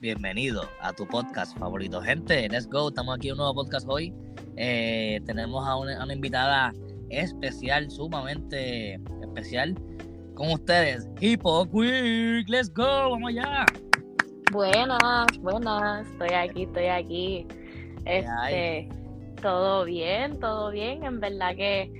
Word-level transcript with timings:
bienvenido 0.00 0.62
a 0.80 0.94
tu 0.94 1.06
podcast 1.06 1.56
favorito. 1.58 2.00
Gente, 2.00 2.48
let's 2.48 2.66
go, 2.66 2.88
estamos 2.88 3.16
aquí 3.16 3.28
en 3.28 3.32
un 3.32 3.38
nuevo 3.38 3.54
podcast 3.54 3.86
hoy. 3.86 4.14
Eh, 4.56 5.20
tenemos 5.26 5.66
a 5.68 5.76
una, 5.76 6.12
invitada 6.12 6.72
especial, 7.10 7.90
sumamente 7.90 8.98
especial, 9.22 9.74
con 10.34 10.52
ustedes. 10.52 11.06
Hippo 11.20 11.66
Quick, 11.66 12.48
let's 12.48 12.72
go, 12.72 13.10
vamos 13.10 13.28
allá. 13.28 13.66
Buenas, 14.52 15.26
buenas, 15.40 16.06
estoy 16.06 16.30
aquí, 16.30 16.62
estoy 16.62 16.86
aquí. 16.86 17.46
Este, 18.06 18.88
todo 19.42 19.84
bien, 19.84 20.40
todo 20.40 20.70
bien, 20.70 21.04
en 21.04 21.20
verdad 21.20 21.54
que 21.54 21.92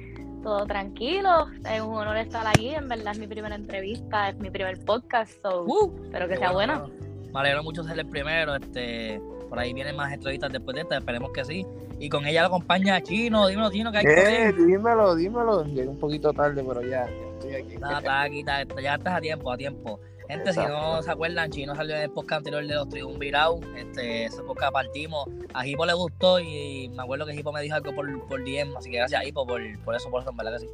todo 0.42 0.64
tranquilo. 0.64 1.48
Es 1.70 1.82
un 1.82 1.94
honor 1.94 2.16
estar 2.16 2.46
aquí. 2.46 2.70
En 2.70 2.88
verdad 2.88 3.12
es 3.12 3.18
mi 3.18 3.26
primera 3.26 3.54
entrevista, 3.54 4.30
es 4.30 4.38
mi 4.38 4.48
primer 4.48 4.82
podcast. 4.86 5.32
So, 5.42 5.64
uh, 5.64 6.04
espero 6.04 6.28
que 6.28 6.38
sea 6.38 6.52
bueno. 6.52 6.90
Me 7.32 7.40
alegro 7.40 7.62
mucho 7.62 7.84
ser 7.84 7.98
el 7.98 8.06
primero. 8.06 8.54
Este, 8.56 9.20
por 9.48 9.58
ahí 9.58 9.72
vienen 9.72 9.96
más 9.96 10.12
entrevistas 10.12 10.52
después 10.52 10.74
de 10.74 10.82
esta, 10.82 10.98
esperemos 10.98 11.30
que 11.32 11.44
sí. 11.44 11.66
Y 11.98 12.08
con 12.08 12.26
ella 12.26 12.42
lo 12.42 12.48
acompaña 12.48 13.00
Chino. 13.02 13.46
Dímelo, 13.46 13.70
Chino, 13.70 13.92
que 13.92 13.98
hay 13.98 14.04
eh, 14.06 14.52
Dímelo, 14.52 15.14
dímelo. 15.14 15.64
Llegué 15.64 15.88
un 15.88 15.98
poquito 15.98 16.32
tarde, 16.32 16.64
pero 16.66 16.82
ya, 16.82 17.08
estoy 17.34 17.54
aquí. 17.54 17.74
está 17.74 18.22
aquí, 18.22 18.44
ya 18.44 18.94
estás 18.94 19.14
a 19.14 19.20
tiempo, 19.20 19.52
a 19.52 19.56
tiempo. 19.56 20.00
Gente, 20.30 20.52
si 20.52 20.60
no 20.60 21.02
se 21.02 21.10
acuerdan, 21.10 21.50
Chino 21.50 21.74
salió 21.74 21.96
en 21.96 22.02
el 22.02 22.10
podcast 22.10 22.38
anterior 22.38 22.64
de 22.64 22.74
los 22.74 22.88
Triunvirados. 22.88 23.60
Este, 23.76 24.26
ese 24.26 24.42
podcast 24.44 24.72
partimos. 24.72 25.28
A 25.52 25.66
Hipo 25.66 25.84
le 25.84 25.92
gustó 25.92 26.38
y 26.38 26.88
me 26.94 27.02
acuerdo 27.02 27.26
que 27.26 27.34
Hipo 27.34 27.52
me 27.52 27.60
dijo 27.60 27.74
algo 27.74 27.92
por, 27.92 28.28
por 28.28 28.44
DM. 28.44 28.76
Así 28.76 28.92
que 28.92 28.98
gracias 28.98 29.20
a 29.20 29.24
Hipo 29.24 29.44
por, 29.44 29.60
por 29.84 29.96
eso, 29.96 30.08
por 30.08 30.22
eso, 30.22 30.30
en 30.30 30.36
verdad 30.36 30.52
que 30.52 30.60
sí. 30.60 30.68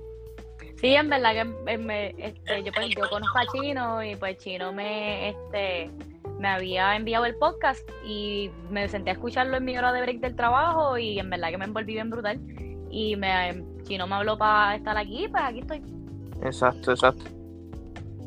Sí, 0.77 0.94
en 0.94 1.08
verdad 1.08 1.32
que 1.32 1.78
me, 1.78 2.08
este, 2.19 2.62
yo, 2.62 2.72
pues, 2.72 2.88
yo 2.94 3.08
conozco 3.08 3.38
a 3.38 3.46
Chino 3.46 4.02
y 4.02 4.14
pues 4.16 4.36
Chino 4.38 4.72
me, 4.72 5.30
este, 5.30 5.91
me 6.38 6.48
había 6.48 6.94
enviado 6.96 7.24
el 7.24 7.34
podcast 7.36 7.88
y 8.05 8.50
me 8.70 8.88
senté 8.88 9.10
a 9.10 9.12
escucharlo 9.14 9.56
en 9.56 9.64
mi 9.64 9.77
hora 9.78 9.92
de 9.92 10.02
break 10.02 10.20
del 10.20 10.36
trabajo 10.36 10.98
y 10.98 11.19
en 11.19 11.30
verdad 11.30 11.48
que 11.50 11.58
me 11.58 11.64
envolví 11.64 11.94
bien 11.94 12.10
brutal. 12.10 12.38
Y 12.91 13.16
me, 13.16 13.64
Chino 13.84 14.06
me 14.06 14.16
habló 14.16 14.36
para 14.36 14.77
estar 14.77 14.97
aquí, 14.97 15.27
pues 15.28 15.42
aquí 15.42 15.60
estoy. 15.60 15.82
Exacto, 16.42 16.92
exacto 16.92 17.36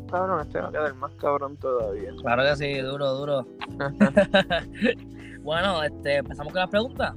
cabrón, 0.10 0.42
este 0.42 0.60
va 0.60 0.68
a 0.68 0.72
quedar 0.72 0.96
más 0.96 1.14
cabrón 1.16 1.58
todavía. 1.58 2.12
Claro 2.22 2.44
que 2.44 2.56
sí, 2.56 2.80
duro, 2.80 3.14
duro. 3.14 3.48
bueno, 5.42 5.84
este, 5.84 6.18
empezamos 6.18 6.52
con 6.52 6.62
las 6.62 6.70
preguntas. 6.70 7.16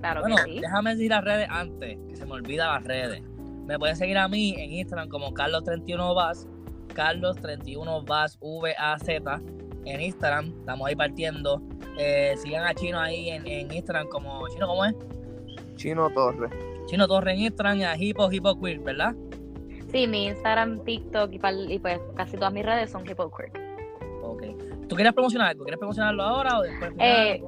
Claro 0.00 0.22
bueno, 0.22 0.36
que 0.36 0.44
sí. 0.44 0.60
déjame 0.60 0.90
decir 0.90 1.10
las 1.10 1.24
redes 1.24 1.48
antes, 1.50 1.98
que 2.08 2.16
se 2.16 2.24
me 2.24 2.32
olvida 2.32 2.66
las 2.72 2.84
redes. 2.84 3.22
Me 3.70 3.78
pueden 3.78 3.94
seguir 3.94 4.18
a 4.18 4.26
mí 4.26 4.52
en 4.58 4.72
Instagram 4.72 5.08
como 5.08 5.32
Carlos31Vaz, 5.32 6.48
Carlos31Vaz, 6.92 8.36
V-A-Z. 8.40 9.40
En 9.84 10.00
Instagram, 10.00 10.52
estamos 10.58 10.88
ahí 10.88 10.96
partiendo. 10.96 11.62
Eh, 11.96 12.34
sigan 12.38 12.66
a 12.66 12.74
Chino 12.74 12.98
ahí 12.98 13.30
en, 13.30 13.70
Instagram 13.70 14.08
como. 14.08 14.48
¿Chino 14.48 14.66
cómo 14.66 14.84
es? 14.84 14.96
Chino 15.76 16.10
Torres. 16.10 16.50
Chino 16.86 17.06
Torres 17.06 17.34
en 17.34 17.42
Instagram 17.42 17.78
y 17.78 17.84
a 17.84 17.96
Hippo 17.96 18.28
Hippo 18.32 18.60
Queer, 18.60 18.80
¿verdad? 18.80 19.14
Sí, 19.92 20.08
mi 20.08 20.26
Instagram, 20.26 20.82
TikTok 20.82 21.30
y, 21.32 21.78
pues 21.78 22.00
casi 22.16 22.36
todas 22.36 22.52
mis 22.52 22.66
redes 22.66 22.90
son 22.90 23.06
Hypocrite. 23.08 23.56
Ok. 24.24 24.46
¿Tú 24.90 24.96
quieres 24.96 25.12
promocionar 25.12 25.50
algo? 25.50 25.62
¿Quieres 25.62 25.78
promocionarlo 25.78 26.22
ahora 26.24 26.58
o 26.58 26.62
después? 26.62 26.92
Eh, 26.98 27.40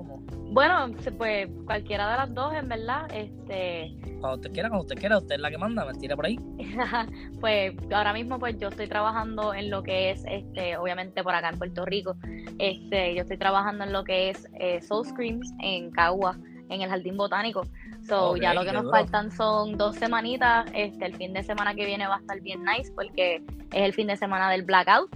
bueno, 0.53 0.95
pues 1.19 1.49
cualquiera 1.65 2.09
de 2.09 2.17
las 2.17 2.33
dos, 2.33 2.55
en 2.55 2.69
verdad. 2.69 3.13
Este... 3.13 3.97
Cuando 4.21 4.37
usted 4.37 4.53
quiera, 4.53 4.69
cuando 4.69 4.85
usted 4.85 4.97
quiera, 4.97 5.19
usted 5.19 5.35
es 5.35 5.41
la 5.41 5.51
que 5.51 5.59
manda, 5.59 5.85
me 5.85 5.93
tira 5.95 6.15
por 6.15 6.27
ahí. 6.27 6.39
pues 7.41 7.75
ahora 7.93 8.13
mismo 8.13 8.39
pues 8.39 8.57
yo 8.61 8.69
estoy 8.69 8.87
trabajando 8.87 9.55
en 9.55 9.71
lo 9.71 9.83
que 9.83 10.13
es, 10.13 10.25
este, 10.29 10.77
obviamente 10.77 11.25
por 11.25 11.35
acá 11.35 11.49
en 11.49 11.59
Puerto 11.59 11.85
Rico, 11.85 12.15
este, 12.61 13.17
yo 13.17 13.23
estoy 13.23 13.39
trabajando 13.39 13.83
en 13.83 13.93
lo 13.93 14.05
que 14.05 14.31
es 14.31 14.49
eh, 14.61 14.81
Soul 14.81 15.05
Screams 15.05 15.53
en 15.61 15.91
Cagua, 15.91 16.39
en 16.69 16.83
el 16.83 16.89
Jardín 16.89 17.17
Botánico. 17.17 17.63
So, 18.07 18.37
ya 18.37 18.55
lo 18.55 18.65
que 18.65 18.73
nos 18.73 18.89
faltan 18.89 19.33
son 19.33 19.77
dos 19.77 19.97
semanitas. 19.97 20.71
Este, 20.75 21.07
el 21.07 21.17
fin 21.17 21.33
de 21.33 21.43
semana 21.43 21.75
que 21.75 21.87
viene 21.87 22.07
va 22.07 22.17
a 22.17 22.21
estar 22.21 22.41
bien 22.41 22.63
nice 22.63 22.93
porque 22.95 23.43
es 23.73 23.83
el 23.83 23.93
fin 23.93 24.07
de 24.07 24.17
semana 24.17 24.49
del 24.49 24.63
blackout. 24.63 25.11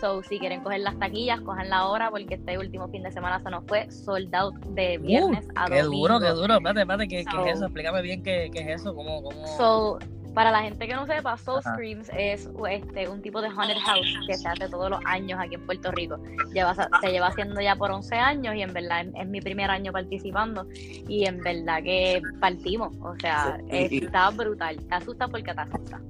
So, 0.00 0.22
si 0.22 0.38
quieren 0.38 0.62
coger 0.62 0.80
las 0.80 0.98
taquillas, 0.98 1.40
cojan 1.40 1.68
la 1.70 1.86
hora 1.86 2.10
porque 2.10 2.34
este 2.34 2.58
último 2.58 2.88
fin 2.88 3.02
de 3.02 3.12
semana 3.12 3.40
se 3.42 3.50
nos 3.50 3.64
fue 3.66 3.90
sold 3.90 4.34
out 4.34 4.54
de 4.66 4.98
uh, 4.98 5.02
viernes 5.02 5.48
a 5.54 5.64
domingo. 5.64 5.68
Qué 5.68 5.82
duro, 5.82 6.20
qué 6.20 6.28
duro. 6.28 6.54
Espérate, 6.54 6.80
espérate, 6.80 7.08
¿qué, 7.08 7.20
es 7.20 7.26
eso? 7.56 7.64
Explícame 7.64 8.02
bien 8.02 8.22
qué, 8.22 8.50
qué 8.52 8.60
es 8.60 8.80
eso. 8.80 8.94
¿Cómo, 8.94 9.22
cómo... 9.22 9.46
So, 9.56 9.98
para 10.36 10.50
la 10.50 10.60
gente 10.60 10.86
que 10.86 10.92
no 10.92 11.06
sepa, 11.06 11.38
Soul 11.38 11.62
Screams 11.62 12.10
es 12.14 12.50
este, 12.68 13.08
un 13.08 13.22
tipo 13.22 13.40
de 13.40 13.48
haunted 13.48 13.78
house 13.86 14.06
que 14.26 14.34
se 14.34 14.46
hace 14.46 14.68
todos 14.68 14.90
los 14.90 15.00
años 15.06 15.40
aquí 15.40 15.54
en 15.54 15.64
Puerto 15.64 15.90
Rico. 15.92 16.18
Lleva, 16.52 16.74
se 16.74 17.10
lleva 17.10 17.28
haciendo 17.28 17.58
ya 17.62 17.74
por 17.74 17.90
11 17.90 18.14
años 18.16 18.54
y 18.54 18.60
en 18.60 18.74
verdad 18.74 19.06
es, 19.14 19.26
mi 19.26 19.40
primer 19.40 19.70
año 19.70 19.92
participando 19.92 20.66
y 20.74 21.24
en 21.24 21.38
verdad 21.38 21.82
que 21.82 22.20
partimos. 22.38 22.94
O 23.00 23.16
sea, 23.18 23.58
está 23.70 24.28
brutal. 24.28 24.76
Te 24.76 24.94
asusta 24.94 25.26
porque 25.26 25.54
te 25.54 25.60
asusta. 25.60 26.02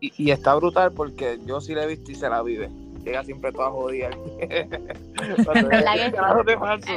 Y, 0.00 0.12
y, 0.16 0.30
está 0.30 0.54
brutal 0.54 0.92
porque 0.92 1.40
yo 1.44 1.60
sí 1.60 1.74
la 1.74 1.82
he 1.82 1.86
visto 1.88 2.12
y 2.12 2.14
se 2.14 2.28
la 2.28 2.44
vive. 2.44 2.70
Llega 3.04 3.24
siempre 3.24 3.52
toda 3.52 3.70
jodida. 3.70 4.10
en 4.40 5.36
verdad 5.54 5.94
que 5.96 6.88
sí. 6.88 6.94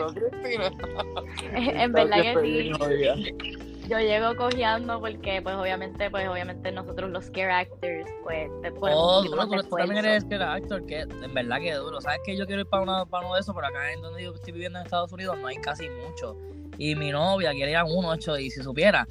en 1.56 1.92
verdad 1.94 2.18
que 2.22 2.42
sí. 2.42 3.88
yo 3.88 4.00
llego 4.00 4.36
cojeando 4.36 5.00
porque 5.00 5.42
pues 5.42 5.56
obviamente 5.56 6.10
pues 6.10 6.28
obviamente 6.28 6.72
nosotros 6.72 7.10
los 7.10 7.26
scare 7.26 7.52
actors 7.52 8.10
pues 8.24 8.50
te 8.62 8.72
oh, 8.82 9.24
duro, 9.24 9.48
tú, 9.48 9.76
también 9.76 10.06
eres 10.06 10.24
scare 10.24 10.44
actor 10.44 10.86
que 10.86 11.02
en 11.02 11.34
verdad 11.34 11.60
que 11.60 11.74
duro. 11.74 12.02
Sabes 12.02 12.20
que 12.26 12.36
yo 12.36 12.46
quiero 12.46 12.62
ir 12.62 12.68
para, 12.68 12.84
una, 12.84 13.06
para 13.06 13.26
uno 13.26 13.36
de 13.36 13.42
esos 13.42 13.56
pero 13.56 13.68
acá 13.68 13.94
en 13.94 14.02
donde 14.02 14.24
yo 14.24 14.34
estoy 14.34 14.54
viviendo 14.54 14.80
en 14.80 14.86
Estados 14.86 15.12
Unidos 15.14 15.38
no 15.40 15.48
hay 15.48 15.56
casi 15.58 15.90
mucho. 15.90 16.36
Y 16.78 16.96
mi 16.96 17.12
novia 17.12 17.52
quiere 17.52 17.72
ir 17.72 17.78
a 17.78 17.86
uno 17.86 18.14
hecho 18.14 18.38
y 18.38 18.50
si 18.50 18.62
supiera 18.62 19.08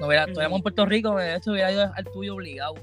no 0.00 0.08
hubiera, 0.08 0.24
estuviéramos 0.24 0.58
en 0.58 0.62
Puerto 0.62 0.86
Rico 0.86 1.16
de 1.16 1.36
hecho 1.36 1.52
hubiera 1.52 1.70
ido 1.70 1.90
al 1.94 2.04
tuyo 2.04 2.34
obligado 2.34 2.74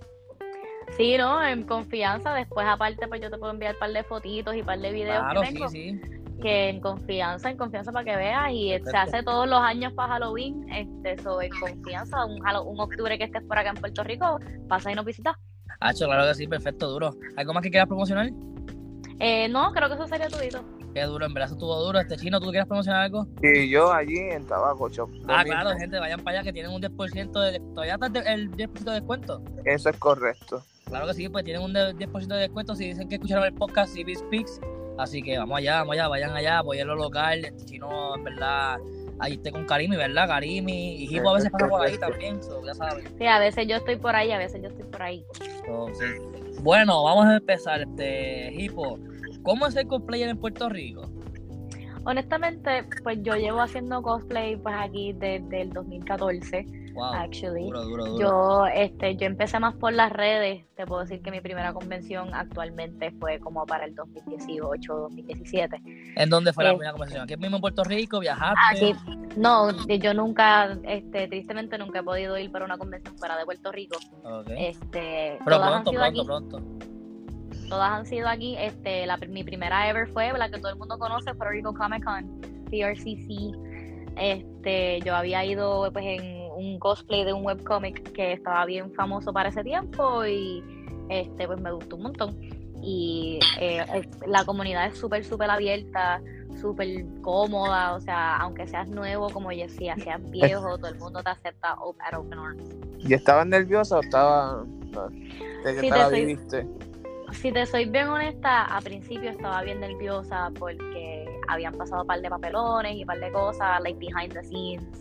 Sí, 1.01 1.17
¿no? 1.17 1.43
En 1.43 1.63
confianza. 1.63 2.33
Después, 2.33 2.67
aparte, 2.69 3.07
pues 3.07 3.21
yo 3.21 3.31
te 3.31 3.37
puedo 3.37 3.51
enviar 3.51 3.73
un 3.73 3.79
par 3.79 3.91
de 3.91 4.03
fotitos 4.03 4.55
y 4.55 4.59
un 4.59 4.65
par 4.65 4.79
de 4.79 4.91
videos 4.91 5.19
claro, 5.19 5.43
Sí, 5.43 5.57
sí 5.69 6.01
que 6.41 6.69
en 6.69 6.81
confianza, 6.81 7.49
en 7.51 7.57
confianza 7.57 7.91
para 7.91 8.03
que 8.03 8.15
veas, 8.15 8.51
y 8.51 8.73
se 8.83 8.97
hace 8.97 9.23
todos 9.23 9.47
los 9.47 9.59
años 9.59 9.93
para 9.93 10.13
Halloween, 10.13 10.67
este, 10.73 11.11
en 11.11 11.59
confianza, 11.59 12.25
un, 12.25 12.41
un 12.65 12.79
octubre 12.79 13.17
que 13.17 13.25
estés 13.25 13.43
por 13.43 13.57
acá 13.57 13.69
en 13.69 13.75
Puerto 13.75 14.03
Rico, 14.03 14.39
pasa 14.67 14.91
y 14.91 14.95
nos 14.95 15.05
visitas. 15.05 15.35
Hacho, 15.79 16.05
claro 16.05 16.27
que 16.27 16.35
sí, 16.35 16.47
perfecto, 16.47 16.89
duro. 16.89 17.11
¿Algo 17.37 17.53
más 17.53 17.63
que 17.63 17.69
quieras 17.69 17.87
promocionar? 17.87 18.31
Eh, 19.19 19.47
no, 19.49 19.71
creo 19.71 19.87
que 19.87 19.95
eso 19.95 20.07
sería 20.07 20.27
tudito. 20.27 20.63
Qué 20.93 21.03
duro, 21.03 21.25
en 21.25 21.33
verdad 21.33 21.45
eso 21.45 21.55
estuvo 21.55 21.79
duro. 21.85 21.99
Este 21.99 22.17
chino, 22.17 22.39
¿tú 22.39 22.49
quieres 22.49 22.67
promocionar 22.67 23.03
algo? 23.03 23.27
Sí, 23.41 23.69
yo 23.69 23.93
allí 23.93 24.17
en 24.17 24.45
Tabaco 24.45 24.89
Shop. 24.89 25.09
Ah, 25.27 25.43
claro, 25.45 25.71
gente, 25.77 25.99
vayan 25.99 26.19
para 26.19 26.39
allá 26.39 26.43
que 26.43 26.53
tienen 26.53 26.71
un 26.71 26.81
10% 26.81 27.39
de... 27.39 27.59
¿Todavía 27.73 27.93
está 27.93 28.33
el 28.33 28.51
10% 28.51 28.83
de 28.83 28.91
descuento? 28.91 29.41
Eso 29.63 29.89
es 29.89 29.97
correcto. 29.97 30.63
Claro 30.91 31.07
que 31.07 31.13
sí, 31.13 31.29
pues 31.29 31.45
tienen 31.45 31.63
un 31.63 31.73
10% 31.73 32.27
de 32.27 32.35
descuento 32.35 32.75
si 32.75 32.87
dicen 32.87 33.07
que 33.07 33.15
escucharon 33.15 33.45
el 33.45 33.53
podcast 33.53 33.95
CB 33.95 34.13
Speaks 34.13 34.59
Así 34.97 35.21
que 35.21 35.37
vamos 35.37 35.57
allá, 35.57 35.77
vamos 35.77 35.93
allá, 35.93 36.07
vayan 36.09 36.31
allá, 36.31 36.59
apoyen 36.59 36.85
lo 36.85 36.95
local. 36.95 37.45
Este 37.45 37.63
chino, 37.63 38.13
en 38.17 38.25
verdad, 38.25 38.77
ahí 39.19 39.33
esté 39.33 39.53
con 39.53 39.65
Karimi, 39.65 39.95
¿verdad? 39.95 40.27
Karimi 40.27 40.95
y 40.97 41.15
Hipo 41.15 41.29
a 41.29 41.35
veces 41.35 41.49
pasa 41.49 41.69
por 41.69 41.81
ahí 41.81 41.97
también, 41.97 42.41
ya 42.65 42.73
saben. 42.73 43.05
Sí, 43.17 43.25
a 43.25 43.39
veces 43.39 43.67
yo 43.67 43.77
estoy 43.77 43.95
por 43.95 44.17
ahí, 44.17 44.31
a 44.33 44.37
veces 44.37 44.61
yo 44.61 44.67
estoy 44.67 44.83
por 44.83 45.01
ahí. 45.01 45.25
Bueno, 46.61 47.03
vamos 47.03 47.25
a 47.25 47.37
empezar, 47.37 47.81
este 47.81 48.53
Hipo. 48.53 48.99
¿Cómo 49.43 49.65
es 49.67 49.77
el 49.77 49.87
cosplayer 49.87 50.27
en 50.27 50.37
Puerto 50.37 50.67
Rico? 50.67 51.09
Honestamente, 52.03 52.83
pues 53.01 53.19
yo 53.21 53.35
llevo 53.35 53.61
haciendo 53.61 54.01
cosplay 54.01 54.57
pues 54.57 54.75
aquí 54.77 55.13
desde 55.13 55.61
el 55.61 55.69
2014 55.71 56.80
actually. 57.13 57.69
Yo, 58.19 58.65
este, 58.67 59.15
yo 59.15 59.25
empecé 59.25 59.59
más 59.59 59.75
por 59.75 59.93
las 59.93 60.11
redes. 60.11 60.65
Te 60.75 60.85
puedo 60.85 61.01
decir 61.01 61.21
que 61.21 61.31
mi 61.31 61.41
primera 61.41 61.73
convención 61.73 62.33
actualmente 62.33 63.11
fue 63.19 63.39
como 63.39 63.65
para 63.65 63.85
el 63.85 63.95
2018 63.95 64.93
2017. 64.93 65.81
¿En 66.15 66.29
dónde 66.29 66.53
fue 66.53 66.63
la 66.63 66.71
eh, 66.71 66.73
primera 66.73 66.91
convención? 66.91 67.23
¿Aquí 67.23 67.37
mismo 67.37 67.57
en 67.57 67.61
Puerto 67.61 67.83
Rico? 67.83 68.19
¿Viajaste? 68.19 68.57
Aquí, 68.69 68.95
no, 69.37 69.71
yo 69.87 70.13
nunca, 70.13 70.77
este, 70.83 71.27
tristemente 71.27 71.77
nunca 71.77 71.99
he 71.99 72.03
podido 72.03 72.37
ir 72.37 72.51
para 72.51 72.65
una 72.65 72.77
convención 72.77 73.17
fuera 73.17 73.37
de 73.37 73.45
Puerto 73.45 73.71
Rico. 73.71 73.97
Este, 74.57 75.37
Pero 75.43 75.61
pronto, 75.61 75.91
pronto, 75.91 76.25
pronto. 76.25 76.61
Todas 77.69 77.91
han 77.91 78.05
sido 78.05 78.27
aquí. 78.27 78.55
Este, 78.57 79.05
la, 79.05 79.17
mi 79.17 79.43
primera 79.43 79.89
ever 79.89 80.07
fue 80.09 80.31
la 80.37 80.49
que 80.49 80.57
todo 80.57 80.69
el 80.69 80.77
mundo 80.77 80.97
conoce, 80.99 81.33
Puerto 81.33 81.51
Rico 81.51 81.73
Comic 81.73 82.03
Con, 82.03 82.41
PRCC. 82.65 83.55
Este, 84.17 84.99
yo 85.05 85.15
había 85.15 85.45
ido 85.45 85.89
pues 85.91 86.05
en 86.05 86.40
un 86.61 86.79
cosplay 86.79 87.23
de 87.25 87.33
un 87.33 87.45
webcomic 87.45 88.11
que 88.11 88.33
estaba 88.33 88.65
bien 88.65 88.91
famoso 88.93 89.33
para 89.33 89.49
ese 89.49 89.63
tiempo 89.63 90.25
y 90.25 90.63
este 91.09 91.47
pues 91.47 91.59
me 91.59 91.71
gustó 91.71 91.95
un 91.95 92.03
montón. 92.03 92.37
Y 92.83 93.39
eh, 93.59 93.83
la 94.25 94.43
comunidad 94.43 94.87
es 94.87 94.97
súper, 94.97 95.23
súper 95.23 95.49
abierta, 95.49 96.21
súper 96.59 97.05
cómoda, 97.21 97.93
o 97.93 97.99
sea, 97.99 98.37
aunque 98.37 98.67
seas 98.67 98.89
nuevo, 98.89 99.29
como 99.29 99.51
yo 99.51 99.63
decía, 99.63 99.95
seas 99.97 100.21
viejo, 100.31 100.77
todo 100.77 100.87
el 100.87 100.97
mundo 100.97 101.21
te 101.21 101.29
acepta 101.29 101.73
at 101.73 102.17
open 102.17 102.39
arms. 102.39 102.63
¿Y 102.99 103.13
estabas 103.13 103.45
nerviosa 103.47 103.97
o 103.97 104.01
estaba... 104.01 104.63
¿De 105.63 105.75
qué 105.75 105.79
si, 105.79 105.89
te 105.89 106.09
soy, 106.09 106.39
si 107.33 107.51
te 107.51 107.65
soy 107.65 107.85
bien 107.85 108.07
honesta, 108.07 108.63
a 108.63 108.81
principio 108.81 109.29
estaba 109.29 109.61
bien 109.61 109.79
nerviosa 109.79 110.51
porque 110.57 111.25
habían 111.47 111.73
pasado 111.73 112.01
un 112.01 112.07
par 112.07 112.21
de 112.21 112.29
papelones 112.29 112.95
y 112.95 113.01
un 113.01 113.07
par 113.07 113.19
de 113.19 113.31
cosas, 113.31 113.81
like 113.81 113.99
behind 113.99 114.33
the 114.33 114.43
scenes. 114.43 114.99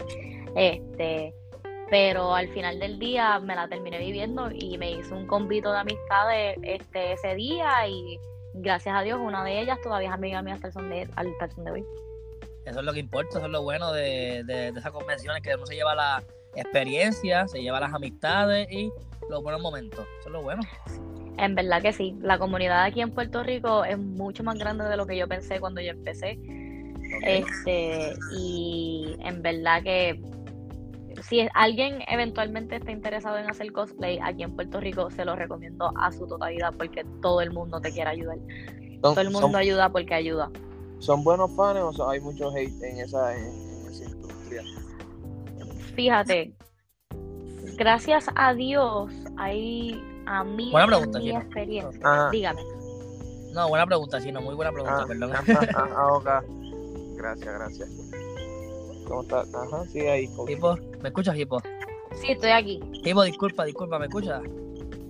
Este, 0.55 1.35
pero 1.91 2.35
al 2.35 2.49
final 2.49 2.79
del 2.79 2.99
día 2.99 3.39
me 3.41 3.55
la 3.55 3.69
terminé 3.69 3.99
viviendo 3.99 4.51
y 4.51 4.79
me 4.79 4.93
hizo 4.93 5.17
un 5.17 5.27
convito 5.27 5.73
de 5.73 5.79
amistades 5.79 6.57
este, 6.63 7.13
ese 7.13 7.35
día 7.35 7.87
y 7.89 8.19
gracias 8.55 8.95
a 8.97 9.03
Dios 9.03 9.19
una 9.21 9.45
de 9.45 9.61
ellas 9.61 9.79
todavía 9.83 10.09
es 10.09 10.15
amiga 10.15 10.41
mía 10.41 10.55
hasta 10.55 10.69
el 10.69 10.73
son 10.73 10.89
de, 10.89 11.03
hasta 11.03 11.45
el 11.45 11.51
son 11.53 11.65
de 11.65 11.71
hoy. 11.73 11.85
Eso 12.65 12.81
es 12.81 12.85
lo 12.87 12.93
que 12.93 13.01
importa, 13.01 13.39
eso 13.39 13.47
es 13.47 13.53
lo 13.53 13.63
bueno 13.63 13.93
de, 13.93 14.45
de, 14.45 14.71
de 14.71 14.79
esas 14.79 14.93
convenciones, 14.93 15.43
que 15.43 15.55
uno 15.55 15.67
se 15.67 15.75
lleva 15.75 15.95
la 15.95 16.23
experiencia, 16.55 17.49
se 17.49 17.61
lleva 17.61 17.81
las 17.81 17.93
amistades 17.93 18.71
y 18.71 18.93
los 19.29 19.43
buenos 19.43 19.61
momentos. 19.61 20.07
Eso 20.21 20.29
es 20.29 20.33
lo 20.33 20.43
bueno. 20.43 20.63
En 21.39 21.55
verdad 21.55 21.81
que 21.81 21.93
sí, 21.93 22.17
la 22.21 22.39
comunidad 22.39 22.85
aquí 22.85 23.01
en 23.01 23.13
Puerto 23.13 23.43
Rico 23.43 23.85
es 23.85 23.99
mucho 23.99 24.45
más 24.45 24.59
grande 24.59 24.85
de 24.85 24.97
lo 24.97 25.07
que 25.07 25.17
yo 25.17 25.27
pensé 25.27 25.59
cuando 25.59 25.81
yo 25.81 25.91
empecé. 25.91 26.39
Este, 27.23 28.15
y 28.37 29.17
en 29.21 29.43
verdad 29.43 29.83
que 29.83 30.21
si 31.22 31.49
alguien 31.55 31.99
eventualmente 32.08 32.76
está 32.76 32.90
interesado 32.93 33.38
en 33.38 33.49
hacer 33.49 33.72
cosplay 33.72 34.19
aquí 34.22 34.43
en 34.43 34.55
Puerto 34.55 34.81
Rico, 34.81 35.11
se 35.11 35.25
lo 35.25 35.37
recomiendo 35.37 35.93
a 35.96 36.11
su 36.12 36.26
totalidad 36.26 36.72
porque 36.76 37.05
todo 37.22 37.40
el 37.40 37.50
mundo 37.52 37.81
te 37.81 37.93
quiere 37.93 38.11
ayudar. 38.11 38.37
Son, 38.38 39.00
Todo 39.00 39.20
el 39.20 39.31
mundo 39.31 39.49
son- 39.49 39.56
ayuda 39.56 39.88
porque 39.90 40.14
ayuda. 40.14 40.50
son 40.99 41.25
buenos 41.25 41.55
fans 41.56 41.78
o 41.81 41.93
sea, 41.93 42.11
hay 42.11 42.20
mucho 42.20 42.50
hate 42.50 42.82
en 42.82 42.99
esa, 42.99 43.34
en, 43.34 43.44
en 43.44 43.87
esa 43.90 44.05
industria. 44.05 44.62
Fíjate, 45.94 46.52
gracias 47.76 48.26
a 48.34 48.55
Dios, 48.55 49.11
hay 49.37 50.02
a 50.26 50.44
mí 50.44 50.70
Buena 50.70 50.84
en 50.84 50.90
pregunta, 50.90 51.19
mi 51.19 51.25
Gina. 51.26 51.38
experiencia. 51.40 52.00
Ajá. 52.05 52.31
Dígame. 52.31 52.62
No, 53.55 53.69
buena 53.69 53.87
pregunta, 53.87 54.20
Chino, 54.20 54.40
muy 54.40 54.55
buena 54.55 54.70
pregunta, 54.70 55.02
Ah, 55.02 55.06
perdón. 55.08 55.32
ajá, 55.34 56.06
ok. 56.12 56.28
Gracias, 57.17 57.55
gracias. 57.55 58.10
¿Cómo 59.11 59.23
estás? 59.23 59.53
Ajá, 59.53 59.85
sí, 59.89 59.99
ahí. 60.07 60.31
Hipo, 60.47 60.77
¿me 61.03 61.09
escuchas, 61.09 61.37
Hipo? 61.37 61.61
Sí, 62.15 62.31
estoy 62.31 62.51
aquí. 62.51 62.81
Hipo, 63.05 63.25
disculpa, 63.25 63.65
disculpa, 63.65 63.99
¿me 63.99 64.07
escuchas? 64.07 64.41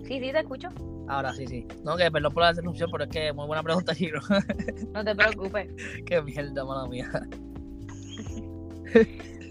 Sí, 0.05 0.19
sí, 0.19 0.33
te 0.33 0.39
escucho. 0.39 0.69
Ahora 1.07 1.35
sí, 1.35 1.47
sí. 1.47 1.69
No, 1.85 1.99
que 1.99 2.11
perdón 2.11 2.33
por 2.33 2.45
la 2.45 2.51
interrupción, 2.51 2.91
pero 2.91 3.05
es 3.05 3.11
que 3.11 3.31
muy 3.35 3.47
buena 3.47 3.63
pregunta, 3.63 3.95
Chino. 3.95 4.21
No 4.95 5.05
te 5.05 5.15
preocupes. 5.15 5.69
Qué 6.07 6.23
mierda, 6.23 6.65
mala 6.65 6.89
mía. 6.89 7.11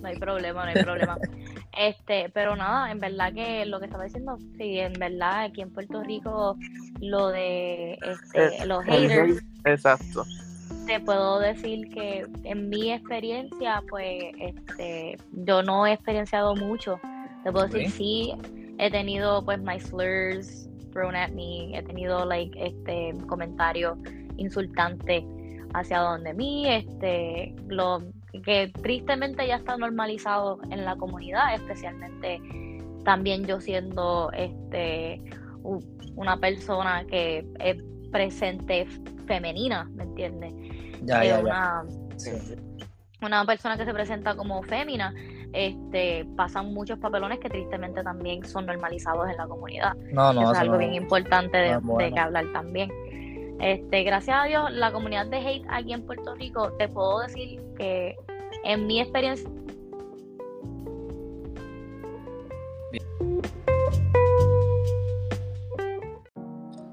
No 0.02 0.08
hay 0.08 0.18
problema, 0.18 0.64
no 0.64 0.72
hay 0.72 0.84
problema. 0.84 1.20
Este, 1.78 2.30
pero 2.34 2.56
nada, 2.56 2.92
en 2.92 3.00
verdad 3.00 3.32
que 3.32 3.66
lo 3.68 3.80
que 3.80 3.86
estaba 3.86 4.06
diciendo, 4.06 4.38
sí, 4.58 4.80
en 4.80 4.94
verdad 4.94 5.44
aquí 5.44 5.62
en 5.62 5.72
Puerto 5.72 6.02
Rico 6.04 6.58
lo 7.02 7.28
de 7.28 8.00
este, 8.02 8.66
los 8.66 8.84
haters, 8.84 9.38
hate, 9.38 9.72
Exacto. 9.72 10.26
Te 10.90 11.00
puedo 11.00 11.38
decir 11.38 11.88
que 11.90 12.26
en 12.46 12.68
mi 12.68 12.92
experiencia, 12.92 13.84
pues, 13.90 14.24
este, 14.40 15.18
yo 15.32 15.62
no 15.62 15.86
he 15.86 15.94
experienciado 15.94 16.56
mucho. 16.56 17.00
Te 17.44 17.52
puedo 17.52 17.68
decir, 17.68 17.92
sí, 17.92 18.34
he 18.80 18.90
tenido 18.90 19.46
pues 19.46 19.62
my 19.62 19.80
slurs 19.80 20.68
thrown 20.92 21.16
at 21.16 21.30
me, 21.30 21.78
he 21.78 21.84
tenido 21.84 22.26
like 22.26 22.52
este 22.60 23.14
comentarios 23.28 24.00
insultantes 24.38 25.24
hacia 25.76 26.00
donde 26.00 26.34
mí, 26.34 26.68
este, 26.68 27.54
lo 27.68 28.02
que 28.44 28.72
tristemente 28.82 29.46
ya 29.46 29.58
está 29.58 29.78
normalizado 29.78 30.60
en 30.72 30.86
la 30.86 30.96
comunidad, 30.96 31.54
especialmente 31.54 32.42
también 33.06 33.46
yo 33.46 33.62
siendo 33.62 34.32
este 34.32 35.22
una 36.16 36.38
persona 36.38 37.06
que 37.06 37.46
es 37.60 37.84
presente 38.12 38.88
femenina, 39.28 39.88
¿me 39.94 40.04
entiendes? 40.04 40.54
Ya, 41.10 41.40
una, 41.40 41.84
Sí. 42.18 42.32
una 43.22 43.46
persona 43.46 43.78
que 43.78 43.86
se 43.86 43.94
presenta 43.94 44.36
como 44.36 44.62
fémina, 44.64 45.14
este, 45.54 46.26
pasan 46.38 46.74
muchos 46.74 47.00
papelones 47.00 47.40
que 47.40 47.50
tristemente 47.50 48.04
también 48.04 48.46
son 48.46 48.66
normalizados 48.68 49.30
en 49.30 49.38
la 49.38 49.48
comunidad. 49.48 49.96
No, 50.12 50.32
no, 50.34 50.42
Eso 50.44 50.52
es 50.54 50.60
algo 50.60 50.74
no. 50.74 50.80
bien 50.80 50.94
importante 50.94 51.58
de, 51.58 51.78
bueno. 51.78 52.06
de 52.06 52.14
que 52.14 52.20
hablar 52.20 52.46
también. 52.54 52.90
Este, 53.60 54.04
gracias 54.04 54.38
a 54.40 54.46
Dios, 54.46 54.72
la 54.72 54.92
comunidad 54.92 55.26
de 55.28 55.38
hate 55.38 55.66
aquí 55.70 55.94
en 55.94 56.06
Puerto 56.06 56.34
Rico, 56.36 56.72
te 56.78 56.88
puedo 56.88 57.20
decir 57.22 57.62
que 57.78 58.16
en 58.64 58.88
mi 58.88 59.02
experiencia 59.02 59.50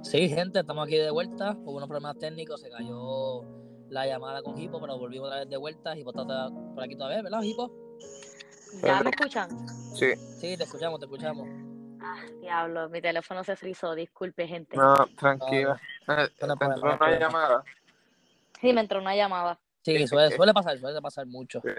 Sí, 0.03 0.29
gente, 0.29 0.61
estamos 0.61 0.87
aquí 0.87 0.97
de 0.97 1.11
vuelta. 1.11 1.57
Hubo 1.65 1.77
unos 1.77 1.89
problemas 1.89 2.17
técnicos, 2.19 2.61
se 2.61 2.71
cayó 2.71 3.43
la 3.91 4.07
llamada 4.07 4.43
con 4.43 4.59
Hipo, 4.59 4.81
pero 4.81 4.99
volvimos 4.99 5.29
otra 5.29 5.41
vez 5.41 5.51
de 5.51 5.57
vuelta. 5.57 5.97
Hipo 5.97 6.11
está 6.11 6.51
por 6.75 6.83
aquí 6.83 6.97
todavía, 6.97 7.23
¿verdad, 7.23 7.43
Hipo? 7.43 7.71
ya 8.83 9.03
me 9.03 9.11
escuchan. 9.11 9.49
Sí. 9.95 10.15
Sí, 10.17 10.57
te 10.57 10.65
escuchamos, 10.65 11.01
te 11.01 11.07
escuchamos. 11.07 11.49
Ah, 12.01 12.23
diablo, 12.41 12.89
mi 12.89 13.01
teléfono 13.01 13.43
se 13.43 13.57
frizó, 13.57 13.95
disculpe 13.95 14.47
gente. 14.47 14.77
No, 14.77 15.07
tranquila. 15.19 15.81
Eh, 16.09 16.29
no 16.47 16.57
¿Te 16.57 16.65
entró 16.65 16.95
una 16.95 17.19
llamada? 17.19 17.65
Sí, 18.61 18.73
me 18.73 18.81
entró 18.81 19.01
una 19.01 19.17
llamada. 19.17 19.59
Sí, 19.83 20.07
suele, 20.07 20.35
suele 20.35 20.53
pasar, 20.53 20.79
suele 20.79 21.01
pasar 21.01 21.27
mucho. 21.27 21.61
Sí. 21.63 21.71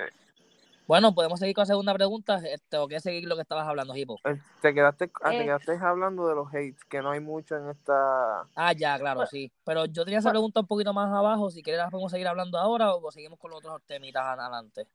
Bueno, 0.87 1.13
podemos 1.13 1.39
seguir 1.39 1.53
con 1.53 1.63
la 1.63 1.65
segunda 1.65 1.93
pregunta. 1.93 2.39
Este, 2.45 2.77
¿O 2.77 2.87
quieres 2.87 3.03
seguir 3.03 3.27
lo 3.27 3.35
que 3.35 3.41
estabas 3.41 3.67
hablando, 3.67 3.93
Hipo? 3.95 4.15
Eh, 4.23 4.39
Te 4.61 4.73
quedaste, 4.73 5.11
ah, 5.21 5.29
te 5.31 5.41
Eh. 5.41 5.43
quedaste 5.43 5.77
hablando 5.81 6.27
de 6.29 6.35
los 6.35 6.47
hates, 6.47 6.83
que 6.85 7.01
no 7.01 7.11
hay 7.11 7.19
mucho 7.19 7.57
en 7.57 7.69
esta. 7.69 8.47
Ah, 8.55 8.71
ya, 8.73 8.97
claro, 8.97 9.25
sí. 9.25 9.51
Pero 9.65 9.85
yo 9.85 10.05
tenía 10.05 10.19
esa 10.19 10.29
pregunta 10.29 10.61
un 10.61 10.67
poquito 10.67 10.93
más 10.93 11.13
abajo. 11.13 11.51
Si 11.51 11.61
quieres, 11.61 11.81
la 11.81 11.89
podemos 11.89 12.11
seguir 12.11 12.27
hablando 12.27 12.57
ahora 12.57 12.95
o 12.95 13.11
seguimos 13.11 13.37
con 13.37 13.51
los 13.51 13.59
otros 13.59 13.81
temitas 13.85 14.23
adelante. 14.23 14.87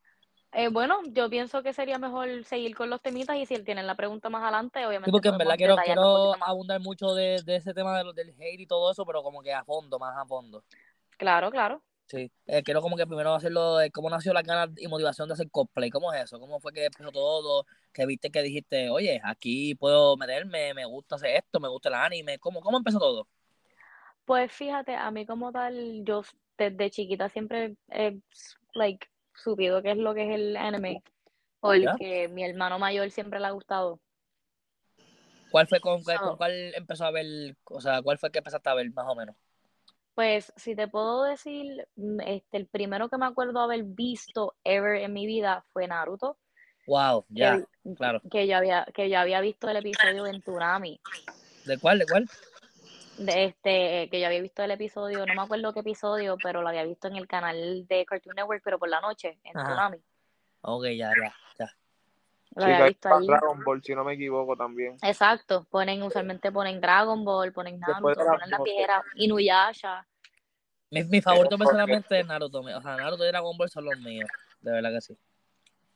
Eh, 0.51 0.67
bueno, 0.69 0.99
yo 1.05 1.29
pienso 1.29 1.63
que 1.63 1.73
sería 1.73 1.97
mejor 1.97 2.43
seguir 2.43 2.75
con 2.75 2.89
los 2.89 3.01
temitas 3.01 3.35
y 3.37 3.45
si 3.45 3.55
él 3.55 3.63
tiene 3.63 3.81
la 3.83 3.95
pregunta 3.95 4.29
más 4.29 4.43
adelante, 4.43 4.85
obviamente. 4.85 5.05
Sí, 5.05 5.11
porque 5.11 5.29
en 5.29 5.37
verdad 5.37 5.55
quiero, 5.57 5.75
quiero 5.77 6.33
abundar 6.43 6.79
mucho 6.79 7.13
de, 7.15 7.41
de 7.43 7.55
ese 7.55 7.73
tema 7.73 8.03
del 8.03 8.29
hate 8.39 8.59
y 8.61 8.67
todo 8.67 8.91
eso, 8.91 9.03
pero 9.05 9.23
como 9.23 9.41
que 9.41 9.51
a 9.53 9.63
fondo, 9.63 9.97
más 9.97 10.15
a 10.15 10.25
fondo. 10.25 10.63
Claro, 11.17 11.49
claro. 11.51 11.81
Sí. 12.07 12.31
Eh, 12.45 12.61
quiero 12.63 12.81
como 12.81 12.95
que 12.95 13.07
primero 13.07 13.33
hacerlo 13.33 13.77
de 13.77 13.89
cómo 13.89 14.09
nació 14.09 14.33
la 14.33 14.41
ganas 14.43 14.69
y 14.77 14.87
motivación 14.87 15.27
de 15.27 15.33
hacer 15.33 15.49
cosplay. 15.49 15.89
¿Cómo 15.89 16.13
es 16.13 16.23
eso? 16.23 16.39
¿Cómo 16.39 16.59
fue 16.59 16.71
que 16.73 16.85
empezó 16.85 17.11
todo? 17.11 17.65
Que 17.91 18.05
viste 18.05 18.29
que 18.29 18.41
dijiste, 18.43 18.89
oye, 18.89 19.19
aquí 19.23 19.73
puedo 19.75 20.15
meterme, 20.17 20.73
me 20.73 20.85
gusta 20.85 21.15
hacer 21.15 21.37
esto, 21.37 21.59
me 21.59 21.69
gusta 21.69 21.89
el 21.89 21.95
anime. 21.95 22.37
¿Cómo, 22.39 22.61
cómo 22.61 22.77
empezó 22.77 22.99
todo? 22.99 23.27
Pues 24.25 24.51
fíjate, 24.51 24.95
a 24.95 25.09
mí 25.11 25.25
como 25.25 25.51
tal, 25.51 26.03
yo 26.05 26.23
desde 26.57 26.89
chiquita 26.91 27.29
siempre 27.29 27.75
he 27.89 28.19
like, 28.73 29.07
supido 29.33 29.81
qué 29.81 29.91
es 29.91 29.97
lo 29.97 30.13
que 30.13 30.29
es 30.29 30.35
el 30.35 30.55
anime, 30.55 31.01
porque 31.59 32.27
mi 32.29 32.43
hermano 32.43 32.79
mayor 32.79 33.09
siempre 33.11 33.39
le 33.39 33.47
ha 33.47 33.51
gustado. 33.51 33.99
¿Cuál 35.51 35.67
fue 35.67 35.79
con, 35.79 36.03
cuál- 36.03 36.17
So- 36.17 36.23
con 36.23 36.37
cuál 36.37 36.73
empezó 36.75 37.05
a 37.05 37.11
ver? 37.11 37.55
O 37.65 37.81
sea, 37.81 38.01
¿cuál 38.01 38.17
fue 38.17 38.31
que 38.31 38.39
empezaste 38.39 38.69
a 38.69 38.73
ver 38.73 38.91
más 38.91 39.05
o 39.07 39.15
menos? 39.15 39.35
Pues 40.15 40.53
si 40.55 40.75
te 40.75 40.87
puedo 40.87 41.23
decir, 41.23 41.87
mm, 41.95 42.21
este, 42.21 42.57
el 42.57 42.67
primero 42.67 43.09
que 43.09 43.17
me 43.17 43.25
acuerdo 43.25 43.59
haber 43.59 43.83
visto 43.83 44.55
ever 44.63 44.97
en 44.97 45.13
mi 45.13 45.25
vida 45.25 45.65
fue 45.73 45.87
Naruto, 45.87 46.37
Wow, 46.85 47.25
ya, 47.29 47.65
que, 47.83 47.95
claro. 47.95 48.21
que 48.29 48.45
yo 48.45 48.57
había, 48.57 48.85
que 48.93 49.09
yo 49.09 49.17
había 49.17 49.39
visto 49.41 49.69
el 49.69 49.77
episodio 49.77 50.27
en 50.27 50.41
Tsunami. 50.41 50.99
¿De 51.65 51.77
cuál? 51.77 51.99
¿De 51.99 52.05
cuál? 52.05 52.27
de 53.17 53.45
este, 53.45 54.09
que 54.09 54.19
yo 54.19 54.27
había 54.27 54.41
visto 54.41 54.63
el 54.63 54.71
episodio, 54.71 55.25
no 55.25 55.35
me 55.35 55.41
acuerdo 55.41 55.73
qué 55.73 55.81
episodio, 55.81 56.37
pero 56.41 56.61
lo 56.61 56.69
había 56.69 56.83
visto 56.83 57.07
en 57.07 57.15
el 57.15 57.27
canal 57.27 57.87
de 57.87 58.05
Cartoon 58.05 58.35
Network, 58.35 58.61
pero 58.63 58.79
por 58.79 58.89
la 58.89 59.01
noche, 59.01 59.39
en 59.43 59.57
Ajá. 59.57 59.67
Tsunami. 59.67 59.97
Ok, 60.61 60.85
ya, 60.95 61.11
ya. 61.19 61.33
Lo 62.55 62.65
Sí, 62.65 62.71
había 62.71 62.85
visto 62.85 63.09
ahí. 63.09 63.27
Dragon 63.27 63.63
Ball, 63.63 63.83
si 63.83 63.95
no 63.95 64.03
me 64.03 64.13
equivoco 64.13 64.55
también. 64.55 64.97
Exacto, 65.01 65.65
ponen, 65.69 66.03
usualmente 66.03 66.51
ponen 66.51 66.79
Dragon 66.79 67.23
Ball, 67.25 67.51
ponen 67.51 67.79
Naruto, 67.79 68.23
la 68.23 68.31
ponen 68.33 68.49
noche. 68.49 68.71
viejas, 68.75 69.03
Inuyasha. 69.15 70.07
Mi, 70.91 71.03
mi 71.05 71.21
favorito 71.21 71.57
personalmente 71.57 72.19
es 72.19 72.27
Naruto. 72.27 72.59
O 72.59 72.81
sea, 72.81 72.97
Naruto 72.97 73.23
y 73.25 73.27
Dragon 73.27 73.57
Ball 73.57 73.69
son 73.69 73.85
los 73.85 73.97
míos. 73.99 74.29
De 74.61 74.71
verdad 74.71 74.91
que 74.91 75.01
sí. 75.01 75.17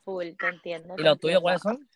Full, 0.04 0.32
te 0.40 0.48
entiendo. 0.48 0.96
¿Y 0.98 1.04
los 1.04 1.20
tuyos 1.20 1.36
entiendo. 1.38 1.42
cuáles 1.42 1.62
son? 1.62 1.90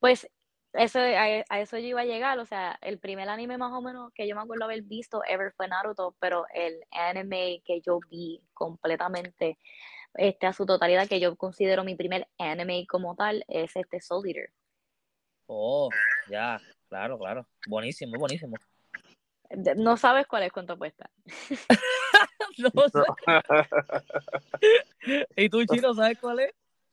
Pues 0.00 0.28
eso, 0.72 0.98
a, 0.98 1.44
a 1.48 1.60
eso 1.60 1.78
yo 1.78 1.86
iba 1.86 2.00
a 2.00 2.04
llegar, 2.06 2.38
o 2.38 2.46
sea, 2.46 2.78
el 2.80 2.98
primer 2.98 3.28
anime 3.28 3.58
más 3.58 3.72
o 3.72 3.82
menos 3.82 4.10
que 4.14 4.26
yo 4.26 4.34
me 4.34 4.42
acuerdo 4.42 4.64
haber 4.64 4.82
visto 4.82 5.22
ever 5.28 5.52
fue 5.52 5.68
Naruto, 5.68 6.16
pero 6.18 6.46
el 6.52 6.80
anime 6.90 7.62
que 7.64 7.80
yo 7.80 8.00
vi 8.10 8.42
completamente 8.54 9.58
este, 10.14 10.46
a 10.46 10.52
su 10.52 10.66
totalidad, 10.66 11.08
que 11.08 11.20
yo 11.20 11.36
considero 11.36 11.84
mi 11.84 11.94
primer 11.94 12.28
anime 12.38 12.86
como 12.86 13.14
tal, 13.16 13.44
es 13.48 13.74
este 13.76 14.00
Soul 14.00 14.28
Eater. 14.28 14.50
Oh, 15.46 15.88
ya, 16.28 16.60
claro, 16.88 17.18
claro. 17.18 17.46
Buenísimo, 17.66 18.18
buenísimo. 18.18 18.56
De- 19.50 19.74
No 19.74 19.96
sabes 19.96 20.26
cuál 20.26 20.44
es 20.44 20.52
cuánto 20.52 20.74
apuesta. 20.74 21.10
No 22.58 22.70
sé. 22.88 23.00
¿Y 25.36 25.48
tú, 25.48 25.64
Chino, 25.64 25.94
sabes 25.94 26.18
cuál 26.18 26.40
es? 26.40 26.52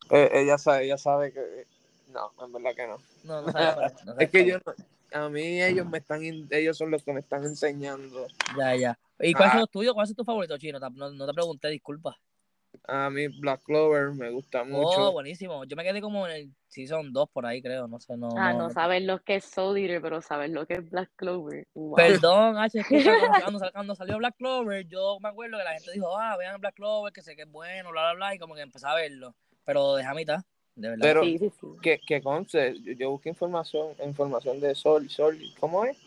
Eh, 0.10 0.30
ella 0.34 0.58
sabe, 0.58 0.86
ella 0.86 0.98
sabe 0.98 1.34
que. 1.34 1.66
No, 2.08 2.32
en 2.44 2.54
verdad 2.54 2.72
que 2.76 2.88
no. 2.88 2.98
No, 3.26 3.42
no 3.42 3.52
sabes 3.52 3.74
cuál 3.76 3.86
es. 3.88 3.94
no 4.06 4.14
sabes 4.14 4.26
Es 4.28 4.32
que 4.32 4.40
cuál 4.40 4.52
yo, 4.52 4.60
no- 4.66 4.74
a 5.26 5.30
mí 5.30 5.62
ellos 5.62 5.86
me 5.88 5.98
están, 5.98 6.24
in- 6.24 6.48
ellos 6.50 6.78
son 6.78 6.92
los 6.92 7.04
que 7.04 7.12
me 7.14 7.20
están 7.20 7.44
enseñando. 7.44 8.26
Ya, 8.58 8.74
ya. 8.76 8.98
¿Y 9.20 9.34
cuáles 9.34 9.52
son 9.52 9.60
Ah. 9.60 9.64
los 9.64 9.70
tuyos? 9.70 9.94
¿Cuáles 9.94 10.10
son 10.10 10.16
tus 10.16 10.26
favoritos, 10.26 10.58
Chino? 10.60 10.80
No, 10.80 11.12
no 11.12 11.28
te 11.28 11.34
pregunté, 11.34 11.68
disculpa. 11.70 12.18
A 12.88 13.10
mí 13.10 13.28
Black 13.28 13.62
Clover 13.64 14.12
me 14.12 14.30
gusta 14.32 14.62
Oh, 14.62 14.66
mucho. 14.68 15.12
buenísimo. 15.12 15.64
Yo 15.66 15.76
me 15.76 15.84
quedé 15.84 16.02
como 16.02 16.28
en 16.28 16.34
el 16.34 16.54
Season 16.68 17.12
2 17.12 17.30
por 17.30 17.46
ahí, 17.46 17.62
creo. 17.62 17.88
No 17.88 18.00
sé, 18.00 18.18
no. 18.18 18.30
Ah, 18.38 18.54
no, 18.54 18.60
no 18.68 18.70
sabes 18.70 19.04
lo 19.04 19.20
que 19.24 19.36
es 19.36 19.46
Soul 19.46 19.78
Eater, 19.78 20.02
pero 20.02 20.22
sabes 20.22 20.50
lo 20.52 20.66
que 20.68 20.76
es 20.76 20.90
Black 20.90 21.12
Clover. 21.16 21.68
Wow. 21.74 21.96
Perdón, 21.96 22.58
H, 22.58 22.80
es 22.80 22.88
que 22.88 23.04
cuando, 23.74 23.96
salió 23.96 24.18
Black 24.18 24.36
Clover, 24.38 24.88
yo 24.88 25.20
me 25.20 25.30
acuerdo 25.30 25.58
que 25.58 25.64
la 25.64 25.74
gente 25.74 25.92
dijo, 25.92 26.18
ah, 26.18 26.38
vean 26.38 26.60
Black 26.60 26.76
Clover, 26.76 27.12
que 27.14 27.22
sé 27.22 27.36
que 27.36 27.44
es 27.44 27.52
bueno, 27.52 27.92
bla, 27.92 28.02
bla, 28.04 28.14
bla, 28.14 28.36
y 28.36 28.40
como 28.40 28.56
que 28.56 28.62
empecé 28.62 28.88
a 28.88 28.94
verlo. 28.96 29.36
Pero 29.66 29.96
deja 29.96 30.12
a 30.12 30.16
mitad, 30.16 30.44
de 30.76 30.90
verdad. 30.90 31.02
Pero 31.02 31.24
Sí, 31.24 31.38
sí, 31.40 31.50
sí. 31.60 31.68
que, 31.82 32.00
que 32.00 32.22
conste, 32.22 32.80
yo, 32.82 32.94
yo 32.94 33.12
busqué 33.12 33.30
información, 33.30 33.96
información 34.04 34.60
de 34.60 34.76
Sol, 34.76 35.10
Sol, 35.10 35.38
¿cómo 35.60 35.86
es? 35.86 35.98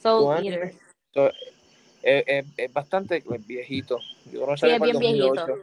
Soul. 0.00 0.44
Eater. 0.44 0.74
So, 1.12 1.28
es, 2.02 2.24
es- 2.26 2.46
es 2.56 2.72
bastante 2.72 3.20
pues, 3.22 3.46
viejito. 3.46 3.98
Yo 4.26 4.42
creo 4.44 4.54
que 4.54 4.56
Sí, 4.58 4.70
es 4.70 4.80
bien 4.80 4.94
2008. 4.94 5.54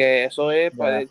Que 0.00 0.24
eso 0.24 0.50
es, 0.50 0.74
puedes, 0.74 1.10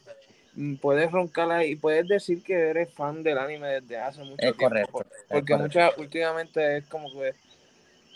mm, 0.55 0.75
puedes 0.77 1.11
roncar 1.11 1.51
ahí, 1.51 1.75
puedes 1.75 2.07
decir 2.07 2.41
que 2.41 2.53
eres 2.55 2.91
fan 2.91 3.21
del 3.21 3.37
anime 3.37 3.67
desde 3.81 3.97
hace 3.99 4.23
mucho 4.23 4.37
es 4.37 4.55
tiempo. 4.55 4.63
correcto. 4.65 4.91
por- 4.91 5.05
es 5.05 5.23
Porque 5.29 5.53
correcto. 5.53 5.57
muchas, 5.79 5.97
últimamente 5.99 6.77
es 6.77 6.85
como 6.87 7.11
que 7.11 7.35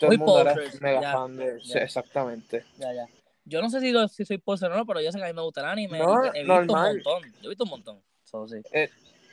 todo 0.00 0.08
Muy 0.10 0.14
el 0.16 0.18
mundo 0.18 0.40
era 0.40 0.56
mega 0.80 1.00
ya, 1.00 1.12
fan 1.12 1.36
de 1.36 1.60
sí, 1.60 1.68
ya. 1.74 1.78
exactamente. 1.78 2.64
Ya, 2.76 2.92
ya. 2.92 3.06
Yo 3.44 3.62
no 3.62 3.70
sé 3.70 3.78
si, 4.08 4.24
soy 4.24 4.38
poser 4.38 4.72
o 4.72 4.76
no, 4.76 4.84
pero 4.84 5.00
yo 5.00 5.12
sé 5.12 5.18
que 5.18 5.24
a 5.24 5.28
mí 5.28 5.32
me 5.32 5.42
gusta 5.42 5.60
el 5.60 5.66
anime. 5.68 5.98
No, 5.98 6.24
y 6.24 6.28
he 6.38 6.42
visto 6.42 6.44
normal. 6.44 6.66
un 6.88 6.94
montón. 6.96 7.32
Yo 7.40 7.44
he 7.44 7.48
visto 7.50 7.62
un 7.64 7.70
montón. 7.70 8.02
So, 8.24 8.48
sí. 8.48 8.56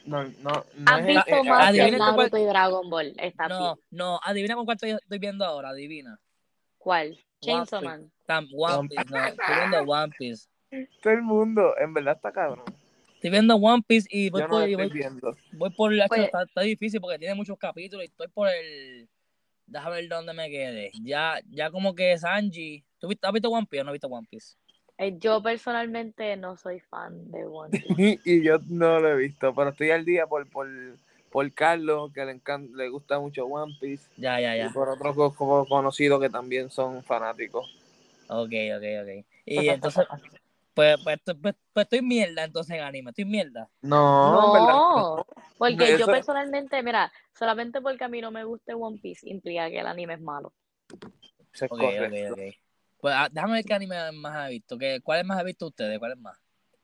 No, 0.05 0.23
no, 0.23 0.31
no 0.43 0.63
¿Has 0.85 0.99
es- 1.01 1.07
visto 1.07 1.35
eh, 1.37 1.43
más 1.43 1.69
adivina 1.69 1.89
que 1.91 1.97
Naruto 1.97 2.37
y 2.37 2.45
Dragon 2.45 2.87
Ball? 2.87 3.13
Está 3.17 3.47
No, 3.47 3.73
bien. 3.75 3.85
no, 3.89 4.19
adivina 4.23 4.53
con 4.53 4.65
cuál 4.65 4.75
estoy, 4.75 4.91
estoy 4.91 5.17
viendo 5.17 5.43
ahora, 5.43 5.69
adivina. 5.69 6.19
¿Cuál? 6.77 7.17
Chainsaw. 7.41 7.81
Man. 7.81 8.11
Tam- 8.27 8.47
One 8.53 8.87
Piece, 8.89 9.05
no, 9.09 9.25
estoy 9.25 9.55
viendo 9.55 9.81
One 9.81 10.13
Piece. 10.19 10.47
Todo 11.01 11.13
el 11.13 11.21
mundo, 11.21 11.75
en 11.77 11.93
verdad 11.93 12.15
está 12.15 12.31
cabrón. 12.31 12.65
Estoy 13.15 13.29
viendo 13.29 13.55
One 13.55 13.83
Piece 13.85 14.07
y 14.09 14.29
voy 14.29 14.41
Yo 14.41 14.47
no 14.47 14.53
por, 14.59 14.69
y 14.69 14.75
voy, 14.75 14.89
viendo. 14.89 15.35
voy 15.51 15.69
por 15.71 15.93
la 15.93 16.07
Pues- 16.07 16.21
está, 16.21 16.43
está 16.43 16.61
difícil 16.61 16.99
porque 16.99 17.19
tiene 17.19 17.35
muchos 17.35 17.57
capítulos 17.57 18.03
y 18.05 18.07
estoy 18.07 18.27
por 18.29 18.47
el 18.49 19.07
déjame 19.67 19.95
ver 19.97 20.09
dónde 20.09 20.33
me 20.33 20.49
quede. 20.49 20.91
Ya, 21.01 21.39
ya 21.49 21.69
como 21.71 21.95
que 21.95 22.17
Sanji. 22.17 22.83
¿Tú 22.99 23.07
viste- 23.07 23.25
has 23.27 23.33
visto 23.33 23.49
One 23.49 23.67
Piece 23.69 23.81
o 23.81 23.83
no 23.85 23.89
has 23.91 23.93
visto 23.93 24.07
One 24.07 24.27
Piece? 24.29 24.55
Eh, 24.97 25.15
Yo 25.17 25.41
personalmente 25.41 26.35
no 26.35 26.57
soy 26.57 26.79
fan 26.79 27.31
de 27.31 27.45
One 27.45 27.71
Piece. 27.97 28.19
y 28.25 28.43
yo 28.43 28.57
no 28.69 28.99
lo 28.99 29.09
he 29.09 29.15
visto, 29.17 29.53
pero 29.55 29.69
estoy 29.69 29.91
al 29.91 30.03
día 30.03 30.27
por, 30.27 30.47
por, 30.49 30.67
por 31.31 31.51
Carlos, 31.53 32.11
que 32.13 32.25
le, 32.25 32.31
encanta, 32.33 32.75
le 32.75 32.89
gusta 32.89 33.19
mucho 33.19 33.45
One 33.45 33.73
Piece, 33.79 34.03
Ya, 34.17 34.39
ya, 34.39 34.55
y 34.55 34.59
ya. 34.59 34.69
por 34.73 34.89
otros 34.89 35.15
co- 35.15 35.33
co- 35.35 35.65
conocidos 35.67 36.19
que 36.21 36.29
también 36.29 36.69
son 36.69 37.03
fanáticos. 37.03 37.65
Ok, 38.27 38.51
ok, 38.77 38.83
ok. 39.03 39.25
Y 39.45 39.69
entonces, 39.69 40.05
pues, 40.73 40.97
pues, 41.03 41.17
estoy- 41.17 41.35
pues, 41.35 41.55
pues 41.73 41.83
estoy 41.85 42.01
mierda 42.01 42.43
entonces 42.43 42.75
en 42.77 42.83
anime. 42.83 43.09
Estoy 43.11 43.25
mierda. 43.25 43.69
No, 43.81 44.51
verdad. 44.53 44.67
No, 44.73 45.25
porque 45.57 45.91
yo 45.91 45.95
Eso- 45.97 46.11
personalmente, 46.11 46.81
mira, 46.83 47.11
solamente 47.33 47.81
porque 47.81 48.03
a 48.03 48.07
mí 48.07 48.21
no 48.21 48.31
me 48.31 48.43
guste 48.43 48.73
One 48.73 48.99
Piece 49.01 49.27
implica 49.29 49.69
que 49.69 49.79
el 49.79 49.87
anime 49.87 50.13
es 50.15 50.21
malo. 50.21 50.53
Eso 51.53 51.65
es 51.65 51.71
Ok, 51.71 51.79
correcto. 51.79 52.33
ok, 52.33 52.39
ok. 52.39 52.55
Pues 53.01 53.13
ah, 53.17 53.29
déjame 53.31 53.53
ver 53.53 53.65
qué 53.65 53.73
anime 53.73 54.11
más 54.13 54.35
ha 54.35 54.47
visto. 54.47 54.77
¿Qué, 54.77 55.01
¿Cuáles 55.01 55.25
más 55.25 55.39
ha 55.39 55.43
visto 55.43 55.67
ustedes? 55.67 55.97
¿Cuáles 55.99 56.17
más? 56.17 56.37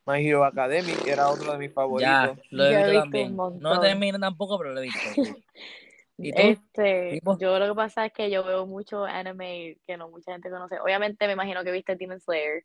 My 0.06 0.26
Hero 0.26 0.46
Academy 0.46 0.94
era 1.06 1.30
otro 1.30 1.52
de 1.52 1.58
mis 1.58 1.68
Ya, 1.70 1.74
favoritos. 1.74 2.38
lo 2.52 2.64
he 2.66 2.70
visto 2.70 2.92
visto 2.92 3.00
también. 3.02 3.36
No 3.60 3.80
termino 3.80 4.20
tampoco, 4.20 4.58
pero 4.58 4.74
lo 4.74 4.80
he 4.80 4.84
visto. 4.84 5.00
¿Y 6.18 6.32
tú? 6.34 6.42
Este, 6.42 7.22
yo 7.40 7.60
lo 7.60 7.68
que 7.68 7.76
pasa 7.76 8.06
es 8.08 8.14
que 8.14 8.32
yo 8.32 8.44
veo 8.44 8.66
mucho 8.66 9.06
anime 9.06 9.78
que 9.86 9.98
no 9.98 10.10
mucha 10.10 10.32
gente 10.32 10.50
conoce. 10.50 10.80
Obviamente 10.80 11.28
me 11.28 11.34
imagino 11.34 11.64
que 11.64 11.72
viste 11.72 11.96
Demon 11.96 12.20
Slayer. 12.20 12.64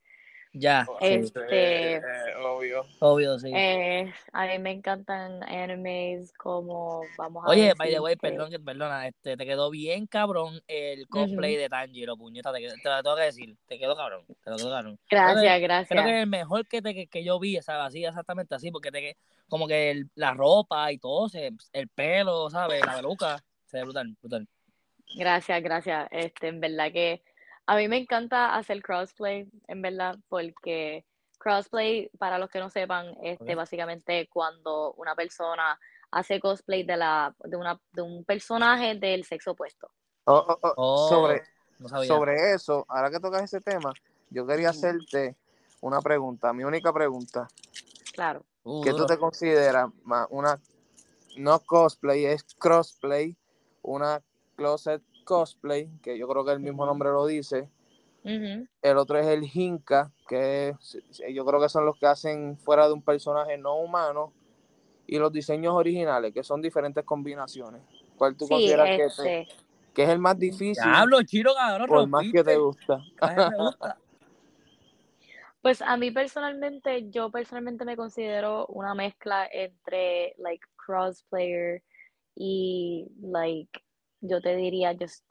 Ya, 0.55 0.85
sí. 1.01 1.07
Este, 1.07 1.95
Eh, 1.97 2.01
obvio. 2.45 2.85
Obvio, 3.01 3.39
sí. 3.39 3.51
eh, 3.55 4.13
a 4.35 4.47
mí 4.47 4.59
me 4.59 4.73
encantan 4.73 5.43
animes 5.45 6.31
como, 6.35 7.01
vamos 7.17 7.47
a 7.47 7.49
Oye, 7.49 7.73
by 7.75 7.89
the 7.89 7.95
decir 7.95 8.01
way, 8.03 8.15
que- 8.17 8.21
perdón, 8.21 8.51
perdona, 8.63 9.09
este, 9.09 9.37
te 9.39 9.47
quedó 9.47 9.71
bien 9.71 10.07
cabrón 10.07 10.61
el 10.69 11.09
cosplay 11.09 11.57
de 11.57 11.71
Tanjiro, 11.71 12.19
puñeta, 12.19 12.53
te, 12.53 12.61
quedó- 12.61 12.75
te 12.83 12.89
lo 12.91 13.03
tengo 13.03 13.17
que 13.17 13.23
decir, 13.23 13.57
te 13.67 13.79
quedó 13.79 13.97
cabrón, 13.97 14.27
te 14.45 14.51
lo 14.51 14.57
quedó 14.59 14.71
cabrón. 14.71 14.99
Creo 15.09 15.23
que- 15.27 15.33
Gracias, 15.33 15.57
Creo 15.57 15.59
gracias. 15.69 16.05
que 16.05 16.11
es 16.17 16.23
el 16.23 16.27
mejor 16.29 16.69
que, 16.69 16.83
te, 16.83 16.95
que, 16.95 17.07
que 17.07 17.25
yo 17.25 17.41
vi, 17.41 17.61
¿sabes? 17.63 17.87
Así, 17.87 18.05
exactamente 18.05 18.55
así, 18.55 18.71
porque 18.71 18.91
te, 18.93 19.17
como 19.49 19.67
que 19.67 19.91
el- 19.91 20.11
la 20.17 20.35
ropa 20.35 20.93
y 20.93 20.99
todo, 20.99 21.31
se, 21.31 21.51
el 21.73 21.89
pelo, 21.89 22.51
¿sabes? 22.51 22.85
La 22.85 22.97
peluca, 22.97 23.43
se 23.65 23.79
ve 23.79 23.85
brutal, 23.85 24.15
brutal. 24.21 24.47
Gracias, 25.17 25.63
gracias. 25.63 26.09
Este, 26.11 26.49
en 26.49 26.61
verdad 26.61 26.93
que 26.93 27.23
a 27.67 27.77
mí 27.77 27.89
me 27.89 27.99
encanta 27.99 28.57
hacer 28.57 28.83
crossplay, 28.83 29.49
en 29.69 29.83
verdad, 29.83 30.17
porque 30.29 31.05
crossplay, 31.39 32.09
para 32.19 32.39
los 32.39 32.51
que 32.51 32.61
no 32.61 32.71
sepan, 32.71 33.15
este, 33.23 33.53
Ok. 33.53 33.57
básicamente 33.57 34.29
cuando 34.29 34.93
una 34.95 35.15
persona 35.15 35.79
hace 36.11 36.41
cosplay 36.41 36.85
de 36.85 36.97
la, 36.97 37.35
de 37.41 37.57
una, 37.57 37.81
de 37.93 38.03
un 38.03 38.25
personaje 38.25 38.95
del 38.95 39.25
sexo 39.25 39.53
opuesto. 39.53 39.91
Oh, 40.25 40.45
oh, 40.49 40.59
oh, 40.63 40.75
Oh, 40.77 41.09
Sobre, 41.09 41.43
No 41.79 41.89
sabía. 41.89 42.07
sobre 42.09 42.53
eso, 42.53 42.85
ahora 42.89 43.11
que 43.11 43.19
tocas 43.19 43.43
ese 43.43 43.61
tema, 43.61 43.93
yo 44.31 44.47
quería 44.47 44.71
hacerte 44.71 45.37
una 45.81 46.01
pregunta, 46.01 46.53
mi 46.53 46.65
única 46.65 46.93
pregunta. 46.93 47.49
Claro. 48.13 48.45
Uh, 48.63 48.83
¿Qué 48.83 48.93
tú 48.93 49.07
te 49.07 49.19
consideras 49.19 49.89
más 50.05 50.29
una 50.31 50.61
no 51.37 51.59
cosplay, 51.61 52.27
es 52.27 52.45
crossplay, 52.59 53.37
una 53.83 54.23
closet 54.55 55.03
cosplay, 55.33 55.89
que 56.03 56.19
yo 56.19 56.29
creo 56.29 56.45
que 56.45 56.53
el 56.53 56.61
mismo 56.61 56.85
nombre 56.85 57.09
lo 57.11 57.27
dice. 57.27 57.69
El 58.83 58.99
otro 58.99 59.19
es 59.19 59.27
el 59.27 59.45
Hinka, 59.45 60.13
que 60.29 60.75
yo 61.33 61.47
creo 61.47 61.61
que 61.61 61.69
son 61.69 61.87
los 61.87 61.99
que 61.99 62.07
hacen 62.07 62.59
fuera 62.59 62.87
de 62.87 62.93
un 62.93 63.03
personaje 63.03 63.57
no 63.57 63.77
humano. 63.77 64.33
Y 65.07 65.19
los 65.19 65.33
diseños 65.33 65.75
originales, 65.75 66.33
que 66.33 66.43
son 66.45 66.61
diferentes 66.61 67.05
combinaciones. 67.05 67.83
¿Cuál 68.17 68.37
tú 68.37 68.47
Sí, 68.47 68.53
consideras 68.53 68.91
que, 68.91 68.97
te- 68.97 69.07
este, 69.07 69.49
que 69.95 70.03
es 70.05 70.09
el 70.11 70.19
más 70.19 70.39
difícil 70.39 70.85
Diablo, 70.85 71.23
chiro, 71.23 71.55
cabrón, 71.55 71.89
por 71.89 72.07
más 72.09 72.25
que 72.31 72.45
te 72.45 72.57
gusta. 72.57 73.03
Pues 75.63 75.81
a 75.81 75.97
mí 75.97 76.11
personalmente, 76.11 77.09
yo 77.11 77.31
personalmente 77.31 77.85
me 77.85 77.97
considero 77.97 78.67
una 78.67 78.95
mezcla 78.97 79.49
entre 79.53 80.35
like 80.39 80.67
crossplayer 80.75 81.85
y 82.35 83.07
like 83.21 83.81
yo 84.23 84.41
te 84.41 84.57
diría 84.57 84.97
just 84.99 85.31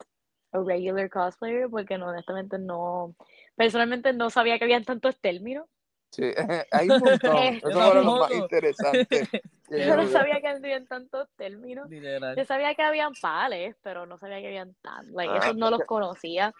a 0.52 0.60
regular 0.60 1.10
cosplayer 1.10 1.68
porque 1.68 1.98
no, 1.98 2.08
honestamente 2.08 2.58
no, 2.58 3.14
personalmente 3.56 4.12
no 4.12 4.30
sabía 4.30 4.58
que 4.58 4.64
habían 4.64 4.84
tantos 4.84 5.18
términos. 5.20 5.66
Sí, 6.10 6.24
hay 6.70 6.90
un 6.90 7.00
montón. 7.00 7.36
Eso 7.62 7.70
yo 7.70 7.80
fue 7.80 7.94
lo 7.94 8.16
más 8.16 8.30
interesante. 8.32 9.08
Yo 9.70 9.96
no 9.96 10.06
sabía 10.06 10.38
que 10.42 10.48
habían 10.48 10.86
tantos 10.86 11.30
términos. 11.34 11.88
Literal. 11.88 12.36
Yo 12.36 12.44
sabía 12.44 12.74
que 12.74 12.82
habían 12.82 13.12
pales, 13.14 13.74
pero 13.80 14.04
no 14.04 14.18
sabía 14.18 14.38
que 14.42 14.48
habían 14.48 14.74
tan, 14.82 15.10
like, 15.14 15.32
Ah, 15.32 15.38
esos 15.38 15.56
no 15.56 15.70
los 15.70 15.80
conocía. 15.86 16.52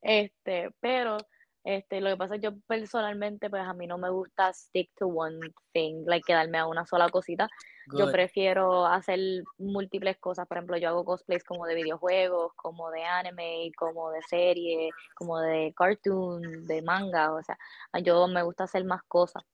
Este, 0.00 0.70
pero 0.78 1.16
este, 1.64 2.00
lo 2.00 2.10
que 2.10 2.16
pasa 2.16 2.36
es 2.36 2.40
que 2.40 2.46
yo 2.46 2.56
personalmente, 2.68 3.50
pues 3.50 3.62
a 3.64 3.74
mí 3.74 3.88
no 3.88 3.98
me 3.98 4.10
gusta 4.10 4.52
stick 4.52 4.92
to 4.96 5.08
one 5.08 5.40
thing, 5.72 6.04
like 6.06 6.22
quedarme 6.24 6.58
a 6.58 6.66
una 6.68 6.86
sola 6.86 7.08
cosita. 7.08 7.48
Yo 7.96 8.10
prefiero 8.10 8.86
hacer 8.86 9.20
múltiples 9.58 10.16
cosas. 10.18 10.46
Por 10.46 10.56
ejemplo, 10.56 10.76
yo 10.76 10.88
hago 10.88 11.04
cosplays 11.04 11.44
como 11.44 11.66
de 11.66 11.74
videojuegos, 11.74 12.52
como 12.54 12.90
de 12.90 13.04
anime, 13.04 13.70
como 13.76 14.10
de 14.10 14.22
serie, 14.22 14.90
como 15.14 15.38
de 15.38 15.72
cartoon, 15.76 16.66
de 16.66 16.82
manga. 16.82 17.32
O 17.32 17.42
sea, 17.42 17.56
yo 18.02 18.26
me 18.26 18.42
gusta 18.42 18.64
hacer 18.64 18.84
más 18.84 19.02
cosas. 19.04 19.44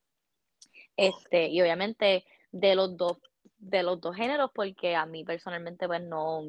Este, 0.96 1.48
y 1.48 1.60
obviamente 1.60 2.24
de 2.52 2.74
los 2.74 2.96
dos, 2.96 3.18
de 3.58 3.82
los 3.82 4.00
dos 4.00 4.16
géneros, 4.16 4.50
porque 4.54 4.96
a 4.96 5.06
mí 5.06 5.24
personalmente, 5.24 5.86
pues 5.86 6.02
no. 6.02 6.42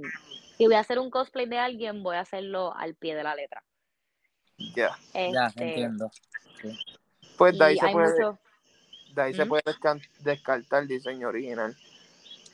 Si 0.57 0.65
voy 0.65 0.75
a 0.75 0.79
hacer 0.79 0.99
un 0.99 1.09
cosplay 1.09 1.47
de 1.47 1.59
alguien, 1.59 2.03
voy 2.03 2.15
a 2.15 2.21
hacerlo 2.21 2.73
al 2.75 2.95
pie 2.95 3.15
de 3.15 3.23
la 3.23 3.35
letra. 3.35 3.63
Ya. 4.57 4.97
Ya, 5.13 5.47
Este, 5.47 5.63
entiendo. 5.63 6.09
Pues 7.37 7.57
de 7.57 7.65
ahí 7.65 7.75
y 7.75 7.77
se 7.79 7.89
puede, 7.89 8.09
mucho. 8.11 8.39
De 9.13 9.22
ahí 9.22 9.34
se 9.34 9.46
puede 9.46 9.63
descartar 10.20 10.84
el 10.84 10.88
diseño 10.88 11.27
original. 11.29 11.75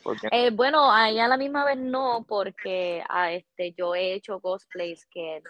Porque 0.02 0.28
Eh, 0.32 0.50
bueno, 0.50 0.90
ahí 0.90 1.18
a 1.18 1.28
la 1.28 1.36
misma 1.36 1.64
vez 1.64 1.78
no, 1.78 2.24
porque 2.28 3.02
a 3.08 3.32
este, 3.32 3.72
yo 3.76 3.94
he 3.94 4.14
hecho 4.14 4.40
cosplays 4.40 5.06
que 5.06 5.42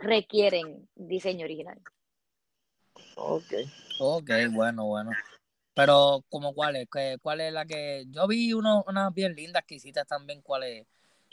requieren 0.00 0.88
diseño 0.94 1.44
original. 1.44 1.80
ok. 3.16 3.52
Ok, 4.00 4.30
bueno, 4.52 4.86
bueno. 4.86 5.10
Pero, 5.74 6.24
¿cómo 6.28 6.54
cuál 6.54 6.76
es? 6.76 6.88
¿Qué- 6.92 7.16
¿Cuál 7.22 7.40
es 7.40 7.52
la 7.52 7.64
que...? 7.64 8.04
Yo 8.08 8.26
vi 8.26 8.52
uno, 8.52 8.84
unas 8.86 9.12
bien 9.14 9.34
lindas 9.34 9.64
que 9.64 9.76
hiciste 9.76 10.04
también, 10.04 10.42
¿cuál 10.42 10.64
es? 10.64 10.86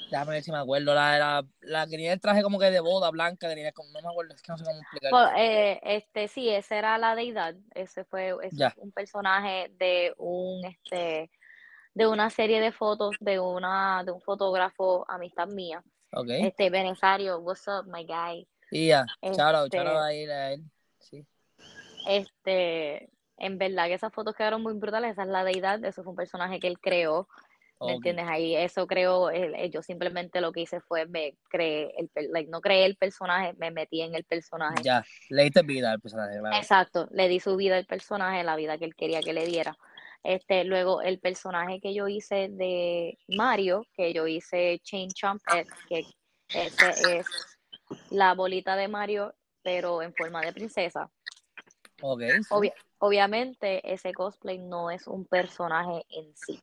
Déjame 0.09 0.31
ver 0.31 0.43
si 0.43 0.51
me 0.51 0.57
acuerdo. 0.57 0.93
La, 0.95 1.19
la, 1.19 1.45
la 1.61 1.85
que 1.85 1.91
tenía 1.91 2.13
el 2.13 2.19
traje 2.19 2.41
como 2.41 2.57
que 2.57 2.71
de 2.71 2.79
boda 2.79 3.09
blanca, 3.11 3.47
que 3.47 3.55
tenía 3.55 3.71
como... 3.71 3.89
No 3.91 4.01
me 4.01 4.09
acuerdo, 4.09 4.33
es 4.33 4.41
que 4.41 4.51
no 4.51 4.57
sé 4.57 4.63
cómo 4.63 4.79
explicar. 4.79 5.11
Pues, 5.11 5.27
eh, 5.37 5.79
este, 5.83 6.27
sí, 6.27 6.49
esa 6.49 6.77
era 6.77 6.97
la 6.97 7.15
deidad. 7.15 7.55
Ese 7.75 8.05
fue 8.05 8.35
ese 8.41 8.73
un 8.77 8.91
personaje 8.91 9.71
de 9.77 10.13
un 10.17 10.65
este 10.65 11.29
de 11.93 12.07
una 12.07 12.29
serie 12.29 12.61
de 12.61 12.71
fotos 12.71 13.15
de 13.19 13.39
una 13.39 14.03
de 14.05 14.11
un 14.11 14.21
fotógrafo 14.21 15.05
amistad 15.09 15.47
mía. 15.47 15.83
Ok. 16.11 16.29
Este 16.29 16.69
Benesario, 16.69 17.39
what's 17.39 17.67
up, 17.67 17.85
my 17.87 18.05
guy. 18.05 18.47
Y 18.71 18.87
ya, 18.87 19.05
charo, 19.35 19.65
Este- 19.65 19.77
charo 19.77 19.99
a 19.99 20.13
ir 20.13 20.31
a 20.31 20.53
él. 20.53 20.63
Sí. 20.99 21.25
Este, 22.07 23.09
en 23.37 23.57
verdad 23.57 23.87
que 23.87 23.95
esas 23.95 24.13
fotos 24.13 24.35
quedaron 24.35 24.61
muy 24.61 24.73
brutales, 24.73 25.11
esa 25.11 25.23
es 25.23 25.29
la 25.29 25.43
deidad, 25.43 25.83
eso 25.83 26.03
fue 26.03 26.11
un 26.11 26.17
personaje 26.17 26.59
que 26.59 26.67
él 26.67 26.79
creó, 26.79 27.27
¿me 27.79 27.93
entiendes? 27.93 28.25
Ahí 28.27 28.55
eso 28.55 28.87
creo, 28.87 29.29
él- 29.29 29.71
yo 29.71 29.81
simplemente 29.81 30.41
lo 30.41 30.51
que 30.51 30.61
hice 30.61 30.79
fue, 30.81 31.05
me 31.05 31.35
creé, 31.49 31.93
el, 31.97 32.31
like, 32.31 32.49
no 32.49 32.61
creé 32.61 32.85
el 32.85 32.95
personaje, 32.97 33.53
me 33.57 33.71
metí 33.71 34.01
en 34.01 34.15
el 34.15 34.23
personaje. 34.23 34.81
Ya, 34.83 35.03
le 35.29 35.43
diste 35.43 35.61
vida 35.61 35.91
al 35.91 35.99
personaje. 36.01 36.37
Exacto, 36.57 37.07
le 37.11 37.27
di 37.27 37.39
su 37.39 37.55
vida 37.55 37.77
al 37.77 37.85
personaje, 37.85 38.43
la 38.43 38.55
vida 38.55 38.77
que 38.77 38.85
él 38.85 38.95
quería 38.95 39.21
que 39.21 39.33
le 39.33 39.45
diera. 39.45 39.77
Este, 40.23 40.65
luego 40.65 41.01
el 41.01 41.19
personaje 41.19 41.79
que 41.79 41.93
yo 41.93 42.07
hice 42.09 42.49
de 42.49 43.17
Mario, 43.29 43.85
que 43.93 44.11
yo 44.13 44.27
hice 44.27 44.79
Chain 44.83 45.09
Chomp, 45.11 45.41
eh, 45.55 45.65
que 45.87 46.03
ese 46.53 47.19
es 47.19 47.27
la 48.09 48.33
bolita 48.33 48.75
de 48.75 48.87
Mario, 48.89 49.33
pero 49.61 50.01
en 50.01 50.13
forma 50.13 50.41
de 50.41 50.51
princesa. 50.51 51.09
Obvia- 52.51 52.73
obviamente 52.97 53.93
ese 53.93 54.13
cosplay 54.13 54.57
no 54.57 54.91
es 54.91 55.07
un 55.07 55.25
personaje 55.25 56.05
en 56.09 56.35
sí. 56.35 56.61